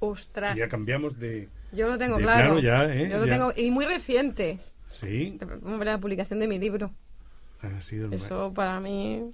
Ostras. 0.00 0.56
Ya 0.58 0.68
cambiamos 0.68 1.18
de... 1.18 1.48
Yo 1.72 1.88
lo 1.88 1.98
tengo 1.98 2.16
De 2.16 2.22
claro. 2.22 2.54
plano 2.54 2.60
ya, 2.60 2.84
¿eh? 2.92 3.08
Yo 3.10 3.18
lo 3.18 3.26
Ya. 3.26 3.32
tengo, 3.32 3.52
y 3.56 3.70
muy 3.70 3.84
reciente. 3.84 4.58
Sí, 4.86 5.36
Vamos 5.40 5.74
a 5.74 5.76
ver 5.78 5.86
la 5.88 5.98
publicación 5.98 6.38
de 6.40 6.48
mi 6.48 6.58
libro. 6.58 6.90
ha 7.62 7.80
sido 7.80 8.06
el 8.06 8.14
Eso 8.14 8.52
para 8.54 8.80
mí. 8.80 9.30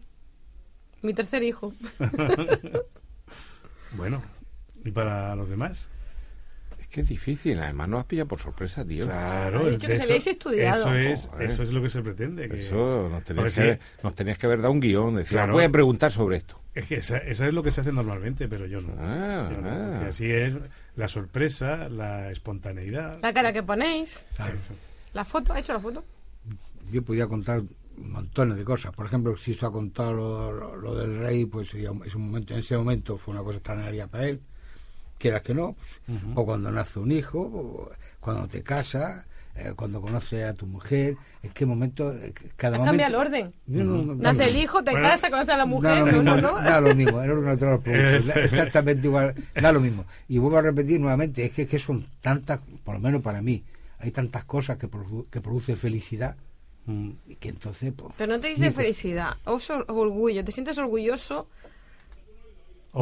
Mi 1.02 1.14
tercer 1.14 1.42
hijo. 1.42 1.72
Bueno, 3.96 4.22
¿y 4.84 4.90
para 4.90 5.36
los 5.36 5.48
demás? 5.48 5.88
Es 6.80 6.88
que 6.88 7.02
es 7.02 7.08
difícil. 7.08 7.60
Además, 7.60 7.88
nos 7.88 8.00
has 8.00 8.06
pillado 8.06 8.26
por 8.28 8.40
sorpresa, 8.40 8.84
tío. 8.84 9.04
Claro, 9.06 9.68
He 9.68 9.72
dicho 9.72 9.86
que 9.86 9.96
se 9.96 10.04
habéis 10.04 10.26
estudiado. 10.26 10.76
Eso 10.80 10.94
es, 10.94 11.26
Joder. 11.28 11.46
eso 11.46 11.62
es 11.62 11.72
lo 11.72 11.80
que 11.82 11.88
se 11.88 12.02
pretende. 12.02 12.48
que- 12.48 12.56
Eso 12.56 13.08
nos 13.08 13.22
A 13.22 13.24
tenías, 13.24 13.54
que, 13.54 13.74
si- 13.74 13.78
nos 14.02 14.14
tenías 14.16 14.36
que 14.38 14.46
haber 14.46 14.60
dado 14.62 14.72
un 14.72 14.80
guion. 14.80 15.14
Decir, 15.14 15.30
Claro. 15.36 15.52
voy 15.52 15.64
a 15.64 15.70
preguntar 15.70 16.10
sobre 16.10 16.38
esto. 16.38 16.60
Es 16.74 16.86
que 16.86 16.96
esa, 16.96 17.18
esa 17.18 17.46
es 17.46 17.54
lo 17.54 17.62
que 17.62 17.70
se 17.70 17.80
hace 17.82 17.92
normalmente, 17.92 18.48
pero 18.48 18.66
yo 18.66 18.80
no. 18.80 18.94
Ah, 18.98 19.48
Yo 19.52 19.60
no, 19.60 19.68
ah. 19.70 20.06
así 20.08 20.30
es 20.30 20.54
la 20.96 21.06
sorpresa, 21.08 21.88
la 21.88 22.30
espontaneidad. 22.30 23.18
La 23.22 23.32
cara 23.32 23.52
que 23.52 23.62
ponéis. 23.62 24.24
La 25.12 25.24
foto. 25.24 25.52
¿Ha 25.52 25.60
hecho 25.60 25.72
la 25.72 25.80
foto? 25.80 26.04
Yo 26.90 27.02
podía 27.02 27.26
contar 27.28 27.62
montones 27.96 28.56
de 28.58 28.64
cosas. 28.64 28.92
Por 28.92 29.06
ejemplo, 29.06 29.36
si 29.36 29.54
se 29.54 29.64
ha 29.66 29.70
contado 29.70 30.12
lo, 30.12 30.52
lo- 30.52 30.76
lo 30.76 30.94
del 30.96 31.16
rey, 31.16 31.44
pues 31.46 31.68
sería 31.68 31.92
un- 31.92 32.04
es 32.04 32.14
un 32.16 32.22
momento, 32.26 32.54
en 32.54 32.58
ese 32.60 32.76
momento 32.76 33.16
fue 33.18 33.34
una 33.34 33.44
cosa 33.44 33.58
extraordinaria 33.58 34.08
para 34.08 34.26
él. 34.26 34.40
Quieras 35.18 35.42
que 35.42 35.54
no, 35.54 35.74
pues, 36.06 36.20
o 36.34 36.44
cuando 36.44 36.72
nace 36.72 36.98
un 36.98 37.12
hijo, 37.12 37.38
o 37.40 37.90
cuando 38.18 38.48
te 38.48 38.62
casas, 38.64 39.24
eh, 39.56 39.72
cuando 39.76 40.00
conoces 40.00 40.44
a 40.44 40.54
tu 40.54 40.66
mujer, 40.66 41.16
es 41.42 41.52
que 41.52 41.64
momento, 41.66 42.12
eh, 42.12 42.32
cada 42.56 42.78
momento... 42.78 42.90
cambiado 42.90 43.14
el 43.22 43.26
orden. 43.28 43.52
No, 43.66 43.84
no, 43.84 44.02
no, 44.02 44.14
Nace 44.16 44.44
el 44.46 44.56
hijo, 44.56 44.82
te 44.82 44.90
Bueno, 44.90 45.08
casas, 45.08 45.30
conoces 45.30 45.50
a 45.50 45.56
la 45.56 45.64
Da 45.64 45.66
mujer. 45.66 45.98
lo 45.98 46.06
No, 46.06 46.12
mismo, 46.12 46.22
no, 46.22 46.40
no. 46.40 46.62
da 46.62 46.80
lo 46.80 46.94
mismo, 46.94 47.22
el 47.22 47.30
orden 47.30 47.50
de 47.50 47.56
todos 47.56 47.72
los 47.72 47.80
productos, 47.84 48.26
da 48.26 48.40
exactamente 48.42 49.06
igual, 49.06 49.34
da 49.54 49.72
lo 49.72 49.80
mismo. 49.80 50.04
Y 50.28 50.38
vuelvo 50.38 50.58
a 50.58 50.62
repetir 50.62 51.00
nuevamente, 51.00 51.44
es 51.44 51.52
que, 51.52 51.62
es 51.62 51.68
que 51.68 51.78
son 51.78 52.04
tantas, 52.20 52.60
por 52.84 52.94
lo 52.94 53.00
menos 53.00 53.22
para 53.22 53.40
mí, 53.42 53.62
hay 54.00 54.10
tantas 54.10 54.44
cosas 54.44 54.76
que, 54.78 54.88
produ- 54.88 55.26
que 55.30 55.40
producen 55.40 55.76
felicidad, 55.76 56.36
Mm. 56.86 57.12
y 57.28 57.36
que 57.36 57.48
entonces, 57.48 57.94
pues, 57.96 58.12
Pero 58.18 58.34
no 58.34 58.40
te 58.40 58.48
dice 58.48 58.64
pues- 58.70 58.74
felicidad. 58.74 59.36
O 59.46 59.58
orgullo. 59.88 60.44
Te 60.44 60.52
sientes 60.52 60.76
orgulloso 60.76 61.48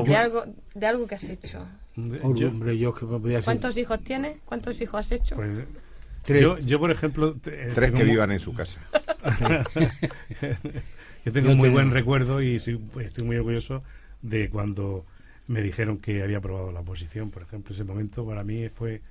de 0.07 0.17
algo, 0.17 0.45
de 0.75 0.87
algo 0.87 1.07
que 1.09 1.17
has 1.17 1.25
hecho. 1.25 1.67
Yo, 1.97 2.49
hombre, 2.49 2.79
yo 2.79 2.95
que 2.95 3.05
podía 3.07 3.39
decir 3.39 3.45
¿Cuántos 3.45 3.77
hijos 3.77 4.01
tienes? 4.03 4.37
¿Cuántos 4.45 4.81
hijos 4.81 5.01
has 5.01 5.11
hecho? 5.11 5.35
pues, 5.35 5.65
tres. 6.23 6.41
yo, 6.43 6.59
yo, 6.59 6.79
por 6.81 6.91
ejemplo, 6.91 7.35
te- 7.35 7.69
eh, 7.69 7.73
Tres 7.75 7.93
que 7.93 8.05
vivan 8.05 8.31
en 8.33 8.41
su 8.41 8.55
casa. 8.55 8.81
Yo 11.25 11.33
tengo 11.33 11.47
Yo 11.49 11.53
un 11.53 11.59
muy 11.59 11.67
tengo- 11.69 11.75
buen 11.75 11.91
recuerdo 11.93 12.43
y 12.43 12.59
sí, 12.59 12.75
pues, 12.93 13.07
estoy 13.07 13.25
muy 13.25 13.37
orgulloso 13.37 13.83
de 14.23 14.49
cuando 14.51 15.07
me 15.47 15.63
dijeron 15.63 15.99
que 15.99 16.23
había 16.23 16.39
aprobado 16.39 16.73
la 16.73 16.81
oposición, 16.81 17.31
por 17.31 17.43
ejemplo. 17.43 17.73
Ese 17.75 17.85
momento 17.85 18.27
para 18.27 18.43
mí 18.45 18.69
fue 18.69 19.03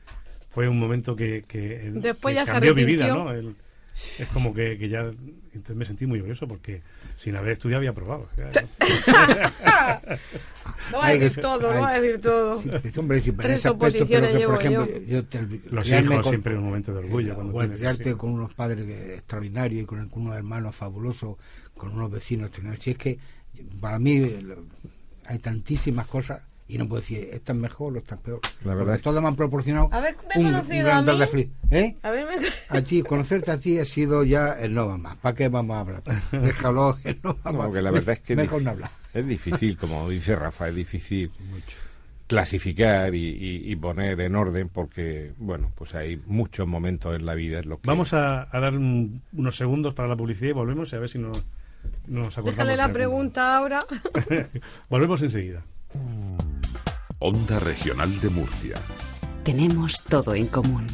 fue 0.50 0.67
un 0.67 0.78
momento 0.78 1.15
que, 1.15 1.45
que, 1.47 1.88
el- 1.88 2.02
Después 2.02 2.34
que 2.34 2.36
ya 2.41 2.45
se 2.45 2.52
cambió 2.52 2.76
mi 2.76 2.84
vida. 2.84 3.08
¿no? 3.08 3.32
El- 3.32 3.56
es 4.19 4.27
como 4.30 4.54
que, 4.54 4.77
que 4.77 4.89
ya 4.89 5.01
entonces 5.54 5.75
me 5.75 5.86
sentí 5.86 6.06
muy 6.06 6.19
orgulloso 6.19 6.47
porque 6.47 6.82
sin 7.15 7.36
haber 7.36 7.51
estudiado 7.54 7.80
había 7.80 7.89
aprobado. 7.91 8.27
Claro. 8.36 8.67
No 10.91 10.97
va 10.97 11.08
a 11.08 11.13
decir 11.13 11.41
todo, 11.41 11.73
no 11.73 11.82
va 11.82 11.89
a 11.89 11.99
decir 12.01 12.19
todo. 12.21 12.56
Sí, 12.58 12.69
hombre, 12.97 13.19
sí, 13.19 13.32
pero 13.32 13.49
en 13.49 13.51
Tres 13.54 13.60
ese 13.60 13.67
aspecto, 13.69 13.86
oposiciones 13.88 14.30
pero 14.32 14.39
que, 14.39 14.45
por 14.45 14.62
ejemplo, 14.62 14.99
yo 15.08 15.25
te- 15.25 15.62
Los 15.69 15.89
hijos 15.91 16.08
con- 16.15 16.23
siempre 16.23 16.54
es 16.54 16.60
un 16.60 16.65
momento 16.65 16.93
de 16.93 16.99
orgullo 16.99 17.32
eh, 17.32 17.36
cuando 17.36 17.54
bueno, 17.54 17.73
tienes 17.73 17.97
criarte 17.97 18.17
con 18.17 18.32
unos 18.32 18.54
padres 18.54 18.88
extraordinarios 18.89 19.84
y 19.84 19.86
con, 19.86 20.10
con 20.10 20.23
unos 20.23 20.38
hermanos 20.38 20.75
fabulosos, 20.75 21.38
con 21.75 21.91
unos 21.93 22.12
vecinos 22.12 22.47
extraordinarios. 22.47 22.84
Si 22.84 22.91
es 22.91 22.97
que 22.97 23.19
para 23.80 23.99
mí 23.99 24.19
lo- 24.41 24.65
hay 25.25 25.39
tantísimas 25.39 26.08
cosas 26.08 26.41
y 26.73 26.77
no 26.77 26.88
puedo 26.88 27.01
decir 27.01 27.27
esta 27.31 27.51
es 27.53 27.57
mejor 27.60 27.93
o 27.93 27.97
esta 27.97 28.15
es 28.15 28.21
peor. 28.21 28.39
La 28.63 28.71
verdad 28.73 28.86
Porque 28.86 28.95
es- 28.97 29.01
todas 29.03 29.21
me 29.21 29.27
han 29.27 29.36
proporcionado 29.36 29.89
A 29.91 29.99
ver, 29.99 30.15
me 30.27 30.36
he 30.41 30.45
un, 30.45 30.51
conocido 30.51 30.77
un 30.79 30.84
gran 30.86 31.10
a 31.10 31.13
de 31.13 31.17
mí. 31.25 31.25
feliz. 31.31 31.49
¿Eh? 31.71 31.95
A 32.03 32.12
me... 32.12 32.21
A 32.77 32.81
ti, 32.81 33.01
conocerte 33.03 33.51
a 33.51 33.57
ti 33.60 33.77
ha 33.79 33.86
sido 33.86 34.23
ya 34.23 34.53
el 34.60 34.73
no 34.73 34.97
más. 34.97 35.15
¿Para 35.17 35.36
qué 35.36 35.49
vamos 35.49 35.75
a 35.75 35.79
hablar? 35.81 36.01
Déjalo, 36.31 36.97
que 37.03 37.19
no 37.23 37.38
vamos 37.43 37.73
No, 37.73 37.81
la 37.81 37.91
verdad 37.91 38.13
es 38.15 38.19
que 38.21 38.36
Mejor 38.36 38.62
no 38.62 38.71
hablar. 38.71 38.89
es 39.13 39.27
difícil, 39.27 39.77
como 39.77 40.10
dice 40.10 40.36
Rafa, 40.36 40.69
es 40.69 40.75
difícil 40.75 41.31
Mucho. 41.51 41.77
clasificar 42.27 43.13
y, 43.13 43.25
y- 43.27 43.71
y 43.71 43.75
poner 43.75 44.19
en 44.21 44.36
orden 44.36 44.69
porque, 44.69 45.34
bueno, 45.38 45.71
pues 45.75 45.93
hay 45.95 46.21
muchos 46.27 46.65
momentos 46.67 47.13
en 47.15 47.25
la 47.25 47.34
vida 47.36 47.60
en 47.60 47.67
los 47.69 47.79
que... 47.79 47.88
Vamos 47.88 48.13
a, 48.13 48.47
a 48.55 48.60
dar 48.62 48.73
un- 48.77 49.21
unos 49.34 49.55
segundos 49.57 49.93
para 49.93 50.07
la 50.07 50.15
publicidad 50.15 50.51
y 50.51 50.53
volvemos 50.53 50.93
a 50.93 50.99
ver 50.99 51.10
si 51.10 51.19
nos, 51.19 51.43
nos 52.07 52.38
acordamos. 52.38 52.55
Déjale 52.57 52.77
la 52.77 52.93
pregunta 52.93 53.57
ahora. 53.57 53.79
volvemos 54.89 55.21
enseguida. 55.21 55.63
Onda 57.24 57.59
Regional 57.59 58.19
de 58.19 58.32
Murcia. 58.32 58.76
Tenemos 59.43 60.01
todo 60.01 60.34
en 60.34 60.47
común. 60.47 60.88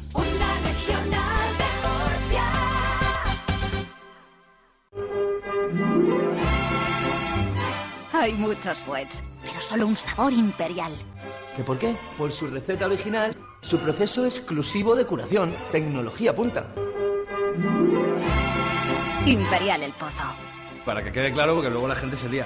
Hay 8.11 8.33
muchos 8.33 8.79
fuets, 8.79 9.23
pero 9.41 9.61
solo 9.61 9.87
un 9.87 9.95
sabor 9.95 10.33
imperial. 10.33 10.91
¿Que 11.55 11.63
por 11.63 11.79
qué? 11.79 11.95
Por 12.17 12.33
su 12.33 12.47
receta 12.47 12.87
original, 12.87 13.33
su 13.61 13.79
proceso 13.79 14.25
exclusivo 14.25 14.97
de 14.97 15.05
curación, 15.05 15.55
tecnología 15.71 16.35
punta. 16.35 16.73
Imperial 19.25 19.81
el 19.81 19.93
pozo. 19.93 20.23
Para 20.83 21.01
que 21.05 21.13
quede 21.13 21.31
claro, 21.31 21.53
porque 21.53 21.69
luego 21.69 21.87
la 21.87 21.95
gente 21.95 22.17
se 22.17 22.27
lía. 22.27 22.45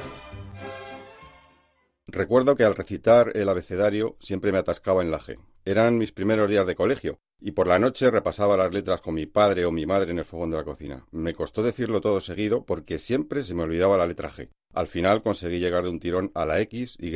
Recuerdo 2.07 2.55
que 2.55 2.63
al 2.63 2.75
recitar 2.75 3.31
el 3.35 3.47
abecedario 3.47 4.17
siempre 4.19 4.51
me 4.51 4.57
atascaba 4.57 5.01
en 5.01 5.11
la 5.11 5.19
G. 5.19 5.37
Eran 5.63 5.97
mis 5.97 6.11
primeros 6.11 6.49
días 6.49 6.65
de 6.65 6.75
colegio, 6.75 7.19
y 7.39 7.51
por 7.51 7.67
la 7.67 7.79
noche 7.79 8.09
repasaba 8.11 8.57
las 8.57 8.73
letras 8.73 9.01
con 9.01 9.13
mi 9.13 9.25
padre 9.25 9.65
o 9.65 9.71
mi 9.71 9.85
madre 9.85 10.11
en 10.11 10.19
el 10.19 10.25
fogón 10.25 10.51
de 10.51 10.57
la 10.57 10.63
cocina. 10.63 11.05
Me 11.11 11.33
costó 11.33 11.63
decirlo 11.63 12.01
todo 12.01 12.19
seguido 12.19 12.65
porque 12.65 12.99
siempre 12.99 13.43
se 13.43 13.53
me 13.53 13.63
olvidaba 13.63 13.97
la 13.97 14.07
letra 14.07 14.29
G. 14.29 14.49
Al 14.73 14.87
final 14.87 15.21
conseguí 15.21 15.59
llegar 15.59 15.83
de 15.83 15.89
un 15.89 15.99
tirón 15.99 16.31
a 16.33 16.45
la 16.45 16.59
X, 16.61 16.97
Y 16.99 17.11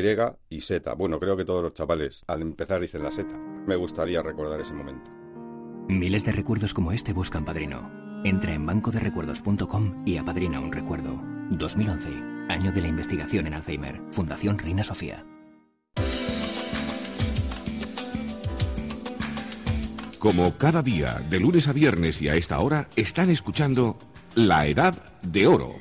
y 0.50 0.62
Z. 0.62 0.94
Bueno, 0.94 1.20
creo 1.20 1.38
que 1.38 1.46
todos 1.46 1.64
los 1.64 1.74
chavales 1.74 2.24
al 2.28 2.42
empezar 2.42 2.82
dicen 2.82 3.04
la 3.04 3.12
Z. 3.12 3.28
Me 3.66 3.76
gustaría 3.76 4.22
recordar 4.22 4.60
ese 4.60 4.74
momento. 4.74 5.10
Miles 5.88 6.26
de 6.26 6.32
recuerdos 6.32 6.74
como 6.74 6.92
este 6.92 7.14
buscan 7.14 7.46
padrino. 7.46 7.90
Entra 8.24 8.54
en 8.54 8.66
bancoderecuerdos.com 8.66 10.04
y 10.06 10.18
apadrina 10.18 10.60
un 10.60 10.72
recuerdo. 10.72 11.22
2011, 11.52 12.35
año 12.50 12.72
de 12.72 12.82
la 12.82 12.88
investigación 12.88 13.48
en 13.48 13.54
Alzheimer. 13.54 14.02
Fundación 14.12 14.58
Reina 14.58 14.84
Sofía. 14.84 15.26
Como 20.20 20.58
cada 20.58 20.82
día, 20.82 21.22
de 21.30 21.40
lunes 21.40 21.68
a 21.68 21.74
viernes 21.74 22.22
y 22.22 22.30
a 22.30 22.36
esta 22.36 22.60
hora, 22.60 22.88
están 22.96 23.30
escuchando 23.30 24.00
La 24.34 24.66
Edad 24.66 24.96
de 25.22 25.46
Oro. 25.46 25.76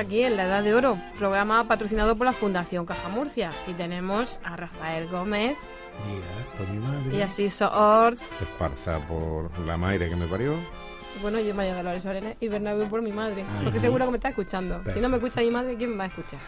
Aquí 0.00 0.22
en 0.22 0.36
La 0.36 0.44
Edad 0.44 0.62
de 0.64 0.74
Oro, 0.74 0.98
programa 1.18 1.68
patrocinado 1.68 2.16
por 2.16 2.26
la 2.26 2.32
Fundación 2.32 2.86
Caja 2.86 3.08
Murcia. 3.08 3.52
Y 3.66 3.74
tenemos 3.74 4.40
a 4.42 4.56
Rafael 4.56 5.08
Gómez 5.08 5.56
Mira, 6.06 6.26
por 6.56 6.66
mi 6.68 6.78
madre. 6.78 7.16
y 7.18 7.20
a 7.20 7.28
Siso 7.28 7.70
Orts. 7.70 8.32
Esparza 8.40 8.98
por 9.06 9.50
la 9.60 9.76
madre 9.76 10.08
que 10.08 10.16
me 10.16 10.26
parió. 10.26 10.54
Bueno, 11.20 11.38
yo 11.40 11.54
María 11.54 11.74
Dolores 11.74 12.06
Orena 12.06 12.34
y 12.40 12.48
Bernabéu 12.48 12.88
por 12.88 13.02
mi 13.02 13.12
madre. 13.12 13.44
Ay, 13.46 13.64
porque 13.64 13.78
sí. 13.78 13.86
seguro 13.86 14.06
que 14.06 14.10
me 14.12 14.16
está 14.16 14.30
escuchando. 14.30 14.82
Si 14.92 15.00
no 15.00 15.08
me 15.10 15.16
escucha 15.18 15.40
mi 15.42 15.50
madre, 15.50 15.76
¿quién 15.76 15.90
me 15.90 15.96
va 15.98 16.04
a 16.04 16.06
escuchar? 16.06 16.40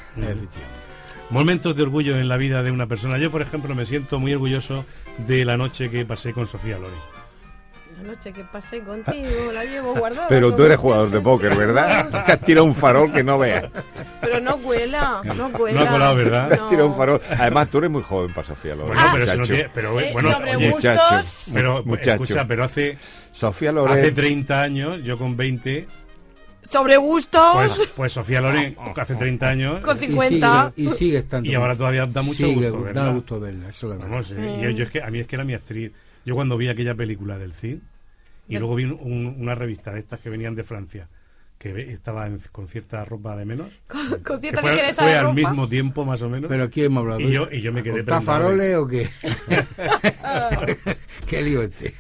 Momentos 1.31 1.77
de 1.77 1.83
orgullo 1.83 2.17
en 2.19 2.29
la 2.29 2.37
vida 2.39 2.63
de 2.63 2.71
una 2.71 2.87
persona. 2.87 3.19
Yo, 3.19 3.31
por 3.31 3.43
ejemplo, 3.43 3.75
me 3.75 3.85
siento 3.85 4.19
muy 4.19 4.33
orgulloso 4.33 4.85
de 5.27 5.45
la 5.45 5.57
noche 5.59 5.91
que 5.91 6.05
pasé 6.07 6.33
con 6.33 6.47
Sofía 6.47 6.79
Loren. 6.79 6.99
La 8.03 8.09
noche 8.09 8.33
que 8.33 8.43
pasé 8.45 8.81
contigo, 8.81 9.53
la 9.55 9.65
llevo 9.65 9.95
guardada. 9.95 10.27
Pero 10.29 10.53
tú 10.55 10.65
eres 10.65 10.77
jugador 10.79 11.11
de 11.11 11.21
póker, 11.21 11.57
¿verdad? 11.57 12.09
Te 12.27 12.33
has 12.33 12.41
tirado 12.41 12.65
un 12.67 12.75
farol 12.75 13.13
que 13.13 13.23
no 13.23 13.39
veas. 13.39 13.67
Pero 14.21 14.41
no 14.41 14.59
cuela, 14.59 15.21
no 15.37 15.53
cuela. 15.53 15.81
No 15.85 15.89
ha 15.89 15.93
colado, 15.93 16.17
¿verdad? 16.17 16.49
Te 16.49 16.55
has 16.55 16.69
tirado 16.69 16.89
un 16.89 16.97
farol. 16.97 17.21
Además, 17.39 17.69
tú 17.69 17.79
eres 17.79 17.91
muy 17.91 18.03
joven 18.03 18.33
para 18.35 18.47
Sofía 18.47 18.75
Loren. 18.75 18.95
Bueno, 18.95 19.09
pero, 19.13 19.27
si 19.29 19.39
no 19.39 19.45
tiene- 19.45 19.71
pero 19.73 20.01
Eh, 20.01 20.11
bueno, 20.13 20.33
sobre 20.33 20.57
oye, 20.57 20.71
gustos. 20.71 20.93
Muchacho. 20.93 21.51
pero 21.55 21.83
Muchacho. 21.85 22.23
escucha, 22.25 22.47
pero 22.47 22.65
hace 22.65 22.99
Sofía 23.31 23.73
Loren. 23.73 23.99
hace 23.99 24.11
30 24.11 24.63
años, 24.63 25.03
yo 25.05 25.17
con 25.17 25.37
20, 25.37 25.87
Sobre 26.63 26.97
gustos. 26.97 27.53
pues, 27.55 27.89
pues 27.97 28.13
Sofía 28.13 28.41
Loren 28.41 28.77
hace 28.97 29.15
30 29.15 29.49
años 29.49 29.81
Con 29.81 29.97
Y 29.97 30.01
50. 30.07 30.73
sigue, 30.75 30.91
y 30.91 30.93
sigue 30.95 31.19
estando. 31.19 31.49
y 31.49 31.55
ahora 31.55 31.77
todavía 31.77 32.07
da 32.07 32.23
mucho 32.23 32.47
Sigue, 32.47 32.55
gusto, 32.69 32.73
Da 32.79 32.85
¿verdad? 32.85 33.13
gusto 33.15 33.39
verla, 33.41 33.69
eso 33.69 33.87
la 33.89 33.95
verdad. 33.97 34.11
Vamos, 34.11 34.31
eh, 34.33 34.57
y 34.59 34.63
yo, 34.63 34.71
yo 34.71 34.85
es 34.85 34.91
que 34.91 35.03
a 35.03 35.09
mí 35.11 35.21
es 35.21 35.27
que 35.29 35.37
era 35.37 35.45
mi 35.45 35.55
actriz. 35.55 35.93
Yo 36.25 36.37
cuando 36.37 36.57
vi 36.57 36.69
aquella 36.69 36.95
película 36.95 37.37
del 37.37 37.53
Cid 37.53 37.79
y 38.57 38.59
luego 38.59 38.75
vi 38.75 38.85
un- 38.85 38.99
un- 39.01 39.37
una 39.41 39.55
revista 39.55 39.93
de 39.93 39.99
estas 39.99 40.21
que 40.21 40.31
venían 40.31 40.55
de 40.55 40.65
Francia 40.65 41.09
que 41.59 41.93
estaba 41.93 42.27
en- 42.27 42.41
con 42.51 42.67
cierta 42.67 43.05
ropa 43.05 43.37
de 43.37 43.45
menos, 43.45 43.69
Con, 43.87 44.09
con 44.25 44.37
que 44.41 44.49
cierta 44.49 44.61
fue, 44.63 44.71
ligereza 44.73 45.03
fue 45.03 45.11
de 45.13 45.17
al 45.19 45.23
ropa. 45.27 45.35
mismo 45.35 45.69
tiempo 45.69 46.05
más 46.05 46.21
o 46.23 46.29
menos. 46.29 46.49
Pero 46.49 46.65
aquí 46.65 46.83
hemos 46.85 47.03
hablado. 47.03 47.21
Y 47.21 47.31
yo- 47.31 47.49
y 47.53 47.61
yo 47.61 47.73
me 47.73 47.83
quedé 47.85 48.01
¿Está 48.01 48.17
prendado 48.21 48.43
faroles 48.49 48.77
o 48.77 48.89
qué? 48.89 49.09
¿Qué 51.29 51.43
lío 51.43 51.63
este? 51.63 51.95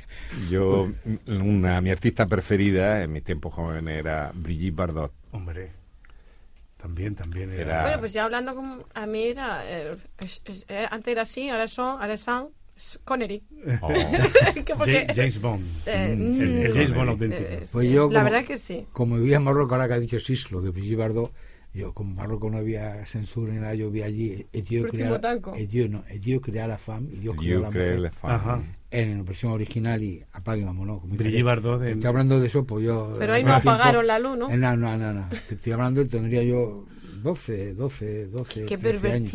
Yo, 0.50 0.90
una, 1.28 1.80
mi 1.80 1.90
artista 1.90 2.26
preferida 2.26 3.03
en 3.03 3.12
mis 3.12 3.22
tiempos 3.22 3.53
jóvenes 3.55 3.98
era 3.98 4.32
Brigitte 4.34 4.74
Bardot. 4.74 5.12
Hombre, 5.30 5.70
también, 6.76 7.14
también 7.14 7.53
era... 7.53 7.62
Era- 7.62 7.82
Bueno, 7.82 7.98
pues 8.00 8.12
ya 8.12 8.24
hablando 8.24 8.55
como 8.55 8.84
a 8.94 9.07
mí 9.07 9.24
era. 9.24 9.62
eh, 9.64 9.92
eh, 10.68 10.86
antes 10.90 11.12
era 11.12 11.22
así, 11.22 11.48
ahora 11.50 11.68
son, 11.68 12.00
ahora 12.03 12.16
son 12.16 12.48
Connery. 13.04 13.42
Oh. 13.80 13.88
Que 14.64 14.74
porque- 14.74 15.06
Ja- 15.08 15.14
James 15.14 15.40
Bond. 15.40 15.64
Eh, 15.86 16.16
Mm, 16.16 16.22
mm, 16.22 16.40
el, 16.42 16.66
el 16.66 16.72
James 16.74 16.94
Bond 16.94 17.08
eh, 17.08 17.10
auténtico. 17.12 17.42
eh, 17.48 17.62
Pues 17.72 17.86
sí, 17.86 17.92
yo 17.92 18.00
la 18.02 18.06
como- 18.20 18.24
verdad 18.24 18.40
es 18.40 18.46
que 18.46 18.58
sí. 18.58 18.86
Como 18.92 19.16
vivía 19.16 19.36
en 19.36 19.44
Marruecos, 19.44 19.72
ahora 19.72 19.88
que 19.88 19.94
ha 19.94 20.00
dicho 20.00 20.18
Sislo, 20.18 20.60
de 20.60 20.70
Brigitte 20.70 20.96
Bardot, 20.96 21.32
yo 21.74 21.92
como 21.94 22.10
en 22.10 22.16
Marruecos 22.16 22.50
no 22.52 22.58
había 22.58 23.04
censura 23.06 23.52
ni 23.52 23.58
nada, 23.60 23.74
yo 23.74 23.90
vi 23.90 24.02
allí 24.02 24.46
eh, 24.52 24.62
Dios 24.62 24.86
crea, 24.90 25.20
tanco. 25.20 25.54
eh, 25.56 25.66
Dios, 25.66 25.88
no, 25.88 26.04
eh, 26.08 26.18
Dios 26.18 26.42
crea 26.42 26.66
la 26.66 26.76
femme 26.76 27.08
y 27.12 27.16
Dios 27.18 27.36
You 27.40 27.60
la 27.60 27.70
mujer 27.70 28.10
fan. 28.12 28.30
Ajá. 28.30 28.62
en 28.90 29.16
la 29.18 29.22
versión 29.24 29.52
original 29.52 30.02
y 30.02 30.22
apague 30.32 30.64
vámonos. 30.64 31.00
como 31.00 31.16
Te 31.16 31.24
en- 31.24 31.30
Estoy 31.84 32.08
hablando 32.08 32.40
de 32.40 32.46
eso, 32.46 32.64
pues 32.66 32.84
yo... 32.84 33.16
Pero 33.18 33.32
ahí 33.34 33.42
no 33.42 33.54
el 33.56 33.62
tiempo- 33.62 33.70
apagaron 33.70 34.06
la 34.06 34.18
luz, 34.18 34.36
¿no? 34.36 34.50
Eh, 34.50 34.56
No, 34.58 34.76
no, 34.76 34.98
no, 34.98 35.12
no. 35.14 35.28
Te 35.48 35.54
estoy 35.54 35.72
hablando, 35.72 36.06
tendría 36.06 36.42
yo 36.42 36.84
12, 37.22 37.72
12, 37.74 38.26
12, 38.26 38.66
Qué 38.66 38.76
13 38.76 39.12
años. 39.12 39.30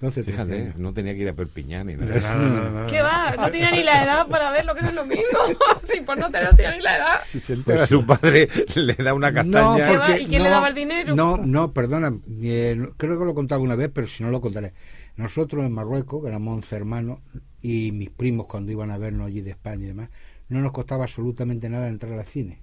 12, 0.00 0.22
13 0.24 0.32
Fíjate, 0.32 0.62
años. 0.62 0.76
no 0.78 0.92
tenía 0.92 1.14
que 1.14 1.20
ir 1.20 1.28
a 1.28 1.32
Perpiñán 1.34 1.86
ni 1.86 1.94
nada. 1.96 2.36
no, 2.36 2.48
no, 2.48 2.70
no, 2.70 2.80
no. 2.82 2.86
¿Qué 2.86 3.00
va? 3.02 3.34
No 3.36 3.50
tiene 3.50 3.72
ni 3.72 3.82
la 3.82 4.02
edad 4.04 4.26
para 4.28 4.50
ver 4.50 4.64
lo 4.64 4.74
que 4.74 4.82
no 4.82 4.88
es 4.88 4.94
lo 4.94 5.06
mismo. 5.06 5.24
sí, 5.82 6.00
pues 6.04 6.18
no, 6.18 6.30
te- 6.30 6.42
no 6.44 6.52
tiene 6.54 6.76
ni 6.76 6.82
la 6.82 6.96
edad. 6.96 7.20
Si 7.24 7.40
se 7.40 7.54
entera 7.54 7.86
su 7.86 8.04
padre, 8.06 8.48
le 8.74 8.94
da 8.94 9.14
una 9.14 9.30
No, 9.30 9.34
castaña. 9.52 9.88
¿Qué 9.90 9.96
va? 9.96 10.20
¿Y 10.20 10.26
quién 10.26 10.42
le 10.42 10.48
daba 10.50 10.68
el 10.68 10.74
dinero? 10.74 11.14
No, 11.14 11.36
no, 11.38 11.72
perdona, 11.72 12.12
eh, 12.42 12.76
creo 12.96 13.18
que 13.18 13.24
lo 13.24 13.30
he 13.30 13.34
contado 13.34 13.56
alguna 13.56 13.76
vez, 13.76 13.90
pero 13.92 14.06
si 14.06 14.22
no 14.22 14.30
lo 14.30 14.40
contaré. 14.40 14.72
Nosotros 15.16 15.64
en 15.64 15.72
Marruecos, 15.72 16.22
que 16.22 16.28
éramos 16.28 16.54
11 16.56 16.76
hermanos, 16.76 17.20
y 17.62 17.90
mis 17.92 18.10
primos 18.10 18.46
cuando 18.46 18.70
iban 18.72 18.90
a 18.90 18.98
vernos 18.98 19.26
allí 19.26 19.40
de 19.40 19.50
España 19.50 19.84
y 19.84 19.88
demás, 19.88 20.10
no 20.48 20.60
nos 20.60 20.72
costaba 20.72 21.04
absolutamente 21.04 21.68
nada 21.70 21.88
entrar 21.88 22.12
al 22.18 22.26
cine. 22.26 22.60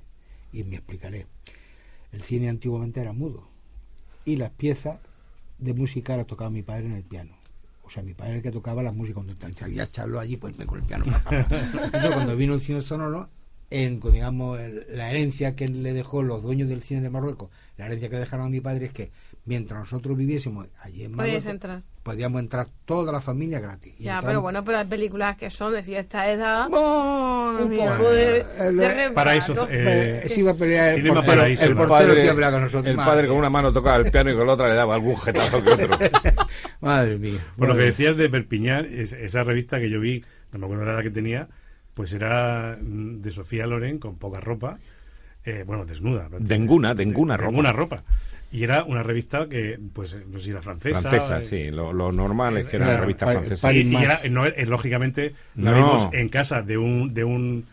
Y 0.52 0.64
me 0.64 0.76
explicaré. 0.76 1.26
El 2.12 2.22
cine 2.22 2.48
antiguamente 2.48 3.02
era 3.02 3.12
mudo. 3.12 3.48
Y 4.24 4.36
las 4.38 4.52
piezas 4.52 5.00
de 5.64 5.74
música 5.74 6.18
las 6.18 6.28
tocaba 6.28 6.50
mi 6.50 6.62
padre 6.62 6.88
en 6.88 6.94
el 6.94 7.04
piano. 7.04 7.36
O 7.84 7.90
sea, 7.90 8.04
mi 8.04 8.14
padre 8.14 8.38
el 8.38 8.42
que 8.42 8.52
tocaba 8.52 8.82
la 8.82 8.92
música 8.92 9.16
cuando 9.16 9.36
salía 9.56 9.84
a 9.84 9.86
echarlo 9.86 10.20
allí, 10.20 10.38
pues 10.38 10.58
me 10.58 10.66
con 10.66 10.80
el 10.80 10.86
piano. 10.86 11.04
Entonces, 11.30 12.12
cuando 12.12 12.36
vino 12.36 12.54
el 12.54 12.62
cine 12.62 12.82
sonoro, 12.82 13.30
en 13.74 14.00
digamos 14.00 14.60
la 14.90 15.10
herencia 15.12 15.56
que 15.56 15.68
le 15.68 15.94
dejó 15.94 16.22
los 16.24 16.42
dueños 16.44 16.70
del 16.70 16.82
cine 16.82 17.02
de 17.02 17.10
Marruecos, 17.10 17.50
la 17.78 17.88
herencia 17.88 18.08
que 18.10 18.16
le 18.16 18.22
dejaron 18.22 18.46
a 18.48 18.50
mi 18.50 18.62
padre 18.62 18.86
es 18.86 18.94
que 18.94 19.12
mientras 19.46 19.80
nosotros 19.82 20.16
viviésemos 20.18 20.68
allí 20.80 21.04
en 21.04 21.16
Marruecos, 21.16 21.46
entrar. 21.48 21.82
podíamos 22.04 22.40
entrar 22.42 22.68
toda 22.86 23.12
la 23.12 23.20
familia 23.20 23.60
gratis. 23.60 23.94
Y 24.00 24.04
Ya, 24.04 24.14
entramos- 24.16 24.26
pero 24.30 24.42
bueno, 24.42 24.64
pero 24.64 24.78
hay 24.78 24.86
películas 24.86 25.36
que 25.38 25.50
son 25.50 25.74
de 25.74 25.84
cierta 25.84 26.30
edad. 26.32 26.70
Madre 26.70 27.64
un 27.64 27.70
mía. 27.70 27.98
poco 27.98 28.12
de, 28.12 28.46
El- 28.60 28.78
de 28.78 28.94
rebato. 28.94 29.16
Para 29.16 29.36
eso, 29.36 29.68
Eh, 29.70 30.22
eh, 30.26 30.30
se 30.30 30.40
iba 30.40 30.52
a 30.52 30.56
pelear 30.56 30.90
el 30.90 30.96
Cinema 30.98 31.16
portero, 31.16 31.38
Paraíso, 31.38 31.66
el 31.66 31.76
portero 31.76 32.12
a 32.12 32.34
pelear 32.36 32.52
con 32.54 32.62
nosotros. 32.62 32.88
el 32.88 32.96
Madre 32.96 33.12
padre 33.12 33.28
con 33.28 33.38
una 33.38 33.50
mano 33.50 33.74
tocaba 33.74 33.98
el 33.98 34.10
piano 34.12 34.32
y 34.32 34.36
con 34.36 34.48
la 34.48 34.54
otra 34.54 34.68
le 34.70 34.76
daba 34.76 34.96
algún 34.96 35.18
jetazo 35.18 35.64
que 35.64 35.70
otro. 35.72 35.98
Madre 36.82 37.18
mía. 37.18 37.40
Por 37.58 37.68
lo 37.68 37.76
que 37.76 37.82
decías 37.84 38.16
de 38.18 38.30
Perpiñán, 38.30 38.86
es- 38.92 39.14
esa 39.14 39.44
revista 39.44 39.80
que 39.80 39.90
yo 39.90 40.00
vi, 40.00 40.24
no 40.54 40.60
me 40.60 40.66
acuerdo 40.66 40.86
la 40.86 40.94
edad 40.94 41.02
que 41.04 41.10
tenía, 41.12 41.48
pues 41.94 42.14
era 42.14 42.78
mm, 42.82 43.22
de 43.22 43.32
Sofía 43.32 43.66
Loren 43.68 44.00
con 44.00 44.16
poca 44.18 44.40
ropa, 44.40 44.78
eh, 45.46 45.64
bueno, 45.66 45.86
desnuda. 45.86 46.22
prácticamente. 46.30 46.54
Denguna, 46.54 46.96
denguna 46.96 47.38
ropa. 47.38 47.48
Denguna 47.52 47.72
ropa. 47.74 48.04
Y 48.52 48.64
era 48.64 48.84
una 48.84 49.02
revista 49.04 49.50
que, 49.50 49.80
pues, 49.94 50.16
no 50.32 50.38
sé 50.38 50.46
si 50.46 50.52
era 50.52 50.62
francesa. 50.62 51.02
Francesa, 51.02 51.40
eh, 51.40 51.42
sí. 51.42 51.72
Lo, 51.72 51.92
lo 51.92 52.12
normal 52.12 52.58
es 52.58 52.68
que 52.68 52.76
era 52.78 52.86
Era 52.86 52.94
una 52.96 53.02
revista 53.02 53.26
pa- 53.26 53.32
francesa. 53.34 53.74
Y, 53.74 53.96
era, 53.96 54.22
no, 54.30 54.46
eh, 54.46 54.66
lógicamente, 54.68 55.34
la 55.56 55.72
No. 55.72 55.78
vimos 55.78 56.10
en 56.14 56.30
casa 56.30 56.62
de 56.62 56.78
un, 56.78 57.10
de 57.10 57.24
un 57.24 57.66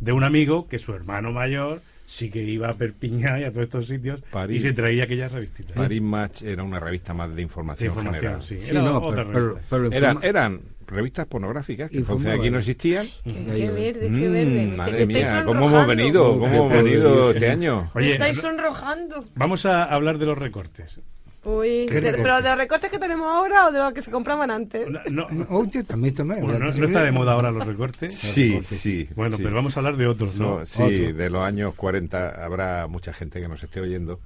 de 0.00 0.12
un 0.12 0.22
amigo 0.22 0.68
que 0.68 0.78
su 0.78 0.94
hermano 0.94 1.32
mayor 1.32 1.82
sí 2.10 2.30
que 2.30 2.42
iba 2.42 2.70
a 2.70 2.74
Perpiñán 2.74 3.40
y 3.40 3.44
a 3.44 3.50
todos 3.52 3.64
estos 3.64 3.86
sitios 3.86 4.22
París. 4.32 4.56
y 4.64 4.66
se 4.68 4.72
traía 4.72 5.04
aquellas 5.04 5.30
revistitas. 5.30 5.76
Paris 5.76 6.00
Match 6.00 6.42
era 6.42 6.62
una 6.62 6.80
revista 6.80 7.12
más 7.12 7.28
de 7.28 7.36
de 7.36 7.42
información, 7.42 7.88
información, 7.90 8.20
general. 8.22 8.42
sí. 8.42 8.58
Sí, 8.62 8.70
Era 8.70 8.80
no, 8.82 8.98
otra 8.98 9.24
pero, 9.26 9.32
pero- 9.32 9.44
revista. 9.50 9.66
pero 9.68 9.92
Eran, 9.92 10.18
eran 10.22 10.60
revistas 10.86 11.26
pornográficas 11.26 11.90
que 11.90 11.98
entonces 11.98 12.32
aquí 12.32 12.48
no 12.50 12.58
existían. 12.60 13.06
Qué, 13.22 13.32
qué 13.34 13.70
verde, 13.70 14.00
qué 14.00 14.08
Mm, 14.08 14.32
verde. 14.32 14.66
Me- 14.70 14.76
madre 14.78 15.06
me 15.06 15.12
estáis 15.20 15.34
mía, 15.34 15.44
¿cómo 15.44 15.68
hemos 15.68 15.86
venido? 15.86 16.38
¿Cómo 16.38 16.46
hemos 16.46 16.72
venido 16.72 17.30
este 17.32 17.50
año? 17.50 17.90
Me 17.94 18.00
Oye, 18.00 18.12
estáis 18.12 18.36
no- 18.38 18.42
sonrojando. 18.42 19.24
vamos 19.34 19.66
a 19.66 19.84
hablar 19.84 20.16
de 20.16 20.24
los 20.24 20.38
recortes. 20.38 21.02
Uy, 21.44 21.86
pero 21.88 22.40
de 22.42 22.48
los 22.48 22.58
recortes 22.58 22.90
que 22.90 22.98
tenemos 22.98 23.26
ahora 23.26 23.68
o 23.68 23.72
de 23.72 23.78
los 23.78 23.92
que 23.92 24.02
se 24.02 24.10
compraban 24.10 24.50
antes. 24.50 24.88
No, 24.88 25.00
no- 25.08 25.26
también, 25.86 26.14
bueno, 26.42 26.58
no- 26.58 26.72
no 26.72 26.84
está 26.84 27.02
de 27.04 27.12
moda 27.12 27.32
ahora 27.32 27.50
los 27.50 27.66
recortes. 27.66 28.12
Sí, 28.18 28.60
sí. 28.64 29.08
Bueno, 29.14 29.36
sí. 29.36 29.42
pero 29.42 29.54
vamos 29.54 29.76
a 29.76 29.80
hablar 29.80 29.96
de 29.96 30.06
otros, 30.08 30.38
¿no? 30.38 30.58
No, 30.58 30.64
sí, 30.64 30.82
Otro. 30.82 31.12
de 31.14 31.30
los 31.30 31.42
años 31.44 31.74
40 31.76 32.44
habrá 32.44 32.86
mucha 32.88 33.12
gente 33.12 33.40
que 33.40 33.48
nos 33.48 33.62
esté 33.62 33.80
oyendo 33.80 34.20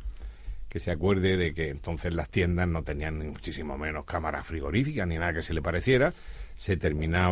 que 0.68 0.80
se 0.80 0.90
acuerde 0.90 1.36
de 1.36 1.52
que 1.52 1.68
entonces 1.68 2.14
las 2.14 2.30
tiendas 2.30 2.66
no 2.66 2.82
tenían 2.82 3.18
ni 3.18 3.26
muchísimo 3.26 3.76
menos 3.76 4.06
cámaras 4.06 4.46
frigoríficas 4.46 5.06
ni 5.06 5.18
nada 5.18 5.34
que 5.34 5.42
se 5.42 5.52
le 5.52 5.60
pareciera. 5.60 6.14
Se 6.56 6.78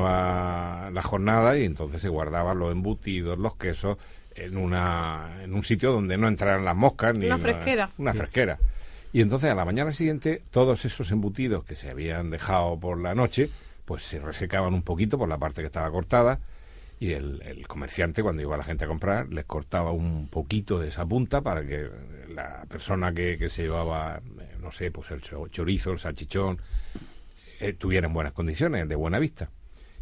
terminaba 0.05 0.91
la 0.93 1.03
jornada 1.03 1.57
y 1.57 1.65
entonces 1.65 2.03
se 2.03 2.09
guardaban 2.09 2.59
los 2.59 2.73
embutidos, 2.73 3.39
los 3.39 3.57
quesos 3.57 3.97
en 4.35 4.57
una 4.57 5.39
en 5.43 5.55
un 5.55 5.63
sitio 5.63 5.91
donde 5.93 6.17
no 6.17 6.29
entraran 6.29 6.65
las 6.65 6.77
moscas 6.77 7.17
ni 7.17 7.27
Una 7.27 7.37
na- 7.37 7.43
fresquera. 7.43 7.91
Una 7.99 8.13
fresquera. 8.15 8.59
Y 9.13 9.21
entonces 9.23 9.51
a 9.51 9.55
la 9.55 9.65
mañana 9.65 9.93
siguiente 9.93 10.43
todos 10.51 10.85
esos 10.85 11.11
embutidos 11.11 11.65
que 11.65 11.77
se 11.77 11.91
habían 11.91 12.31
dejado 12.31 12.79
por 12.79 13.01
la 13.01 13.15
noche, 13.15 13.51
pues 13.85 14.03
se 14.05 14.21
resecaban 14.21 14.73
un 14.75 14.83
poquito 14.83 15.19
por 15.19 15.29
la 15.29 15.39
parte 15.39 15.63
que 15.63 15.67
estaba 15.67 15.91
cortada 15.91 16.39
y 17.01 17.13
el, 17.13 17.43
el 17.43 17.67
comerciante 17.67 18.23
cuando 18.23 18.43
iba 18.43 18.57
la 18.57 18.63
gente 18.65 18.85
a 18.85 18.89
comprar 18.89 19.29
les 19.33 19.47
cortaba 19.47 19.91
un 19.91 20.29
poquito 20.29 20.79
de 20.79 20.89
esa 20.89 21.05
punta 21.07 21.41
para 21.41 21.67
que 21.67 21.89
la 22.29 22.65
persona 22.69 23.13
que, 23.13 23.37
que 23.39 23.49
se 23.49 23.63
llevaba, 23.63 24.21
eh, 24.41 24.57
no 24.61 24.71
sé, 24.71 24.91
pues 24.93 25.11
el 25.11 25.21
cho- 25.23 25.49
chorizo, 25.49 25.91
el 25.93 25.99
salchichón, 25.99 26.59
eh, 27.59 27.73
tuviera 27.73 28.07
en 28.07 28.13
buenas 28.13 28.33
condiciones, 28.33 28.89
de 28.89 28.95
buena 28.95 29.19
vista. 29.19 29.51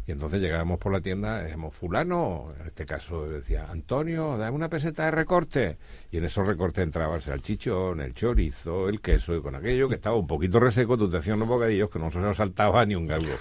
Y 0.09 0.11
entonces 0.11 0.41
llegábamos 0.41 0.79
por 0.79 0.91
la 0.91 1.01
tienda, 1.01 1.43
decíamos, 1.43 1.75
fulano, 1.75 2.51
en 2.59 2.65
este 2.65 2.83
caso 2.83 3.29
decía, 3.29 3.67
Antonio, 3.69 4.39
dame 4.39 4.55
una 4.55 4.67
peseta 4.67 5.05
de 5.05 5.11
recorte. 5.11 5.77
Y 6.11 6.17
en 6.17 6.25
esos 6.25 6.47
recortes 6.47 6.83
entraba 6.83 7.15
el 7.15 7.21
salchichón, 7.21 8.01
el 8.01 8.15
chorizo, 8.15 8.89
el 8.89 9.01
queso, 9.01 9.35
y 9.35 9.41
con 9.43 9.53
aquello 9.53 9.87
que 9.87 9.93
estaba 9.93 10.15
un 10.15 10.25
poquito 10.25 10.59
reseco, 10.59 10.97
tú 10.97 11.11
te 11.11 11.17
hacías 11.17 11.35
unos 11.35 11.47
bocadillos 11.47 11.91
que 11.91 11.99
no 11.99 12.09
se 12.09 12.17
nos 12.17 12.37
saltaba 12.37 12.83
ni 12.87 12.95
un 12.95 13.05
galgo. 13.05 13.35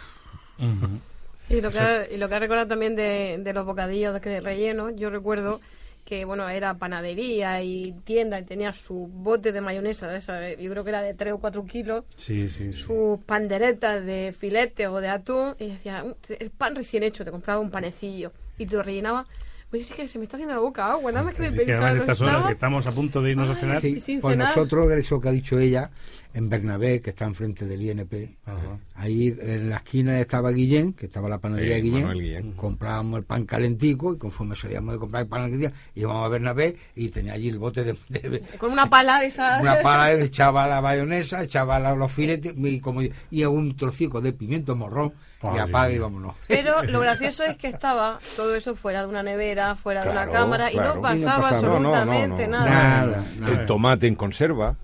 Y 1.49 1.63
lo 1.63 1.71
que, 1.71 1.79
ha, 1.79 2.07
y 2.07 2.19
lo 2.19 2.29
que 2.29 2.35
ha 2.35 2.39
recordado 2.39 2.69
también 2.69 2.95
de, 2.95 3.41
de 3.43 3.53
los 3.55 3.65
bocadillos 3.65 4.21
de, 4.21 4.41
relleno, 4.43 4.91
yo 4.91 5.09
recuerdo 5.09 5.63
que 6.09 6.25
bueno 6.25 6.49
era 6.49 6.73
panadería 6.79 7.63
y 7.63 7.93
tienda 8.05 8.39
y 8.41 8.45
tenía 8.45 8.73
su 8.73 9.09
bote 9.13 9.53
de 9.53 9.61
mayonesa, 9.61 10.09
de 10.09 10.17
esa, 10.17 10.55
yo 10.55 10.71
creo 10.71 10.83
que 10.83 10.89
era 10.89 11.03
de 11.03 11.13
3 11.13 11.35
o 11.35 11.39
4 11.39 11.67
kilos, 11.67 12.05
Sí, 12.15 12.49
sí, 12.49 12.73
sí. 12.73 12.81
sus 12.83 13.19
panderetas 13.27 14.03
de 14.07 14.33
filete 14.33 14.87
o 14.87 15.03
de 15.03 15.09
atún, 15.09 15.55
y 15.59 15.67
decía, 15.69 16.03
"Uh, 16.05 16.15
el 16.39 16.49
pan 16.51 16.75
recién 16.77 17.03
hecho, 17.03 17.27
te 17.27 17.31
compraba 17.31 17.61
un 17.61 17.71
panecillo 17.71 18.33
y 18.57 18.65
te 18.65 18.77
lo 18.77 18.83
rellenaba. 18.83 19.27
Oye, 19.71 19.85
sí 19.85 19.93
que 19.93 20.09
se 20.09 20.19
me 20.19 20.25
está 20.25 20.39
haciendo 20.39 20.55
la 20.55 20.61
boca 20.61 20.91
agua, 20.93 21.13
nada 21.13 21.25
más 21.27 21.35
que 21.35 21.43
de 21.43 21.49
Así 21.49 21.59
que 21.59 21.65
pensar, 21.67 21.85
además 21.89 21.97
¿no 22.07 22.13
estas 22.13 22.21
horas 22.23 22.47
que 22.47 22.53
estamos 22.53 22.87
a 22.87 22.93
punto 22.93 23.21
de 23.21 23.31
irnos 23.33 23.49
a 23.51 23.55
cenar. 23.55 23.81
Sí, 23.83 24.19
pues 24.19 24.33
cenar. 24.33 24.49
nosotros, 24.49 24.91
eso 24.93 25.21
que 25.21 25.29
ha 25.29 25.33
dicho 25.33 25.59
ella, 25.59 25.91
en 26.33 26.49
Bernabé, 26.49 27.01
que 27.01 27.11
está 27.11 27.27
enfrente 27.27 27.67
del 27.67 27.83
INP, 27.83 28.39
Ajá. 28.47 28.79
ahí 28.95 29.37
en 29.39 29.69
la 29.69 29.77
esquina 29.77 30.19
estaba 30.21 30.53
Guillén, 30.53 30.95
que 30.95 31.05
estaba 31.05 31.29
la 31.29 31.39
panadería 31.39 31.77
Sí, 31.77 31.83
de 31.83 31.89
Guillén, 31.91 32.13
Guillén. 32.15 32.53
comprábamos 32.53 33.19
el 33.19 33.25
pan 33.27 33.45
calentico 33.45 34.15
y 34.15 34.17
conforme 34.19 34.57
salíamos 34.57 34.95
de 34.95 35.01
comprar 35.01 35.25
el 35.25 35.29
pan 35.29 35.51
calentico, 35.51 35.73
íbamos 35.95 36.25
a 36.25 36.29
Bernabé 36.29 36.77
y 36.97 37.11
tenía 37.11 37.35
allí 37.35 37.49
el 37.51 37.59
bote 37.59 37.85
de, 37.85 37.95
de- 38.09 38.41
Con 38.57 38.73
una 38.73 38.89
pala 38.89 39.21
de 39.21 39.27
esa... 39.27 39.61
una 39.61 39.81
pala, 39.83 40.13
echaba 40.15 40.67
la 40.67 40.81
mayonesa, 40.81 41.43
echaba 41.43 41.79
la- 41.79 41.95
los 41.95 42.11
filetes 42.11 42.55
y, 42.57 42.81
como, 42.81 43.03
y 43.03 43.45
un 43.45 43.77
trocico 43.77 44.23
de 44.23 44.33
pimiento 44.33 44.75
morrón 44.77 45.13
y 45.43 45.59
apaga 45.59 45.91
y 45.91 45.99
vámonos. 45.99 46.35
Pero 46.49 46.83
lo 46.83 47.01
gracioso 47.01 47.45
es 47.45 47.57
que 47.57 47.69
estaba 47.69 48.19
todo 48.37 48.55
eso 48.55 48.75
fuera 48.75 49.03
de 49.03 49.09
una 49.09 49.23
nevera, 49.23 49.77
fuera 49.77 50.05
de 50.05 50.11
una 50.11 50.29
cámara, 50.29 50.71
y 50.71 50.75
claro. 50.75 50.89
no 50.89 50.95
Y 50.95 50.97
no 50.97 51.03
pasaba 51.03 51.43
pasaba. 51.43 51.61
No, 51.61 51.69
no, 51.69 51.81
no, 51.81 51.95
absolutamente 51.95 52.49
no. 52.49 52.59
nada. 52.59 52.71
Nada, 52.71 53.25
nada. 53.39 53.61
El 53.61 53.67
tomate 53.67 54.07
en 54.07 54.15
conserva. 54.15 54.77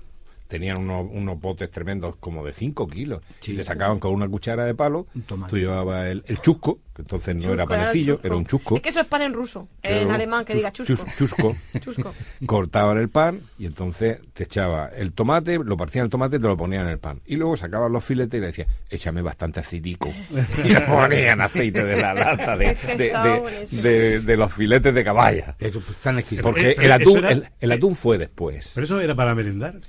Tenían 0.55 0.79
unos, 0.79 1.09
unos 1.11 1.41
botes 1.41 1.69
tremendos 1.69 2.15
como 2.21 2.45
de 2.47 2.53
5 2.53 2.87
kilos. 2.87 3.23
Sí. 3.41 3.55
Y 3.55 3.57
te 3.57 3.65
sacaban 3.65 3.99
con 3.99 4.13
una 4.13 4.29
cuchara 4.29 4.65
de 4.65 4.73
palo. 4.73 5.09
Tú 5.51 5.59
llevabas 5.59 6.07
el, 6.07 6.23
el 6.29 6.41
chusco, 6.41 6.79
que 6.95 7.03
entonces 7.03 7.35
no 7.35 7.41
Chusco, 7.41 7.55
era 7.55 7.67
panecillo, 7.67 8.21
era 8.23 8.37
un 8.37 8.47
chusco. 8.47 8.77
Es 8.77 8.83
que 8.83 8.91
eso 8.91 9.01
es 9.01 9.07
pan 9.09 9.23
en 9.23 9.33
ruso, 9.33 9.67
Claro, 9.83 9.97
en 10.03 10.11
alemán 10.13 10.45
que 10.45 10.53
chus- 10.53 10.59
diga 10.59 10.73
chusco. 10.73 10.95
chus- 10.95 11.17
chusco. 11.17 11.57
Chusco. 11.81 12.15
cortaban 12.47 12.99
el 12.99 13.09
pan 13.09 13.41
y 13.59 13.67
entonces 13.67 14.19
te 14.33 14.45
echaba 14.45 14.91
el 14.95 15.13
tomate, 15.13 15.59
lo 15.59 15.77
partían 15.77 16.05
el 16.05 16.11
tomate 16.11 16.37
y 16.37 16.39
te 16.39 16.47
lo 16.47 16.57
ponían 16.57 16.85
en 16.85 16.91
el 16.91 16.99
pan. 17.01 17.21
Y 17.27 17.35
luego 17.35 17.57
sacaban 17.57 17.93
los 17.93 18.05
filetes 18.05 18.39
y 18.39 18.41
le 18.41 18.47
decían, 18.47 18.69
échame 18.91 19.23
bastante 19.23 19.59
aceitico. 19.59 20.09
Y 20.65 20.69
le 20.69 20.81
ponían 20.83 21.41
aceite 21.41 21.83
de 21.83 22.01
la 22.01 22.15
lata 22.15 22.57
de, 22.57 22.77
de, 22.97 23.07
Estaba 23.09 23.27
de- 23.35 23.41
buenísimo. 23.41 23.83
de- 23.83 24.21
de 24.21 24.37
los 24.37 24.53
filetes 24.55 24.95
de 24.95 25.03
caballa. 25.03 25.57
Pues, 25.59 25.75
tan 26.01 26.19
exquisito. 26.21 26.45
Porque 26.49 26.71
Eh, 26.71 26.77
el 26.79 26.93
atún, 26.93 27.25
el, 27.25 27.49
el 27.59 27.73
atún 27.73 27.97
fue 27.97 28.19
después. 28.19 28.71
Pero 28.73 28.85
eso 28.85 29.01
era 29.01 29.17
para 29.17 29.35
merendar. 29.35 29.81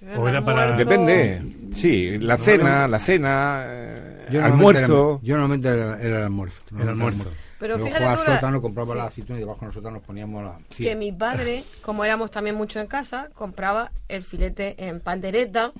Era 0.00 0.18
¿O 0.18 0.28
era 0.28 0.44
para- 0.44 0.62
almuerzo. 0.74 0.90
Depende. 0.90 1.42
Sí, 1.74 2.18
la 2.18 2.36
cena, 2.36 2.86
la 2.88 2.98
cena, 2.98 3.64
eh, 3.66 4.26
Yo 4.30 4.44
almuerzo. 4.44 5.14
era- 5.16 5.26
yo 5.26 5.36
normalmente 5.36 5.68
era, 5.68 6.00
era 6.00 6.18
el 6.18 6.24
almuerzo. 6.24 6.62
El 6.78 6.88
almuerzo. 6.88 7.30
Pero 7.58 7.78
Yo 7.78 7.86
fíjate 7.86 8.04
al 8.04 8.18
sótano, 8.18 8.60
compraba 8.60 8.94
la 8.94 9.04
aceituna 9.06 9.38
y 9.38 9.40
debajo 9.40 9.72
sótano 9.72 9.96
nos 9.96 10.02
poníamos 10.06 10.44
la... 10.44 10.58
sí. 10.70 10.84
que 10.84 10.94
mi 10.94 11.10
padre, 11.10 11.64
como 11.80 12.04
éramos 12.04 12.30
también 12.30 12.54
mucho 12.54 12.80
en 12.80 12.86
casa, 12.86 13.30
compraba 13.34 13.92
el 14.08 14.22
filete 14.22 14.74
en 14.86 15.00
pandereta 15.00 15.72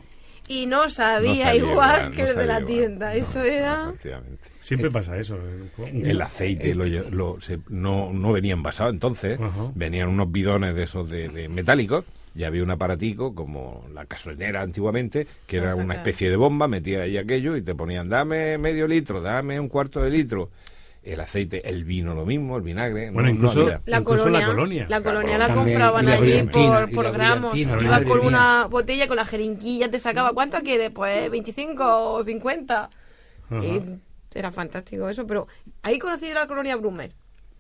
y 0.49 0.65
no 0.65 0.89
sabía, 0.89 1.29
No 1.29 1.43
sabía 1.43 1.55
igual 1.57 2.13
que 2.13 2.23
no 2.23 2.29
el 2.31 2.37
de 2.37 2.47
la 2.47 2.53
igual. 2.61 2.67
tienda. 2.67 3.15
Eso 3.15 3.43
era... 3.43 3.89
Efectivamente. 3.91 4.49
Siempre 4.59 4.91
pasa 4.91 5.19
eso. 5.19 5.37
eh. 5.37 6.01
El 6.03 6.23
aceite 6.23 6.75
lo 6.75 6.87
lle- 6.87 7.11
lo- 7.11 7.39
se- 7.43 7.59
no, 7.69 8.11
no 8.13 8.33
venía 8.33 8.55
envasado 8.55 8.89
entonces, 8.89 9.39
venían 9.75 10.09
unos 10.09 10.33
bidones 10.33 10.75
de 10.75 10.83
esos 10.85 11.11
de, 11.11 11.29
de 11.29 11.49
metálicos 11.51 12.05
y 12.37 12.45
había 12.45 12.63
un 12.63 12.71
aparatico 12.71 13.35
como 13.35 13.87
la 13.95 14.05
gasolinera 14.05 14.61
antiguamente, 14.61 15.27
que 15.47 15.57
era 15.57 15.75
una 15.75 15.95
especie 15.95 16.29
de 16.29 16.37
bomba, 16.37 16.69
metía 16.69 17.03
ahí 17.03 17.17
aquello 17.17 17.57
y 17.57 17.63
te 17.63 17.75
ponían, 17.75 18.09
dame 18.09 18.59
medio 18.59 18.87
litro, 18.87 19.21
dame 19.23 19.59
un 19.59 19.69
cuarto 19.69 20.01
de 20.03 20.11
litro. 20.11 20.51
El 21.03 21.21
aceite, 21.21 21.69
el 21.69 21.85
vino 21.85 22.15
lo 22.15 22.27
mismo, 22.27 22.57
el 22.57 22.63
vinagre. 22.65 23.11
Bueno, 23.13 23.29
no- 23.29 23.35
no 23.35 23.49
incluso-. 23.49 23.81
La 23.87 23.99
Incluso 24.01 24.25
colonia, 24.25 24.41
la 24.41 24.47
colonia. 24.47 24.87
la 24.89 24.99
La 24.99 25.03
colonia 25.05 25.39
la 25.39 25.47
colonia. 25.49 25.73
compraban 25.73 26.05
la 26.07 26.13
allí 26.15 26.43
por, 26.93 27.05
la 27.05 27.11
gramos. 27.13 27.57
Ibas 27.57 28.03
con 28.05 28.19
mía. 28.19 28.29
una 28.29 28.67
botella 28.67 29.07
con 29.07 29.17
la 29.17 29.25
jeringuilla, 29.25 29.89
te 29.89 30.01
sacaba, 30.01 30.33
¿cuánto 30.33 30.59
quieres? 30.63 30.91
Pues 30.91 31.31
25 31.31 32.13
o 32.15 32.25
50. 32.25 32.91
Ajá. 33.51 33.65
Y 33.65 33.83
era 34.35 34.51
fantástico 34.51 35.09
eso, 35.09 35.27
pero 35.29 35.47
ahí 35.83 35.99
conocí 36.01 36.31
la 36.35 36.47
colonia 36.49 36.75
Brumer. 36.77 37.13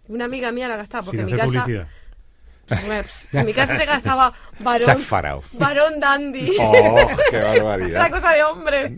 Una 0.08 0.24
amiga 0.26 0.50
mía 0.52 0.66
la 0.68 0.76
gastaba 0.76 1.04
porque 1.04 1.18
Sin 1.18 1.20
en 1.20 1.26
mi 1.26 1.32
hacer 1.40 1.46
casa... 1.46 1.64
publicidad. 1.64 1.88
Pues, 2.66 3.28
En 3.32 3.46
mi 3.46 3.52
casa 3.52 3.76
se 3.76 3.84
gastaba 3.86 4.32
varón, 4.60 4.98
varón 5.52 6.00
dandy. 6.00 6.52
¡Oh, 6.60 6.96
qué 7.30 7.38
barbaridad! 7.38 8.10
cosa 8.10 8.32
de 8.32 8.42
hombres. 8.44 8.92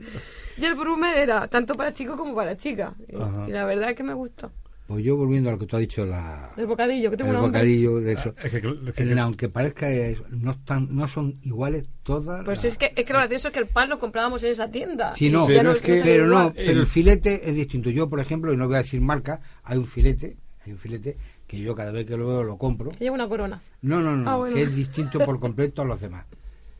Y 0.56 0.64
el 0.64 0.74
Brumer 0.74 1.16
era 1.16 1.46
tanto 1.48 1.74
para 1.74 1.92
chicos 1.92 2.16
como 2.16 2.34
para 2.34 2.56
chicas. 2.56 2.92
Y, 3.08 3.14
y 3.16 3.52
la 3.52 3.64
verdad 3.64 3.90
es 3.90 3.96
que 3.96 4.02
me 4.02 4.14
gustó. 4.14 4.50
Pues 4.88 5.04
yo 5.04 5.16
volviendo 5.16 5.50
a 5.50 5.52
lo 5.52 5.58
que 5.58 5.66
tú 5.66 5.76
has 5.76 5.80
dicho, 5.80 6.06
la, 6.06 6.50
El 6.56 6.66
bocadillo, 6.66 7.10
que 7.10 7.18
tengo 7.18 7.30
el 7.32 7.36
bocadillo 7.36 8.00
de 8.00 8.14
eso. 8.14 8.34
Es 8.42 8.50
que- 8.50 8.56
es 8.86 8.92
que- 8.94 9.20
aunque 9.20 9.50
parezca 9.50 9.86
no 10.30 10.52
están 10.52 10.88
no 10.96 11.06
son 11.06 11.38
iguales 11.42 11.84
todas 12.02 12.42
Pues 12.46 12.64
las- 12.64 12.72
es 12.72 12.78
que, 12.78 12.94
es 12.96 13.04
que 13.04 13.12
lo 13.12 13.18
gracioso 13.18 13.48
es 13.48 13.52
que 13.54 13.60
el 13.60 13.66
pan 13.68 13.90
lo 13.90 13.98
comprábamos 13.98 14.42
en 14.44 14.52
esa 14.52 14.70
tienda. 14.70 15.14
Sí, 15.14 15.28
no, 15.28 15.46
ya 15.46 15.58
pero 15.58 15.70
no- 15.72 15.76
es 15.76 15.82
que- 15.82 16.00
pero 16.02 16.26
no, 16.26 16.54
pero 16.56 16.70
el 16.72 16.86
filete 16.86 17.50
es 17.50 17.54
distinto. 17.54 17.90
Yo, 17.90 18.08
por 18.08 18.18
ejemplo, 18.18 18.50
y 18.50 18.56
no 18.56 18.66
voy 18.66 18.76
a 18.76 18.78
decir 18.78 19.02
marca, 19.02 19.40
hay 19.62 19.76
un 19.76 19.86
filete, 19.86 20.38
hay 20.64 20.72
un 20.72 20.78
filete 20.78 21.18
que 21.48 21.58
yo 21.58 21.74
cada 21.74 21.90
vez 21.90 22.06
que 22.06 22.16
lo 22.16 22.28
veo 22.28 22.44
lo 22.44 22.56
compro. 22.58 22.92
Que 22.92 22.98
lleva 23.04 23.14
una 23.14 23.28
corona. 23.28 23.60
No, 23.82 24.00
no, 24.00 24.16
no, 24.16 24.30
Ah, 24.30 24.36
bueno. 24.36 24.54
que 24.54 24.62
es 24.62 24.76
distinto 24.76 25.18
por 25.18 25.40
completo 25.40 25.82
a 25.82 25.84
los 25.84 26.00
demás. 26.00 26.24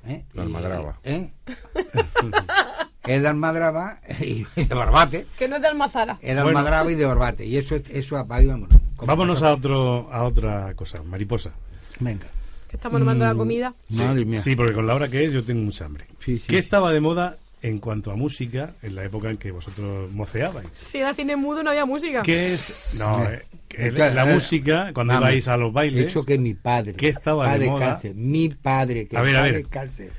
¿eh? 0.06 0.24
La 0.34 0.42
almadraba. 0.42 1.00
¿eh? 1.02 1.32
es 3.06 3.22
de 3.22 3.28
almadraba 3.28 4.00
y 4.20 4.44
de 4.56 4.74
barbate. 4.74 5.26
Que 5.38 5.48
no 5.48 5.56
es 5.56 5.62
de 5.62 5.68
almazara. 5.68 6.18
Es 6.20 6.36
de 6.36 6.42
Bueno. 6.42 6.58
almadraba 6.58 6.92
y 6.92 6.94
de 6.94 7.06
barbate. 7.06 7.46
Y 7.46 7.56
eso, 7.56 7.76
eso 7.76 8.24
vámonos. 8.26 8.68
Vámonos 9.04 9.42
a 9.42 9.52
otro 9.54 10.08
a 10.12 10.24
otra 10.24 10.74
cosa, 10.74 11.02
mariposa. 11.04 11.52
Venga. 12.00 12.26
Que 12.68 12.76
estamos 12.76 13.00
tomando 13.00 13.24
Mm. 13.24 13.28
la 13.28 13.34
comida. 13.34 13.74
Madre 13.90 14.24
mía. 14.26 14.42
Sí, 14.42 14.54
porque 14.54 14.74
con 14.74 14.86
la 14.86 14.94
hora 14.94 15.08
que 15.08 15.24
es 15.24 15.32
yo 15.32 15.42
tengo 15.44 15.62
mucha 15.62 15.86
hambre. 15.86 16.06
Sí, 16.18 16.38
sí, 16.38 16.46
¿Qué 16.48 16.54
sí. 16.54 16.58
estaba 16.58 16.92
de 16.92 17.00
moda 17.00 17.38
en 17.62 17.78
cuanto 17.78 18.10
a 18.10 18.16
música 18.16 18.74
en 18.82 18.94
la 18.94 19.04
época 19.04 19.30
en 19.30 19.36
que 19.36 19.50
vosotros 19.50 20.10
moceabais? 20.12 20.68
Si 20.72 20.98
era 20.98 21.14
cine 21.14 21.36
mudo 21.36 21.62
no 21.62 21.70
había 21.70 21.84
música. 21.86 22.22
¿Qué 22.22 22.54
es? 22.54 22.94
No, 22.96 23.24
eh, 23.28 23.42
que 23.68 23.90
Claro, 23.92 24.14
la 24.14 24.30
eh, 24.30 24.34
música 24.34 24.90
cuando 24.94 25.14
ibais 25.16 25.48
a 25.48 25.56
los 25.56 25.72
bailes. 25.72 26.08
Eso 26.08 26.24
que 26.24 26.38
mi 26.38 26.54
padre. 26.54 26.94
¿Qué 26.94 27.08
estaba 27.08 27.56
de 27.58 27.66
moda? 27.66 27.86
Cárcel, 27.90 28.14
mi 28.14 28.48
padre, 28.50 29.06
que 29.06 29.16
A 29.16 29.22
ver, 29.22 29.36
a 29.36 29.42
ver. 29.42 29.66
Cárcel. 29.66 30.10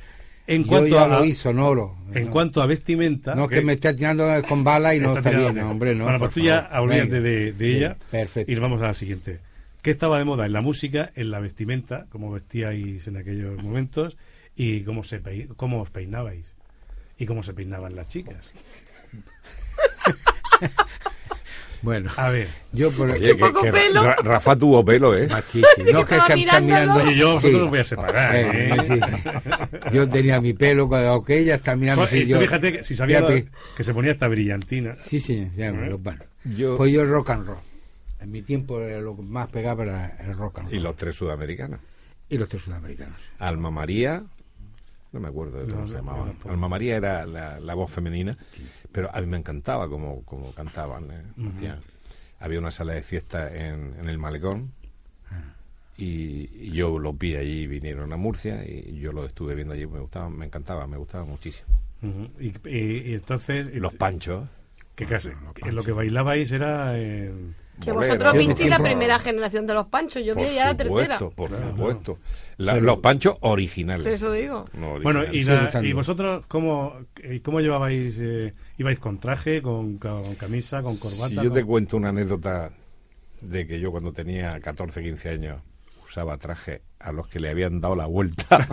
En 0.47 0.63
Yo 0.63 0.67
cuanto 0.69 0.95
ya 0.95 1.03
a 1.03 1.23
lo 1.25 1.35
sonoro. 1.35 1.95
en 2.13 2.25
No. 2.25 2.31
cuanto 2.31 2.61
a 2.61 2.65
vestimenta, 2.65 3.35
No, 3.35 3.47
que 3.47 3.61
me 3.61 3.73
está 3.73 3.95
tirando 3.95 4.27
con 4.47 4.63
bala 4.63 4.95
y 4.95 4.99
no 4.99 5.15
está, 5.15 5.29
bien, 5.29 5.53
de- 5.53 5.61
hombre, 5.61 5.93
no. 5.93 6.05
Bueno, 6.05 6.17
pues 6.19 6.31
tú 6.31 6.39
ya 6.39 6.69
olvídate 6.73 7.21
de, 7.21 7.51
de 7.53 7.65
Bien, 7.67 7.77
ella 7.77 7.97
Perfecto. 8.09 8.51
y 8.51 8.55
nos 8.55 8.61
vamos 8.63 8.81
a 8.81 8.87
la 8.87 8.93
siguiente. 8.95 9.39
¿Qué 9.83 9.91
estaba 9.91 10.17
de 10.17 10.25
moda 10.25 10.45
en 10.47 10.53
la 10.53 10.61
música, 10.61 11.11
en 11.15 11.29
la 11.31 11.39
vestimenta, 11.39 12.07
cómo 12.09 12.31
vestíais 12.31 13.07
en 13.07 13.15
aquellos 13.17 13.61
momentos 13.63 14.17
y 14.55 14.81
cómo 14.81 15.03
se 15.03 15.21
cómo 15.55 15.79
os 15.81 15.89
peinabais 15.91 16.55
y 17.19 17.25
cómo 17.25 17.43
se 17.43 17.53
peinaban 17.53 17.95
las 17.95 18.07
chicas? 18.07 18.53
Bueno, 21.81 22.11
A 22.17 22.29
ver, 22.29 22.49
yo 22.73 22.91
por 22.91 23.09
Oye, 23.09 23.27
que, 23.27 23.35
poco 23.35 23.61
que 23.61 23.71
pelo. 23.71 24.03
Ra- 24.03 24.17
Rafa 24.21 24.57
tuvo 24.57 24.83
pelo, 24.83 25.17
¿eh? 25.17 25.29
Sí. 25.47 25.61
No, 25.93 26.03
que 26.05 26.15
estaba 26.15 26.27
se 26.27 26.39
está 26.41 26.59
mirando. 26.59 26.95
Oye, 26.95 27.15
yo 27.15 27.31
vosotros 27.35 27.53
Sí. 27.53 27.61
os 27.63 27.69
voy 27.69 27.79
a 27.79 27.83
separar, 27.85 28.35
Eh, 28.35 28.69
¿eh? 28.75 28.77
sí. 28.85 28.99
Yo 29.93 30.09
tenía 30.09 30.41
mi 30.41 30.51
pelo, 30.51 30.87
ok, 30.87 31.29
ella 31.29 31.55
está 31.55 31.77
mirando. 31.77 32.03
Y 32.11 32.23
tú 32.23 32.29
yo- 32.31 32.41
fíjate 32.41 32.73
que 32.73 32.83
si 32.83 32.95
sabía 32.95 33.25
pe- 33.25 33.47
que 33.77 33.83
se 33.85 33.93
ponía 33.93 34.11
esta 34.11 34.27
brillantina. 34.27 34.97
Sí, 35.01 35.21
sí, 35.21 35.47
ya, 35.55 35.67
¿Eh? 35.67 35.71
bueno, 35.71 35.97
bueno. 35.99 36.21
Yo- 36.43 36.75
Pues 36.75 36.91
yo 36.91 37.01
el 37.03 37.09
rock 37.09 37.29
and 37.29 37.47
roll. 37.47 37.57
En 38.19 38.29
mi 38.29 38.41
tiempo 38.41 38.77
lo 38.77 39.15
que 39.15 39.21
más 39.21 39.47
pegaba 39.47 39.83
era 39.83 40.17
el 40.19 40.35
rock 40.37 40.59
and 40.59 40.67
roll. 40.67 40.77
Y 40.77 40.81
los 40.81 40.97
tres 40.97 41.15
sudamericanos. 41.15 41.79
Y 42.27 42.37
los 42.37 42.49
tres 42.49 42.61
sudamericanos. 42.61 43.15
Alma 43.37 43.71
María, 43.71 44.23
no 45.11 45.19
me 45.19 45.27
acuerdo 45.27 45.57
de 45.59 45.67
cómo 45.67 45.81
no, 45.81 45.87
se 45.87 45.95
llamaba. 45.95 46.31
Alma 46.47 46.67
María 46.69 46.95
era 46.97 47.25
la, 47.25 47.59
la 47.59 47.73
voz 47.73 47.91
femenina, 47.91 48.37
pero 48.91 49.09
a 49.13 49.19
mí 49.21 49.27
me 49.27 49.37
encantaba 49.37 49.89
como, 49.89 50.23
como 50.23 50.51
cantaban. 50.53 51.09
eh. 51.11 51.23
Había 52.39 52.59
una 52.59 52.71
sala 52.71 52.93
de 52.93 53.03
fiesta 53.03 53.53
en, 53.53 53.95
en 53.99 54.07
el 54.07 54.17
malecón 54.17 54.71
y, 55.97 56.49
y 56.67 56.71
yo 56.71 56.97
los 56.97 57.17
vi 57.17 57.35
allí, 57.35 57.67
vinieron 57.67 58.13
a 58.13 58.17
Murcia 58.17 58.63
y 58.65 58.97
yo 58.99 59.11
los 59.11 59.27
estuve 59.27 59.55
viendo 59.55 59.73
allí, 59.73 59.85
me 59.85 59.99
gustaba, 59.99 60.29
me 60.29 60.45
encantaba, 60.45 60.87
me 60.87 60.97
gustaba 60.97 61.25
muchísimo. 61.25 61.67
Y, 62.39 62.53
y- 62.69 63.09
y 63.09 63.13
entonces... 63.15 63.75
Los 63.75 63.95
panchos. 63.95 64.47
Que 64.95 65.05
casi, 65.05 65.29
que 65.53 65.71
lo 65.73 65.83
que 65.83 65.91
bailabais 65.91 66.51
era... 66.53 66.97
eh, 66.97 67.33
Que 67.83 67.91
bolero. 67.91 68.13
vosotros 68.13 68.33
visteis 68.45 68.69
la 68.69 68.79
primera 68.79 69.19
generación 69.19 69.65
de 69.67 69.73
los 69.73 69.87
panchos, 69.87 70.23
yo 70.23 70.35
vi 70.35 70.53
ya 70.55 70.65
la 70.67 70.77
tercera. 70.77 71.17
supuesto, 71.19 71.29
Por 71.35 71.49
Claro, 71.49 71.69
supuesto. 71.71 72.19
La- 72.57 72.73
Pero- 72.73 72.85
los 72.85 72.99
panchos 72.99 73.35
originales. 73.41 74.05
Eso 74.05 74.31
digo. 74.33 74.65
No 74.73 74.99
Bueno, 75.01 75.23
y, 75.31 75.43
la- 75.43 75.71
y 75.83 75.93
vosotros, 75.93 76.45
¿cómo, 76.47 76.93
eh, 77.23 77.41
cómo 77.41 77.61
llevabais? 77.61 78.17
eh, 78.19 78.53
¿Ibais 78.77 78.99
con 78.99 79.17
traje, 79.19 79.61
con, 79.61 79.97
con 79.97 80.35
camisa, 80.35 80.81
con 80.81 80.97
corbata? 80.97 81.29
Si 81.29 81.35
yo 81.35 81.51
te 81.51 81.63
cuento 81.63 81.95
una 81.97 82.09
anécdota 82.09 82.71
de 83.41 83.65
que 83.67 83.79
yo 83.79 83.91
cuando 83.91 84.11
tenía 84.11 84.59
14, 84.59 85.01
15 85.01 85.29
años 85.29 85.61
usaba 86.03 86.37
traje 86.37 86.81
a 86.99 87.11
los 87.11 87.27
que 87.27 87.39
le 87.39 87.49
habían 87.49 87.79
dado 87.79 87.95
la 87.95 88.07
vuelta. 88.07 88.57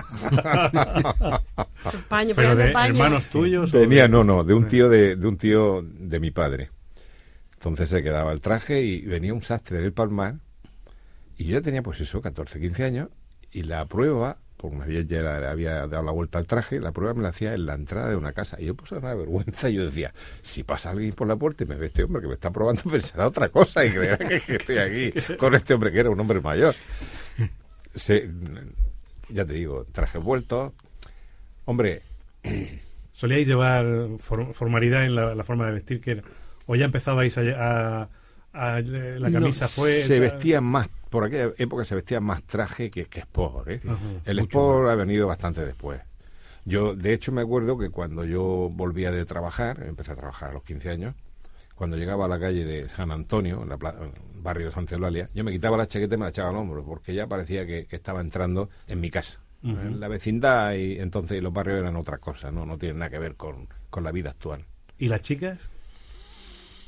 Paño, 2.09 2.35
Pero 2.35 2.49
paño 2.51 2.57
de 2.57 2.69
paño. 2.73 2.93
hermanos 2.95 3.27
tuyos. 3.27 3.73
o 3.75 3.79
Tenía, 3.79 4.03
de- 4.05 4.09
no, 4.09 4.25
no, 4.25 4.43
de 4.43 4.55
un 4.55 4.67
tío 4.67 4.89
de, 4.89 5.17
de 5.17 5.27
un 5.29 5.37
tío 5.37 5.83
de 5.83 6.19
mi 6.21 6.31
padre. 6.31 6.71
Entonces 7.69 7.91
se 7.91 8.03
quedaba 8.03 8.33
el 8.33 8.41
traje 8.41 8.81
y 8.83 9.01
venía 9.03 9.35
un 9.35 9.43
sastre 9.43 9.81
del 9.81 9.93
Palmar 9.93 10.37
y 11.37 11.47
yo 11.47 11.61
tenía 11.63 11.83
pues 11.83 12.01
eso, 12.01 12.23
14, 12.23 12.61
15 12.61 12.85
años 12.85 13.09
y 13.51 13.65
la 13.65 13.85
prueba, 13.87 14.39
por 14.57 14.73
una 14.73 14.87
vez 14.87 15.07
ya 15.09 15.51
había 15.51 15.87
dado 15.89 16.03
la 16.05 16.13
vuelta 16.13 16.39
al 16.39 16.47
traje, 16.47 16.79
la 16.79 16.93
prueba 16.93 17.15
me 17.15 17.23
la 17.23 17.31
hacía 17.31 17.55
en 17.55 17.67
la 17.67 17.75
entrada 17.75 18.09
de 18.09 18.17
una 18.17 18.33
casa 18.33 18.61
y 18.61 18.67
yo 18.67 18.75
pues 18.77 18.93
una 18.93 19.13
vergüenza, 19.15 19.69
yo 19.69 19.85
decía, 19.85 20.15
si 20.43 20.63
pasa 20.63 20.91
alguien 20.91 21.13
por 21.13 21.27
la 21.27 21.35
puerta 21.37 21.65
y 21.65 21.67
me 21.67 21.75
ve 21.75 21.87
este 21.87 22.05
hombre 22.05 22.23
que 22.23 22.29
me 22.29 22.35
está 22.35 22.53
probando, 22.53 22.83
pensará 22.91 23.27
otra 23.27 23.49
cosa 23.49 23.85
y 23.85 23.91
creerá 23.91 24.17
que, 24.19 24.37
estoy 24.55 24.79
aquí 24.79 25.13
con 25.37 25.55
este 25.55 25.75
hombre 25.75 25.91
que 25.91 25.99
era 26.01 26.11
un 26.11 26.21
hombre 26.21 26.41
mayor. 26.41 26.75
Ya 29.29 29.45
te 29.45 29.53
digo, 29.55 29.87
traje 29.91 30.19
vuelto. 30.19 30.73
Hombre, 31.65 32.03
¿Solíais 33.11 33.49
llevar 33.49 33.85
for- 34.19 34.53
formalidad 34.55 35.05
en 35.05 35.15
la, 35.17 35.43
forma 35.43 35.67
de 35.67 35.73
vestir? 35.73 36.01
que 36.01 36.23
¿O 36.67 36.77
ya 36.77 36.85
empezabais 36.87 37.37
a... 37.39 37.43
a- 38.03 38.09
a- 38.53 38.81
la 38.81 39.31
camisa 39.31 39.67
No, 39.67 39.69
fue... 39.71 40.03
Se 40.03 40.19
vestían 40.19 40.65
más, 40.65 40.89
por 41.11 41.25
aquella 41.25 41.53
época 41.59 41.85
se 41.85 41.95
vestían 41.95 42.25
más 42.25 42.43
traje 42.45 42.91
que, 42.91 43.05
que 43.07 43.21
sport. 43.21 43.69
¿eh? 43.69 43.81
Ajá, 43.87 43.99
el 44.25 44.39
sport 44.41 44.89
ha 44.89 44.95
venido 44.95 45.27
bastante 45.27 45.65
después. 45.65 46.01
Yo, 46.65 46.97
de 46.97 47.13
hecho, 47.13 47.33
me 47.33 47.43
acuerdo 47.43 47.79
que 47.79 47.91
cuando 47.91 48.25
yo 48.25 48.71
volvía 48.73 49.11
de 49.13 49.25
trabajar, 49.25 49.85
empecé 49.87 50.13
a 50.13 50.17
trabajar 50.17 50.51
a 50.51 50.53
los 50.55 50.63
15 50.65 50.91
años, 50.91 51.15
cuando 51.75 51.97
llegaba 51.97 52.25
a 52.25 52.29
la 52.29 52.41
calle 52.41 52.65
de 52.65 52.89
San 52.89 53.11
Antonio, 53.11 53.63
en, 53.63 53.69
la 53.69 53.75
en 53.75 54.05
el 54.35 54.41
barrio 54.43 54.67
de 54.67 54.73
Santa 54.73 54.95
Eulalia, 54.95 55.29
yo 55.35 55.45
me 55.45 55.53
quitaba 55.53 55.77
la 55.77 55.87
chaqueta 55.87 56.15
y 56.15 56.19
me 56.19 56.25
la 56.25 56.31
echaba 56.31 56.49
al 56.49 56.57
hombro, 56.57 56.83
porque 56.85 57.15
ya 57.15 57.27
parecía 57.27 57.67
que, 57.67 57.87
que 57.87 57.97
estaba 57.97 58.21
entrando 58.23 58.71
en 58.89 59.01
mi 59.01 59.11
casa. 59.11 59.41
Ujú. 59.63 59.79
En 59.79 60.01
la 60.01 60.09
vecindad 60.09 60.73
y 60.75 60.99
entonces 60.99 61.43
los 61.43 61.53
barrios 61.53 61.79
eran 61.81 61.97
otra 61.97 62.19
cosa, 62.19 62.51
no, 62.51 62.65
no 62.67 62.79
tienen 62.79 62.99
nada 62.99 63.11
que 63.11 63.19
ver 63.19 63.37
con, 63.37 63.69
con 63.91 64.03
la 64.05 64.11
vida 64.13 64.31
actual. 64.31 64.65
¿Y 64.99 65.09
las 65.09 65.21
chicas? 65.21 65.71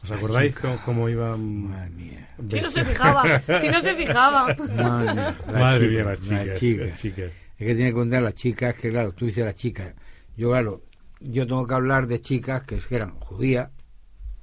¿Os 0.03 0.11
acordáis 0.11 0.55
cómo, 0.55 0.79
cómo 0.85 1.09
iban...? 1.09 1.69
Madre 1.69 1.91
mía. 1.91 2.29
Si 2.49 2.61
no 2.61 2.71
se 2.71 2.85
fijaba, 2.85 3.43
si 3.61 3.69
no 3.69 3.81
se 3.81 3.95
fijaba. 3.97 4.55
Madre 4.77 5.13
mía, 5.15 5.35
las 5.49 5.53
Madre 5.53 5.89
chicas, 5.89 5.91
mía, 5.91 6.05
las 6.05 6.19
chicas, 6.21 6.59
chicas. 6.61 6.89
las 6.91 7.01
chicas. 7.01 7.33
Es 7.59 7.67
que 7.67 7.75
tiene 7.75 7.91
que 7.91 7.95
contar 7.95 8.23
las 8.23 8.35
chicas, 8.35 8.75
que 8.75 8.91
claro, 8.91 9.13
tú 9.13 9.27
dices 9.27 9.45
las 9.45 9.55
chicas. 9.57 9.93
Yo, 10.37 10.51
claro, 10.51 10.83
yo 11.21 11.47
tengo 11.49 11.67
que 11.67 11.75
hablar 11.75 12.07
de 12.07 12.21
chicas 12.21 12.63
que 12.63 12.81
eran 12.91 13.11
judías, 13.19 13.71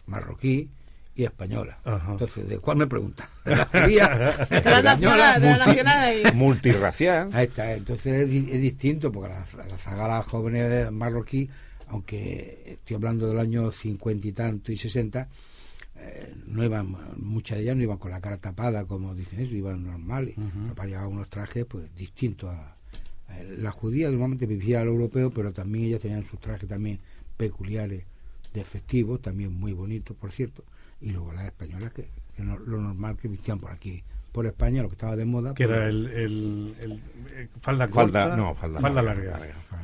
marroquí 0.06 0.70
y 1.16 1.24
españolas. 1.24 1.78
Ajá. 1.86 2.12
Entonces, 2.12 2.50
¿de 2.50 2.60
cuál 2.60 2.76
me 2.76 2.88
pregunta? 2.88 3.26
¿De 3.46 3.56
la 3.56 3.66
judía? 3.66 4.08
De 4.50 4.62
la 4.70 4.82
nacional, 4.82 5.42
de 5.42 5.50
la 5.52 5.58
nacional. 5.66 6.16
Multirracial. 6.34 7.30
Ahí 7.32 7.46
está, 7.46 7.72
entonces 7.74 8.14
es, 8.24 8.30
di- 8.30 8.50
es 8.52 8.62
distinto, 8.62 9.10
porque 9.14 9.30
las 9.34 9.54
la 9.54 9.78
zagalas 9.78 10.26
jóvenes 10.26 10.70
de 10.70 10.92
marroquí, 10.92 11.50
aunque 11.88 12.64
estoy 12.66 12.96
hablando 12.96 13.28
del 13.28 13.40
año 13.40 13.72
50 13.72 14.28
y 14.28 14.32
tanto 14.32 14.72
y 14.72 14.78
60, 14.78 15.30
eh, 15.98 16.34
no 16.48 16.64
iban, 16.64 16.96
muchas 17.18 17.58
de 17.58 17.64
ellas 17.64 17.76
no 17.78 17.84
iban 17.84 17.98
con 17.98 18.12
la 18.12 18.22
cara 18.22 18.38
tapada, 18.38 18.86
como 18.86 19.16
dicen 19.16 19.40
eso, 19.40 19.56
iban 19.56 19.84
normales. 19.86 20.38
Ujú. 20.38 20.74
Para 20.76 20.90
llevar 20.90 21.08
unos 21.08 21.30
trajes 21.30 21.66
pues 21.66 21.94
distintos 21.96 22.50
a, 22.50 22.76
a- 23.30 23.44
la 23.60 23.72
judía 23.72 24.10
normalmente 24.10 24.46
vivía 24.46 24.82
al 24.82 24.88
europeo, 24.88 25.32
pero 25.32 25.52
también 25.54 25.86
ellas 25.86 26.02
tenían 26.02 26.26
sus 26.26 26.40
trajes 26.40 26.68
también 26.68 27.00
peculiares 27.38 28.04
de 28.54 28.64
festivos, 28.64 29.22
también 29.22 29.54
muy 29.54 29.74
bonitos, 29.74 30.16
por 30.16 30.32
cierto, 30.32 30.64
y 31.02 31.12
luego 31.12 31.34
las 31.34 31.46
españolas 31.46 31.92
que, 31.94 32.08
que 32.36 32.44
no- 32.44 32.58
lo 32.60 32.80
normal 32.82 33.18
que 33.18 33.28
vestían 33.28 33.60
por 33.60 33.72
aquí, 33.72 34.04
por 34.36 34.46
España, 34.46 34.82
lo 34.84 34.90
que 34.90 34.96
estaba 34.96 35.16
de 35.16 35.24
moda. 35.26 35.54
Que 35.54 35.66
pues, 35.66 35.78
era 35.78 35.88
el, 35.88 36.08
el- 36.08 36.76
el- 36.82 36.92
eh, 37.36 37.48
falda 37.60 37.88
Falda- 37.88 38.22
corta. 38.24 38.36
no, 38.36 38.54
falda 38.54 39.02
larga. 39.02 39.40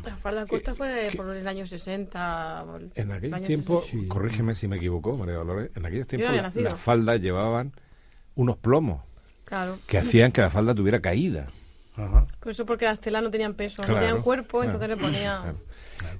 La 0.05 0.17
falda 0.17 0.45
corta 0.45 0.75
fue 0.75 1.09
por 1.15 1.33
el 1.35 1.47
año 1.47 1.65
60. 1.65 2.63
por 2.67 2.81
el 2.81 2.91
En 2.95 3.11
aquellos 3.11 3.37
año 3.37 3.47
tiempos, 3.47 3.85
60. 3.85 4.13
corrígeme 4.13 4.55
si 4.55 4.67
me 4.67 4.75
equivoco, 4.75 5.17
María 5.17 5.35
Dolores, 5.35 5.71
en 5.75 5.85
aquellos 5.85 6.05
tiempos 6.07 6.31
la- 6.35 6.51
las 6.53 6.75
faldas 6.75 7.21
llevaban 7.21 7.71
unos 8.35 8.57
plomos 8.57 9.01
Claro. 9.45 9.79
que 9.87 9.97
hacían 9.97 10.31
que 10.31 10.41
la 10.41 10.49
falda 10.49 10.75
tuviera 10.75 10.99
caída. 10.99 11.47
Ajá. 11.95 12.25
Por 12.39 12.51
eso 12.51 12.65
porque 12.65 12.85
las 12.85 12.99
telas 12.99 13.21
no 13.23 13.31
tenían 13.31 13.53
peso, 13.53 13.83
Claro, 13.83 13.95
no 13.95 13.99
tenían 14.01 14.21
cuerpo, 14.21 14.59
claro. 14.59 14.65
entonces 14.65 14.89
le 14.89 14.97
ponía... 14.97 15.41
Claro. 15.41 15.57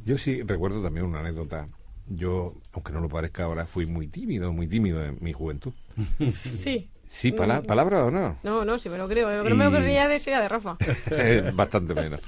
Yo 0.05 0.17
sí 0.17 0.41
recuerdo 0.43 0.81
también 0.81 1.05
una 1.05 1.19
anécdota. 1.21 1.65
Yo, 2.07 2.55
aunque 2.73 2.91
no 2.91 2.99
lo 2.99 3.07
parezca 3.09 3.43
ahora, 3.45 3.65
fui 3.65 3.85
muy 3.85 4.07
tímido, 4.07 4.51
muy 4.51 4.67
tímido 4.67 5.03
en 5.03 5.17
mi 5.21 5.33
juventud. 5.33 5.73
Sí. 6.33 6.89
Sí, 7.13 7.33
pala- 7.33 7.59
Mm. 7.61 7.65
palabra 7.65 8.05
o 8.05 8.09
no. 8.11 8.37
No, 8.41 8.63
no, 8.63 8.77
sí 8.79 8.87
me 8.87 8.97
lo 8.97 9.05
creo. 9.09 9.29
Lo 9.35 9.43
que 9.43 9.49
no 9.49 9.55
me 9.57 9.65
lo 9.65 9.71
creía 9.71 10.07
de 10.07 10.15
ese 10.15 10.29
era 10.31 10.41
de 10.41 10.47
Rafa. 10.47 10.77
Eh, 11.11 11.51
Bastante 11.53 11.93
menos. 11.93 12.21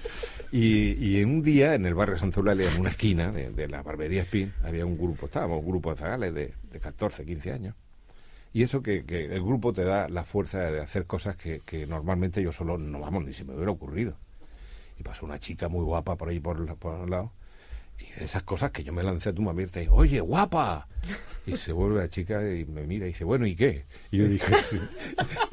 Y, 0.51 0.91
y 1.03 1.21
en 1.21 1.29
un 1.29 1.41
día, 1.41 1.73
en 1.73 1.85
el 1.85 1.93
barrio 1.95 2.17
Santa 2.17 2.41
Eulalia, 2.41 2.69
en 2.69 2.81
una 2.81 2.89
esquina 2.89 3.31
de, 3.31 3.49
de 3.51 3.67
la 3.69 3.81
barbería 3.81 4.23
Spin, 4.23 4.53
había 4.63 4.85
un 4.85 4.97
grupo, 4.97 5.27
estábamos 5.27 5.61
un 5.61 5.67
grupo 5.69 5.91
de 5.91 5.97
zagales 5.97 6.33
de, 6.33 6.53
de 6.69 6.79
14, 6.81 7.25
15 7.25 7.51
años. 7.53 7.75
Y 8.51 8.61
eso 8.63 8.83
que, 8.83 9.05
que 9.05 9.23
el 9.33 9.41
grupo 9.41 9.71
te 9.71 9.83
da 9.85 10.09
la 10.09 10.25
fuerza 10.25 10.59
de 10.59 10.81
hacer 10.81 11.05
cosas 11.05 11.37
que, 11.37 11.61
que 11.65 11.87
normalmente 11.87 12.43
yo 12.43 12.51
solo 12.51 12.77
no 12.77 12.99
vamos, 12.99 13.23
ni 13.25 13.31
se 13.33 13.45
me 13.45 13.53
hubiera 13.55 13.71
ocurrido. 13.71 14.17
Y 14.99 15.03
pasó 15.03 15.25
una 15.25 15.39
chica 15.39 15.69
muy 15.69 15.83
guapa 15.85 16.17
por 16.17 16.27
ahí 16.27 16.39
por, 16.41 16.75
por 16.75 17.03
el 17.05 17.09
lado. 17.09 17.31
Y 18.19 18.23
esas 18.23 18.43
cosas 18.43 18.71
que 18.71 18.83
yo 18.83 18.93
me 18.93 19.03
lancé 19.03 19.29
a 19.29 19.33
tu 19.33 19.47
abierta 19.49 19.81
y 19.81 19.87
oye, 19.89 20.19
guapa. 20.19 20.87
Y 21.45 21.57
se 21.57 21.73
vuelve 21.73 21.99
la 21.99 22.09
chica 22.09 22.41
y 22.49 22.63
me 22.65 22.83
mira 22.83 23.05
y 23.05 23.09
dice, 23.09 23.23
bueno, 23.25 23.45
¿y 23.45 23.55
qué? 23.55 23.85
Y 24.11 24.17
yo 24.19 24.27
dije, 24.27 24.55
"Sí, 24.55 24.79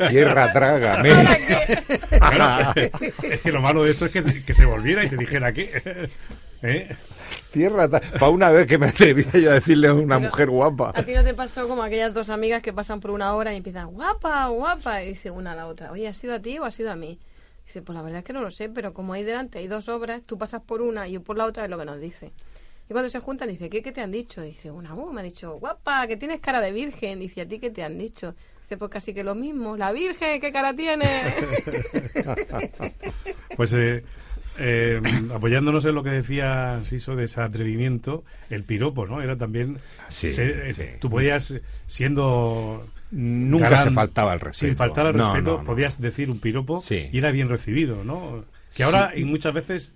tierra 0.08 0.52
trágame. 0.52 1.10
es 3.22 3.40
que 3.40 3.52
lo 3.52 3.60
malo 3.60 3.84
de 3.84 3.90
eso 3.90 4.06
es 4.06 4.12
que 4.12 4.22
se, 4.22 4.44
que 4.44 4.54
se 4.54 4.64
volviera 4.64 5.04
y 5.04 5.08
te 5.08 5.16
dijera 5.16 5.52
que... 5.52 6.08
¿Eh? 6.62 6.94
Tierra 7.52 7.88
Para 7.88 8.28
una 8.28 8.50
vez 8.50 8.66
que 8.66 8.76
me 8.76 8.88
atreví 8.88 9.24
yo 9.32 9.50
a 9.50 9.54
decirle 9.54 9.88
a 9.88 9.94
una 9.94 10.18
Pero- 10.18 10.30
mujer 10.30 10.50
guapa. 10.50 10.92
¿A 10.94 11.02
ti 11.02 11.14
no 11.14 11.24
te 11.24 11.32
pasó 11.32 11.66
como 11.66 11.82
aquellas 11.82 12.12
dos 12.12 12.28
amigas 12.28 12.60
que 12.62 12.72
pasan 12.72 13.00
por 13.00 13.10
una 13.12 13.34
hora 13.34 13.52
y 13.54 13.56
empiezan, 13.56 13.88
guapa, 13.90 14.46
guapa? 14.48 15.02
Y 15.02 15.08
dice 15.08 15.30
una 15.30 15.52
a 15.52 15.56
la 15.56 15.66
otra, 15.66 15.90
oye, 15.90 16.06
¿ha 16.06 16.12
sido 16.12 16.34
a 16.34 16.38
ti 16.40 16.58
o 16.58 16.64
ha 16.64 16.70
sido 16.70 16.92
a 16.92 16.96
mí? 16.96 17.18
Dice, 17.70 17.82
pues 17.82 17.94
la 17.94 18.02
verdad 18.02 18.18
es 18.18 18.24
que 18.24 18.32
no 18.32 18.40
lo 18.40 18.50
sé, 18.50 18.68
pero 18.68 18.92
como 18.92 19.12
ahí 19.12 19.22
delante 19.22 19.60
hay 19.60 19.68
dos 19.68 19.88
obras, 19.88 20.24
tú 20.24 20.36
pasas 20.36 20.60
por 20.60 20.82
una 20.82 21.06
y 21.06 21.12
yo 21.12 21.22
por 21.22 21.38
la 21.38 21.46
otra, 21.46 21.62
es 21.62 21.70
lo 21.70 21.78
que 21.78 21.84
nos 21.84 22.00
dice. 22.00 22.32
Y 22.88 22.92
cuando 22.92 23.08
se 23.08 23.20
juntan, 23.20 23.48
dice, 23.48 23.70
¿qué, 23.70 23.80
qué 23.80 23.92
te 23.92 24.00
han 24.00 24.10
dicho? 24.10 24.42
Dice, 24.42 24.72
una, 24.72 24.92
uh, 24.92 25.12
me 25.12 25.20
ha 25.20 25.22
dicho, 25.22 25.56
guapa, 25.56 26.08
que 26.08 26.16
tienes 26.16 26.40
cara 26.40 26.60
de 26.60 26.72
virgen. 26.72 27.20
Dice, 27.20 27.42
¿a 27.42 27.46
ti 27.46 27.60
qué 27.60 27.70
te 27.70 27.84
han 27.84 27.96
dicho? 27.96 28.34
Dice, 28.62 28.76
pues 28.76 28.90
casi 28.90 29.14
que 29.14 29.22
lo 29.22 29.36
mismo. 29.36 29.76
La 29.76 29.92
virgen, 29.92 30.40
¿qué 30.40 30.50
cara 30.50 30.74
tiene? 30.74 31.06
Pues 33.56 33.72
eh, 33.72 34.02
eh, 34.58 35.00
apoyándonos 35.34 35.84
en 35.84 35.94
lo 35.94 36.02
que 36.02 36.10
decía 36.10 36.80
Siso 36.84 37.16
de 37.16 37.24
ese 37.24 37.40
atrevimiento, 37.40 38.24
el 38.50 38.64
piropo, 38.64 39.06
¿no? 39.06 39.20
Era 39.22 39.36
también... 39.36 39.78
Sí, 40.08 40.28
ser- 40.28 40.60
eh, 40.66 40.72
sí. 40.72 40.84
Tú 41.00 41.10
podías, 41.10 41.54
siendo... 41.86 42.86
Nunca 43.12 43.82
se 43.82 43.90
faltaba 43.90 44.32
al 44.32 44.40
respeto. 44.40 44.66
Sin 44.68 44.76
faltar 44.76 45.06
al 45.06 45.16
No, 45.16 45.32
respeto, 45.34 45.52
no, 45.52 45.58
no. 45.58 45.64
podías 45.64 46.00
decir 46.00 46.30
un 46.30 46.38
piropo 46.38 46.80
Sí. 46.80 47.08
y 47.12 47.18
era 47.18 47.30
bien 47.32 47.48
recibido, 47.48 48.04
¿no? 48.04 48.44
Que 48.74 48.84
ahora, 48.84 49.12
y 49.16 49.24
muchas 49.24 49.52
veces... 49.54 49.92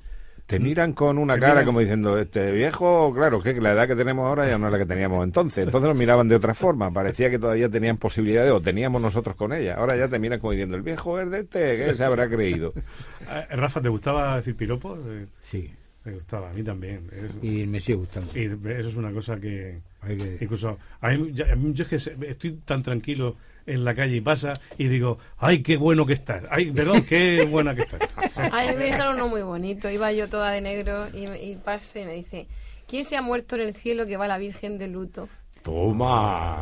Te 0.46 0.58
miran 0.60 0.92
con 0.92 1.16
una 1.16 1.38
cara 1.38 1.54
miran- 1.54 1.64
como 1.66 1.80
diciendo, 1.80 2.18
este 2.18 2.52
viejo, 2.52 3.12
claro, 3.14 3.40
que 3.42 3.54
la 3.60 3.72
edad 3.72 3.88
que 3.88 3.96
tenemos 3.96 4.26
ahora 4.26 4.46
ya 4.46 4.58
no 4.58 4.66
es 4.66 4.72
la 4.72 4.78
que 4.78 4.84
teníamos 4.86 5.24
entonces. 5.24 5.64
Entonces 5.64 5.88
nos 5.88 5.96
miraban 5.96 6.28
de 6.28 6.36
otra 6.36 6.52
forma. 6.52 6.90
Parecía 6.90 7.30
que 7.30 7.38
todavía 7.38 7.68
tenían 7.70 7.96
posibilidades 7.96 8.52
o 8.52 8.60
teníamos 8.60 9.00
nosotros 9.00 9.36
con 9.36 9.54
ella. 9.54 9.76
Ahora 9.76 9.96
ya 9.96 10.06
te 10.08 10.18
miran 10.18 10.40
como 10.40 10.52
diciendo, 10.52 10.76
el 10.76 10.82
viejo 10.82 11.18
es 11.18 11.30
de 11.30 11.40
este, 11.40 11.76
que 11.76 11.94
se 11.94 12.04
habrá 12.04 12.28
creído. 12.28 12.72
Eh, 13.26 13.56
Rafa, 13.56 13.80
¿te 13.80 13.88
gustaba 13.88 14.36
decir 14.36 14.54
piropo? 14.54 14.98
Eh, 15.06 15.26
Sí, 15.40 15.72
Me 16.04 16.12
gustaba, 16.12 16.50
a 16.50 16.52
mí 16.52 16.62
también. 16.62 17.08
Es- 17.10 17.42
y 17.42 17.66
me 17.66 17.80
sigue 17.80 17.96
gustando. 17.96 18.30
Y 18.38 18.44
eso 18.44 18.88
es 18.90 18.96
una 18.96 19.10
cosa 19.12 19.40
que 19.40 19.80
Hay 20.02 20.18
que- 20.18 20.36
incluso 20.42 20.76
a 21.00 21.08
mí, 21.08 21.30
ya- 21.32 21.46
yo 21.56 21.84
es 21.84 21.88
que 21.88 22.26
estoy 22.28 22.52
tan 22.66 22.82
tranquilo 22.82 23.34
en 23.66 23.84
la 23.84 23.94
calle 23.94 24.16
y 24.16 24.20
pasa 24.20 24.52
y 24.78 24.88
digo, 24.88 25.18
ay, 25.38 25.62
qué 25.62 25.76
bueno 25.76 26.06
que 26.06 26.12
estás, 26.12 26.44
ay, 26.50 26.70
perdón, 26.70 27.04
qué 27.08 27.44
buena 27.44 27.74
que 27.74 27.82
estás. 27.82 28.00
Ay, 28.52 28.74
me 28.76 28.86
dijeron 28.86 29.14
uno 29.14 29.28
muy 29.28 29.42
bonito. 29.42 29.88
Iba 29.88 30.10
yo 30.12 30.28
toda 30.28 30.50
de 30.50 30.60
negro 30.60 31.08
y, 31.12 31.30
y 31.30 31.56
pase 31.56 32.02
y 32.02 32.04
me 32.04 32.14
dice, 32.14 32.46
¿quién 32.88 33.04
se 33.04 33.16
ha 33.16 33.22
muerto 33.22 33.54
en 33.54 33.62
el 33.62 33.74
cielo 33.74 34.06
que 34.06 34.16
va 34.16 34.26
la 34.26 34.38
Virgen 34.38 34.78
de 34.78 34.88
luto? 34.88 35.28
Toma. 35.64 36.60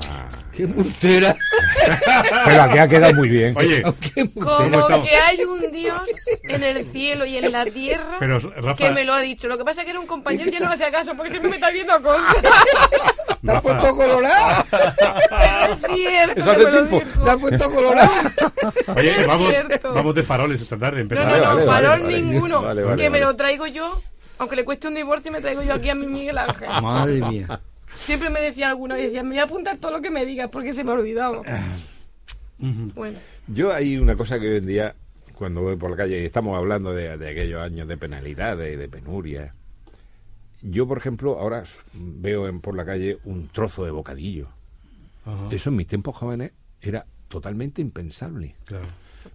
¡Qué 0.56 0.68
puntera! 0.68 1.34
Pero 2.44 2.62
aquí 2.62 2.78
ha 2.78 2.86
quedado 2.86 3.14
muy 3.14 3.28
bien. 3.28 3.52
Oye, 3.56 3.82
Como 3.82 5.02
que 5.02 5.16
hay 5.16 5.42
un 5.42 5.72
Dios 5.72 6.02
en 6.44 6.62
el 6.62 6.86
cielo 6.92 7.26
y 7.26 7.36
en 7.38 7.50
la 7.50 7.64
tierra 7.64 8.16
Pero, 8.20 8.38
Rafa- 8.38 8.76
que 8.76 8.90
me 8.92 9.04
lo 9.04 9.12
ha 9.12 9.20
dicho. 9.20 9.48
Lo 9.48 9.58
que 9.58 9.64
pasa 9.64 9.80
es 9.80 9.86
que 9.86 9.90
era 9.90 9.98
un 9.98 10.06
compañero 10.06 10.48
y 10.48 10.52
yo 10.52 10.60
no 10.60 10.68
me 10.68 10.74
hacía 10.76 10.92
caso 10.92 11.16
porque 11.16 11.30
siempre 11.30 11.50
me 11.50 11.56
está 11.56 11.70
viendo 11.70 12.00
cosas. 12.00 12.36
¡Te 13.44 13.50
has 13.50 13.60
puesto 13.62 13.96
colorado! 13.96 14.64
Pero 14.70 15.72
es 15.74 15.96
cierto. 15.96 16.40
Eso 16.40 16.44
que 16.44 16.50
hace 16.50 16.64
me 16.64 16.70
lo 16.70 16.86
tiempo. 16.86 17.04
dijo. 17.04 17.24
¡Te 17.24 17.30
has 17.30 17.36
puesto 17.38 17.72
colorado! 17.72 18.10
Oye, 18.96 19.26
vamos, 19.26 19.52
vamos 19.94 20.14
de 20.14 20.22
faroles 20.22 20.62
esta 20.62 20.76
tarde. 20.78 20.98
No, 20.98 21.02
Empezamos. 21.02 21.38
no, 21.38 21.44
no, 21.44 21.54
vale, 21.56 21.66
farol 21.66 22.00
vale, 22.02 22.22
ninguno. 22.22 22.62
Vale, 22.62 22.84
vale, 22.84 23.02
que 23.02 23.10
me 23.10 23.18
lo 23.18 23.34
traigo 23.34 23.66
yo, 23.66 24.00
aunque 24.38 24.54
le 24.54 24.64
cueste 24.64 24.86
un 24.86 24.94
divorcio, 24.94 25.32
me 25.32 25.40
traigo 25.40 25.62
yo 25.62 25.74
aquí 25.74 25.90
a 25.90 25.96
mi 25.96 26.06
Miguel 26.06 26.38
Ángel. 26.38 26.68
Madre 26.80 27.14
mía. 27.20 27.60
Siempre 28.04 28.30
me 28.30 28.40
decía 28.40 28.68
alguna 28.68 28.94
vez, 28.96 29.04
decía, 29.06 29.22
me 29.22 29.30
voy 29.30 29.38
a 29.38 29.44
apuntar 29.44 29.78
todo 29.78 29.92
lo 29.92 30.02
que 30.02 30.10
me 30.10 30.24
digas 30.26 30.48
porque 30.50 30.74
se 30.74 30.84
me 30.84 30.90
ha 30.90 30.94
olvidado. 30.94 31.42
Bueno, 32.58 33.18
Yo 33.48 33.72
hay 33.72 33.96
una 33.96 34.14
cosa 34.14 34.38
que 34.38 34.48
hoy 34.48 34.56
en 34.58 34.66
día, 34.66 34.94
cuando 35.34 35.62
voy 35.62 35.76
por 35.76 35.90
la 35.90 35.96
calle, 35.96 36.22
y 36.22 36.24
estamos 36.24 36.56
hablando 36.56 36.92
de, 36.92 37.16
de 37.18 37.30
aquellos 37.30 37.60
años 37.60 37.88
de 37.88 37.96
penalidades 37.96 38.72
y 38.74 38.76
de 38.76 38.88
penuria, 38.88 39.54
yo, 40.60 40.86
por 40.86 40.98
ejemplo, 40.98 41.40
ahora 41.40 41.64
veo 41.92 42.46
en, 42.48 42.60
por 42.60 42.76
la 42.76 42.84
calle 42.84 43.18
un 43.24 43.48
trozo 43.48 43.84
de 43.84 43.90
bocadillo. 43.90 44.48
Ajá, 45.24 45.48
Eso 45.50 45.70
en 45.70 45.76
mis 45.76 45.88
tiempos 45.88 46.16
jóvenes 46.16 46.52
era 46.80 47.06
totalmente 47.28 47.82
impensable, 47.82 48.54
claro. 48.64 48.86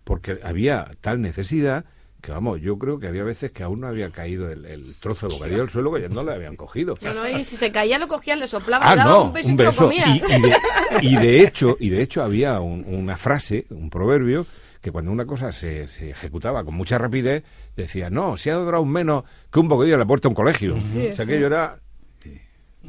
porque 0.05 0.39
había 0.43 0.91
tal 1.01 1.21
necesidad 1.21 1.83
que, 2.27 2.33
vamos, 2.33 2.59
yo 2.59 2.77
creo 2.77 2.99
que 2.99 3.07
había 3.07 3.23
veces 3.23 3.53
que 3.53 3.63
aún 3.63 3.79
no 3.79 3.87
había 3.87 4.09
caído 4.11 4.51
el, 4.51 4.65
el 4.65 4.95
trozo 4.99 5.29
de 5.29 5.33
bocadillo 5.35 5.61
al 5.61 5.69
suelo 5.69 5.93
que 5.93 6.01
ya 6.01 6.09
no 6.09 6.23
le 6.23 6.33
habían 6.33 6.57
cogido. 6.57 6.95
no, 7.01 7.13
no, 7.13 7.27
y 7.29 7.43
si 7.45 7.55
se 7.55 7.71
caía 7.71 7.97
lo 7.97 8.09
cogían, 8.09 8.39
le 8.41 8.47
soplaba, 8.47 8.85
Ah, 8.85 8.95
le 8.95 8.97
daba 8.99 9.11
no, 9.11 9.23
un 9.27 9.33
beso 9.33 9.47
un 9.47 9.53
y 9.53 9.57
beso. 9.57 9.87
de, 9.87 10.53
y 11.03 11.15
de 11.15 11.41
hecho, 11.41 11.77
y 11.79 11.89
de 11.89 12.01
hecho 12.01 12.21
había 12.23 12.59
un- 12.59 12.83
una 12.85 13.15
frase, 13.15 13.65
un 13.69 13.89
proverbio, 13.89 14.45
que 14.81 14.91
cuando 14.91 15.09
una 15.11 15.25
cosa 15.25 15.51
se, 15.53 15.87
se 15.87 16.09
ejecutaba 16.09 16.63
con 16.65 16.73
mucha 16.75 16.97
rapidez, 16.97 17.43
decía, 17.77 18.09
no, 18.09 18.35
se 18.35 18.51
ha 18.51 18.55
durado 18.55 18.83
menos 18.83 19.23
que 19.51 19.59
un 19.59 19.69
bocadillo 19.69 19.95
en 19.95 19.99
la 20.01 20.05
puerta 20.05 20.27
de 20.27 20.31
un 20.31 20.35
colegio. 20.35 20.79
Sí, 20.81 20.97
o 21.07 21.13
sea, 21.13 21.13
sí. 21.13 21.21
aquello 21.21 21.47
era 21.47 21.79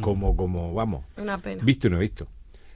como, 0.00 0.36
como, 0.36 0.74
vamos, 0.74 1.04
Una 1.16 1.38
pena. 1.38 1.62
visto 1.64 1.86
y 1.86 1.90
no 1.90 1.98
visto. 1.98 2.26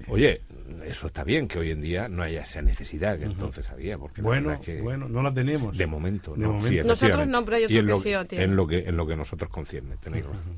Oye, 0.09 0.41
eso 0.87 1.07
está 1.07 1.25
bien 1.25 1.49
que 1.49 1.59
hoy 1.59 1.71
en 1.71 1.81
día 1.81 2.09
no 2.09 2.23
haya 2.23 2.43
esa 2.43 2.63
necesidad 2.63 3.19
que 3.19 3.25
entonces 3.25 3.69
había, 3.71 3.99
porque 3.99 4.23
Bueno, 4.23 4.49
verdad 4.49 4.61
es 4.69 4.75
que 4.77 4.81
bueno, 4.83 5.09
no 5.09 5.23
la 5.23 5.33
tenemos. 5.33 5.77
de 5.77 5.87
momento, 5.87 6.35
De 6.35 6.41
no, 6.43 6.53
momento. 6.55 6.69
sí, 6.83 6.87
Nosotros 6.89 7.27
no, 7.27 7.45
pero 7.45 7.57
hay 7.57 7.63
Y 7.63 7.65
otros 7.67 7.79
en 7.79 7.87
que 7.87 7.91
lo, 8.13 8.23
sí 8.23 8.29
tienen. 8.29 8.51
en 8.51 8.57
lo 8.57 8.67
que 8.67 8.79
en 8.81 8.97
lo 8.97 9.07
que 9.07 9.17
nosotros 9.17 9.51
concierne, 9.51 9.97
tenéis 10.03 10.25
razón. 10.27 10.57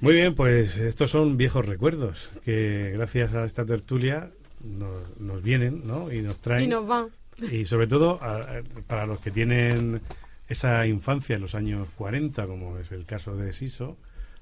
Muy 0.00 0.12
bien, 0.12 0.34
pues 0.34 0.76
estos 0.76 1.10
son 1.10 1.36
viejos 1.36 1.64
recuerdos 1.64 2.30
que 2.44 2.90
gracias 2.94 3.34
a 3.34 3.44
esta 3.44 3.64
tertulia 3.64 4.30
nos, 4.62 5.18
nos 5.18 5.42
vienen 5.42 5.86
¿no? 5.86 6.12
y 6.12 6.20
nos 6.20 6.38
traen. 6.38 6.64
Y 6.64 6.68
nos 6.68 6.86
van. 6.86 7.06
Y 7.50 7.64
sobre 7.64 7.86
todo 7.86 8.18
a- 8.22 8.36
a- 8.58 8.62
para 8.86 9.06
los 9.06 9.20
que 9.20 9.30
tienen 9.30 10.00
esa 10.48 10.86
infancia 10.86 11.36
en 11.36 11.42
los 11.42 11.54
años 11.54 11.88
40, 11.96 12.46
como 12.46 12.78
es 12.78 12.92
el 12.92 13.04
caso 13.06 13.36
de 13.36 13.52
Siso, 13.52 13.96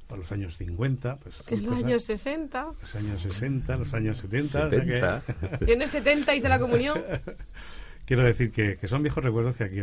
para 0.07 0.19
los 0.21 0.31
años 0.33 0.57
50, 0.57 1.17
pues 1.19 1.43
Que 1.43 1.55
en 1.55 1.63
son 1.65 1.71
los 1.75 1.85
años 1.85 2.05
60. 2.05 2.73
los 2.81 2.95
años 2.95 3.23
60, 3.23 3.77
los 3.77 3.95
años 3.95 4.19
70. 4.19 4.67
o 4.67 4.71
sea 4.71 4.71
que- 4.71 4.77
70. 4.77 5.23
Yo 5.67 5.73
en 5.75 5.83
el 5.83 5.89
70 5.89 6.35
hice 6.35 6.49
la 6.49 6.59
comunión. 6.61 7.01
quiero 8.07 8.23
decir 8.23 8.53
que, 8.53 8.77
que 8.77 8.87
son 8.89 9.03
viejos 9.03 9.25
recuerdos 9.25 9.57
que 9.57 9.65
aquí 9.65 9.81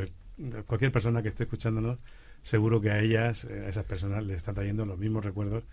cualquier 0.68 0.92
persona 0.92 1.22
que 1.22 1.30
esté 1.30 1.44
escuchándonos, 1.44 2.00
seguro 2.44 2.82
que 2.82 2.92
a 2.92 3.00
ellas, 3.00 3.46
eh, 3.46 3.64
a 3.66 3.70
esas 3.70 3.86
personas, 3.86 4.24
le 4.24 4.34
está 4.34 4.54
trayendo 4.54 4.86
los 4.86 4.98
mismos 4.98 5.24
recuerdos 5.26 5.64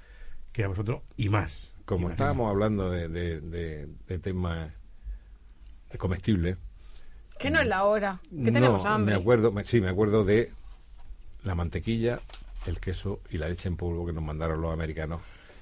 que 0.52 0.64
a 0.64 0.68
vosotros 0.68 1.02
y 1.16 1.28
más. 1.28 1.74
y 1.80 1.84
Como 1.84 2.04
más. 2.08 2.12
estábamos 2.12 2.50
hablando 2.50 2.90
de, 2.90 3.08
de, 3.08 3.40
de- 3.40 3.88
de 4.06 4.18
temas 4.18 4.72
comestibles, 5.98 6.56
Que 7.38 7.50
no 7.50 7.60
es 7.60 7.66
la 7.68 7.84
hora. 7.84 8.20
Que 8.30 8.36
no, 8.36 8.52
tenemos 8.52 8.84
hambre. 8.84 9.14
me 9.14 9.20
acuerdo, 9.20 9.52
me- 9.52 9.64
sí, 9.64 9.80
me 9.80 9.88
acuerdo 9.88 10.24
de 10.24 10.50
la 11.44 11.54
mantequilla, 11.54 12.18
el 12.68 12.80
queso 12.80 13.20
y 13.30 13.38
la 13.38 13.48
leche 13.48 13.68
en 13.68 13.76
polvo 13.76 14.06
que 14.06 14.12
nos 14.12 14.22
mandaron 14.22 14.60
los 14.60 14.72
americanos, 14.72 15.20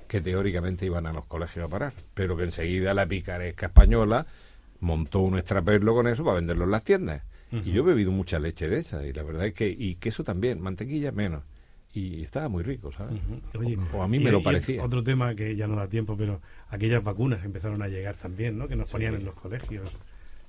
que 0.08 0.20
teóricamente 0.20 0.86
iban 0.86 1.06
a 1.06 1.12
los 1.12 1.24
colegios 1.26 1.64
a 1.64 1.68
parar, 1.68 1.92
pero 2.14 2.36
que 2.36 2.44
enseguida 2.44 2.94
la 2.94 3.06
picaresca 3.06 3.66
española 3.66 4.26
montó 4.80 5.20
un 5.20 5.38
extraperlo 5.38 5.94
con 5.94 6.06
eso 6.06 6.24
para 6.24 6.36
venderlo 6.36 6.64
en 6.64 6.70
las 6.70 6.84
tiendas. 6.84 7.22
Y 7.52 7.70
yo 7.72 7.82
he 7.82 7.86
bebido 7.86 8.10
mucha 8.10 8.38
leche 8.38 8.68
de 8.68 8.80
esa, 8.80 9.06
y 9.06 9.12
la 9.12 9.22
verdad 9.22 9.46
es 9.46 9.54
que, 9.54 9.68
y 9.68 9.94
queso 9.94 10.24
también, 10.24 10.60
mantequilla 10.60 11.12
menos. 11.12 11.42
Y 11.94 12.22
estaba 12.24 12.48
muy 12.48 12.62
rico, 12.62 12.92
¿sabes? 12.92 13.18
Oye, 13.58 13.78
o, 13.94 13.98
o 13.98 14.02
a 14.02 14.08
mí 14.08 14.18
y- 14.18 14.20
me 14.20 14.30
lo 14.32 14.42
parecía. 14.42 14.84
Otro 14.84 15.02
tema 15.02 15.34
que 15.34 15.56
ya 15.56 15.66
no 15.66 15.76
da 15.76 15.88
tiempo, 15.88 16.16
pero 16.16 16.42
aquellas 16.68 17.02
vacunas 17.02 17.42
empezaron 17.44 17.80
a 17.82 17.88
llegar 17.88 18.16
también, 18.16 18.58
¿no? 18.58 18.68
Que 18.68 18.76
nos 18.76 18.90
ponían 18.90 19.14
en 19.14 19.24
los 19.24 19.34
colegios 19.34 19.90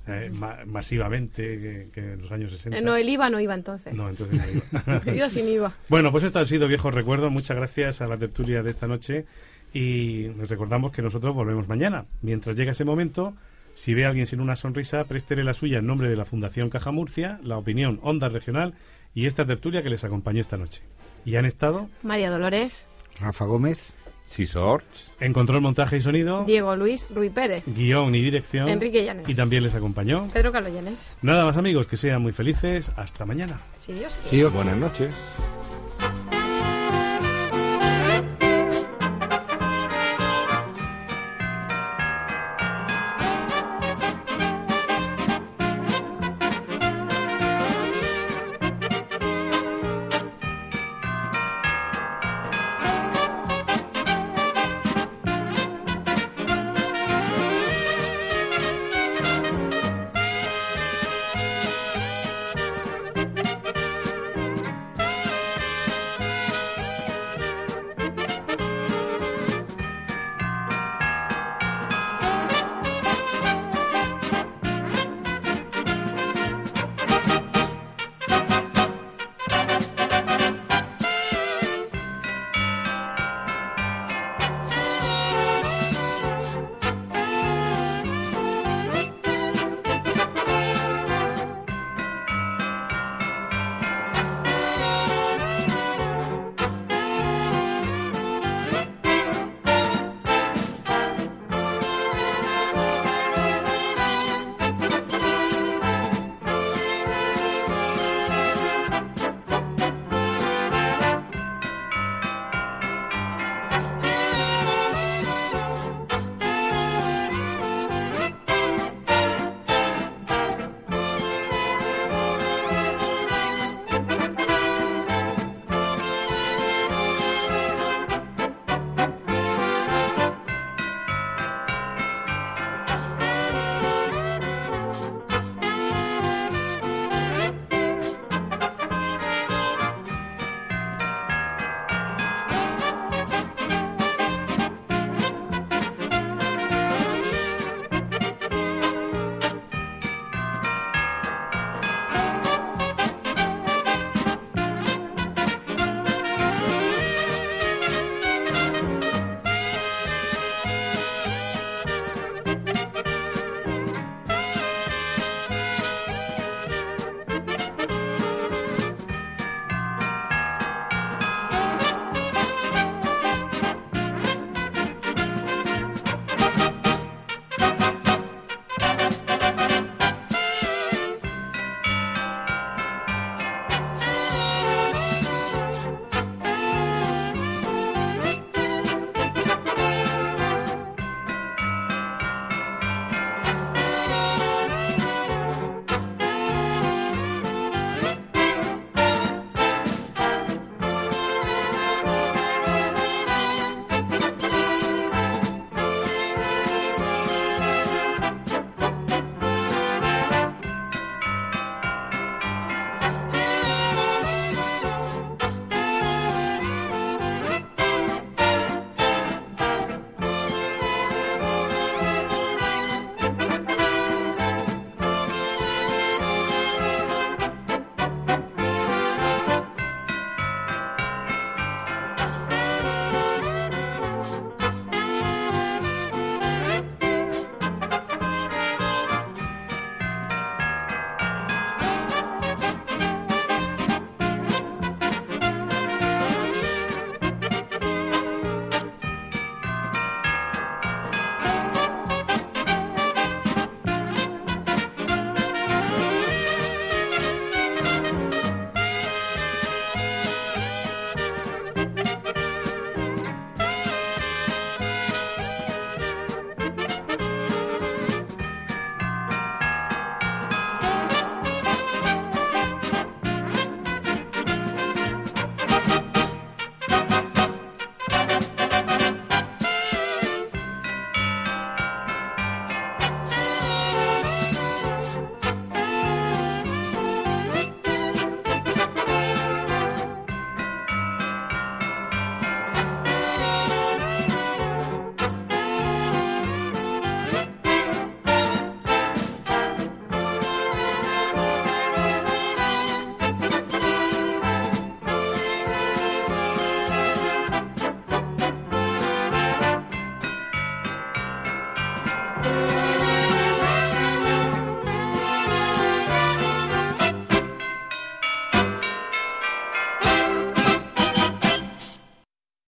eh, 0.08 0.32
ma- 0.34 0.60
masivamente, 0.66 1.42
que, 1.44 1.88
que 1.94 2.14
en 2.14 2.22
los 2.22 2.32
años 2.32 2.52
60. 2.52 2.78
Eh, 2.78 2.82
no, 2.82 2.96
el 2.96 3.08
IVA 3.10 3.30
no 3.30 3.40
iba 3.40 3.54
entonces. 3.54 3.94
No, 3.94 4.10
entonces 4.10 4.38
no 4.40 4.94
iba. 5.04 5.04
Yo 5.16 5.30
sin 5.30 5.48
IVA. 5.48 5.74
Bueno, 5.90 6.12
pues 6.12 6.24
esto 6.24 6.40
han 6.40 6.48
sido 6.48 6.68
viejos 6.68 6.94
recuerdos. 6.94 7.32
Muchas 7.32 7.58
gracias 7.58 8.02
a 8.02 8.08
la 8.08 8.18
tertulia 8.18 8.64
de 8.64 8.70
esta 8.70 8.88
noche 8.88 9.26
y 9.74 10.28
nos 10.36 10.50
recordamos 10.50 10.92
que 10.92 11.02
nosotros 11.02 11.36
volvemos 11.36 11.68
mañana. 11.68 12.06
Mientras 12.22 12.56
llega 12.56 12.72
ese 12.72 12.86
momento, 12.86 13.36
si 13.74 13.94
ve 13.94 14.06
a 14.06 14.10
alguien 14.10 14.26
sin 14.26 14.40
una 14.40 14.56
sonrisa, 14.56 15.04
préstele 15.06 15.44
la 15.44 15.54
suya 15.54 15.80
en 15.80 15.86
nombre 15.86 16.10
de 16.10 16.16
la 16.16 16.26
Fundación 16.26 16.70
Caja 16.70 16.92
Murcia, 16.92 17.40
la 17.44 17.58
opinión 17.58 18.00
Onda 18.02 18.30
Regional 18.30 18.74
y 19.14 19.26
esta 19.26 19.46
tertulia 19.46 19.84
que 19.84 19.90
les 19.90 20.04
acompañó 20.04 20.40
esta 20.42 20.58
noche. 20.58 20.82
Y 21.26 21.36
han 21.36 21.46
estado 21.46 21.90
María 22.04 22.30
Dolores, 22.30 22.88
Rafa 23.20 23.46
Gómez. 23.46 23.94
Sí, 24.28 24.46
Sorts. 24.46 25.14
en 25.22 25.32
control, 25.32 25.62
montaje 25.62 25.96
y 25.98 26.02
sonido, 26.02 26.44
Diego 26.46 26.76
Luis, 26.76 27.08
Rui 27.16 27.30
Pérez, 27.30 27.64
guion 27.66 28.14
y 28.14 28.22
dirección. 28.22 28.68
Enrique 28.68 29.06
Llanes. 29.06 29.28
Y 29.30 29.34
también 29.36 29.64
les 29.64 29.74
acompañó. 29.74 30.28
Pedro 30.34 30.52
Carlos 30.52 30.74
Llanes. 30.74 31.16
Nada 31.22 31.46
más 31.46 31.56
amigos, 31.56 31.88
que 31.88 31.96
sean 31.96 32.22
muy 32.22 32.34
felices. 32.34 32.92
Hasta 32.98 33.26
mañana. 33.26 33.62
Sí, 33.80 33.94
Dios 33.94 34.14
quiere. 34.22 34.30
Sí, 34.30 34.44
o- 34.44 34.52
Buenas 34.52 34.76
noches. 34.76 35.14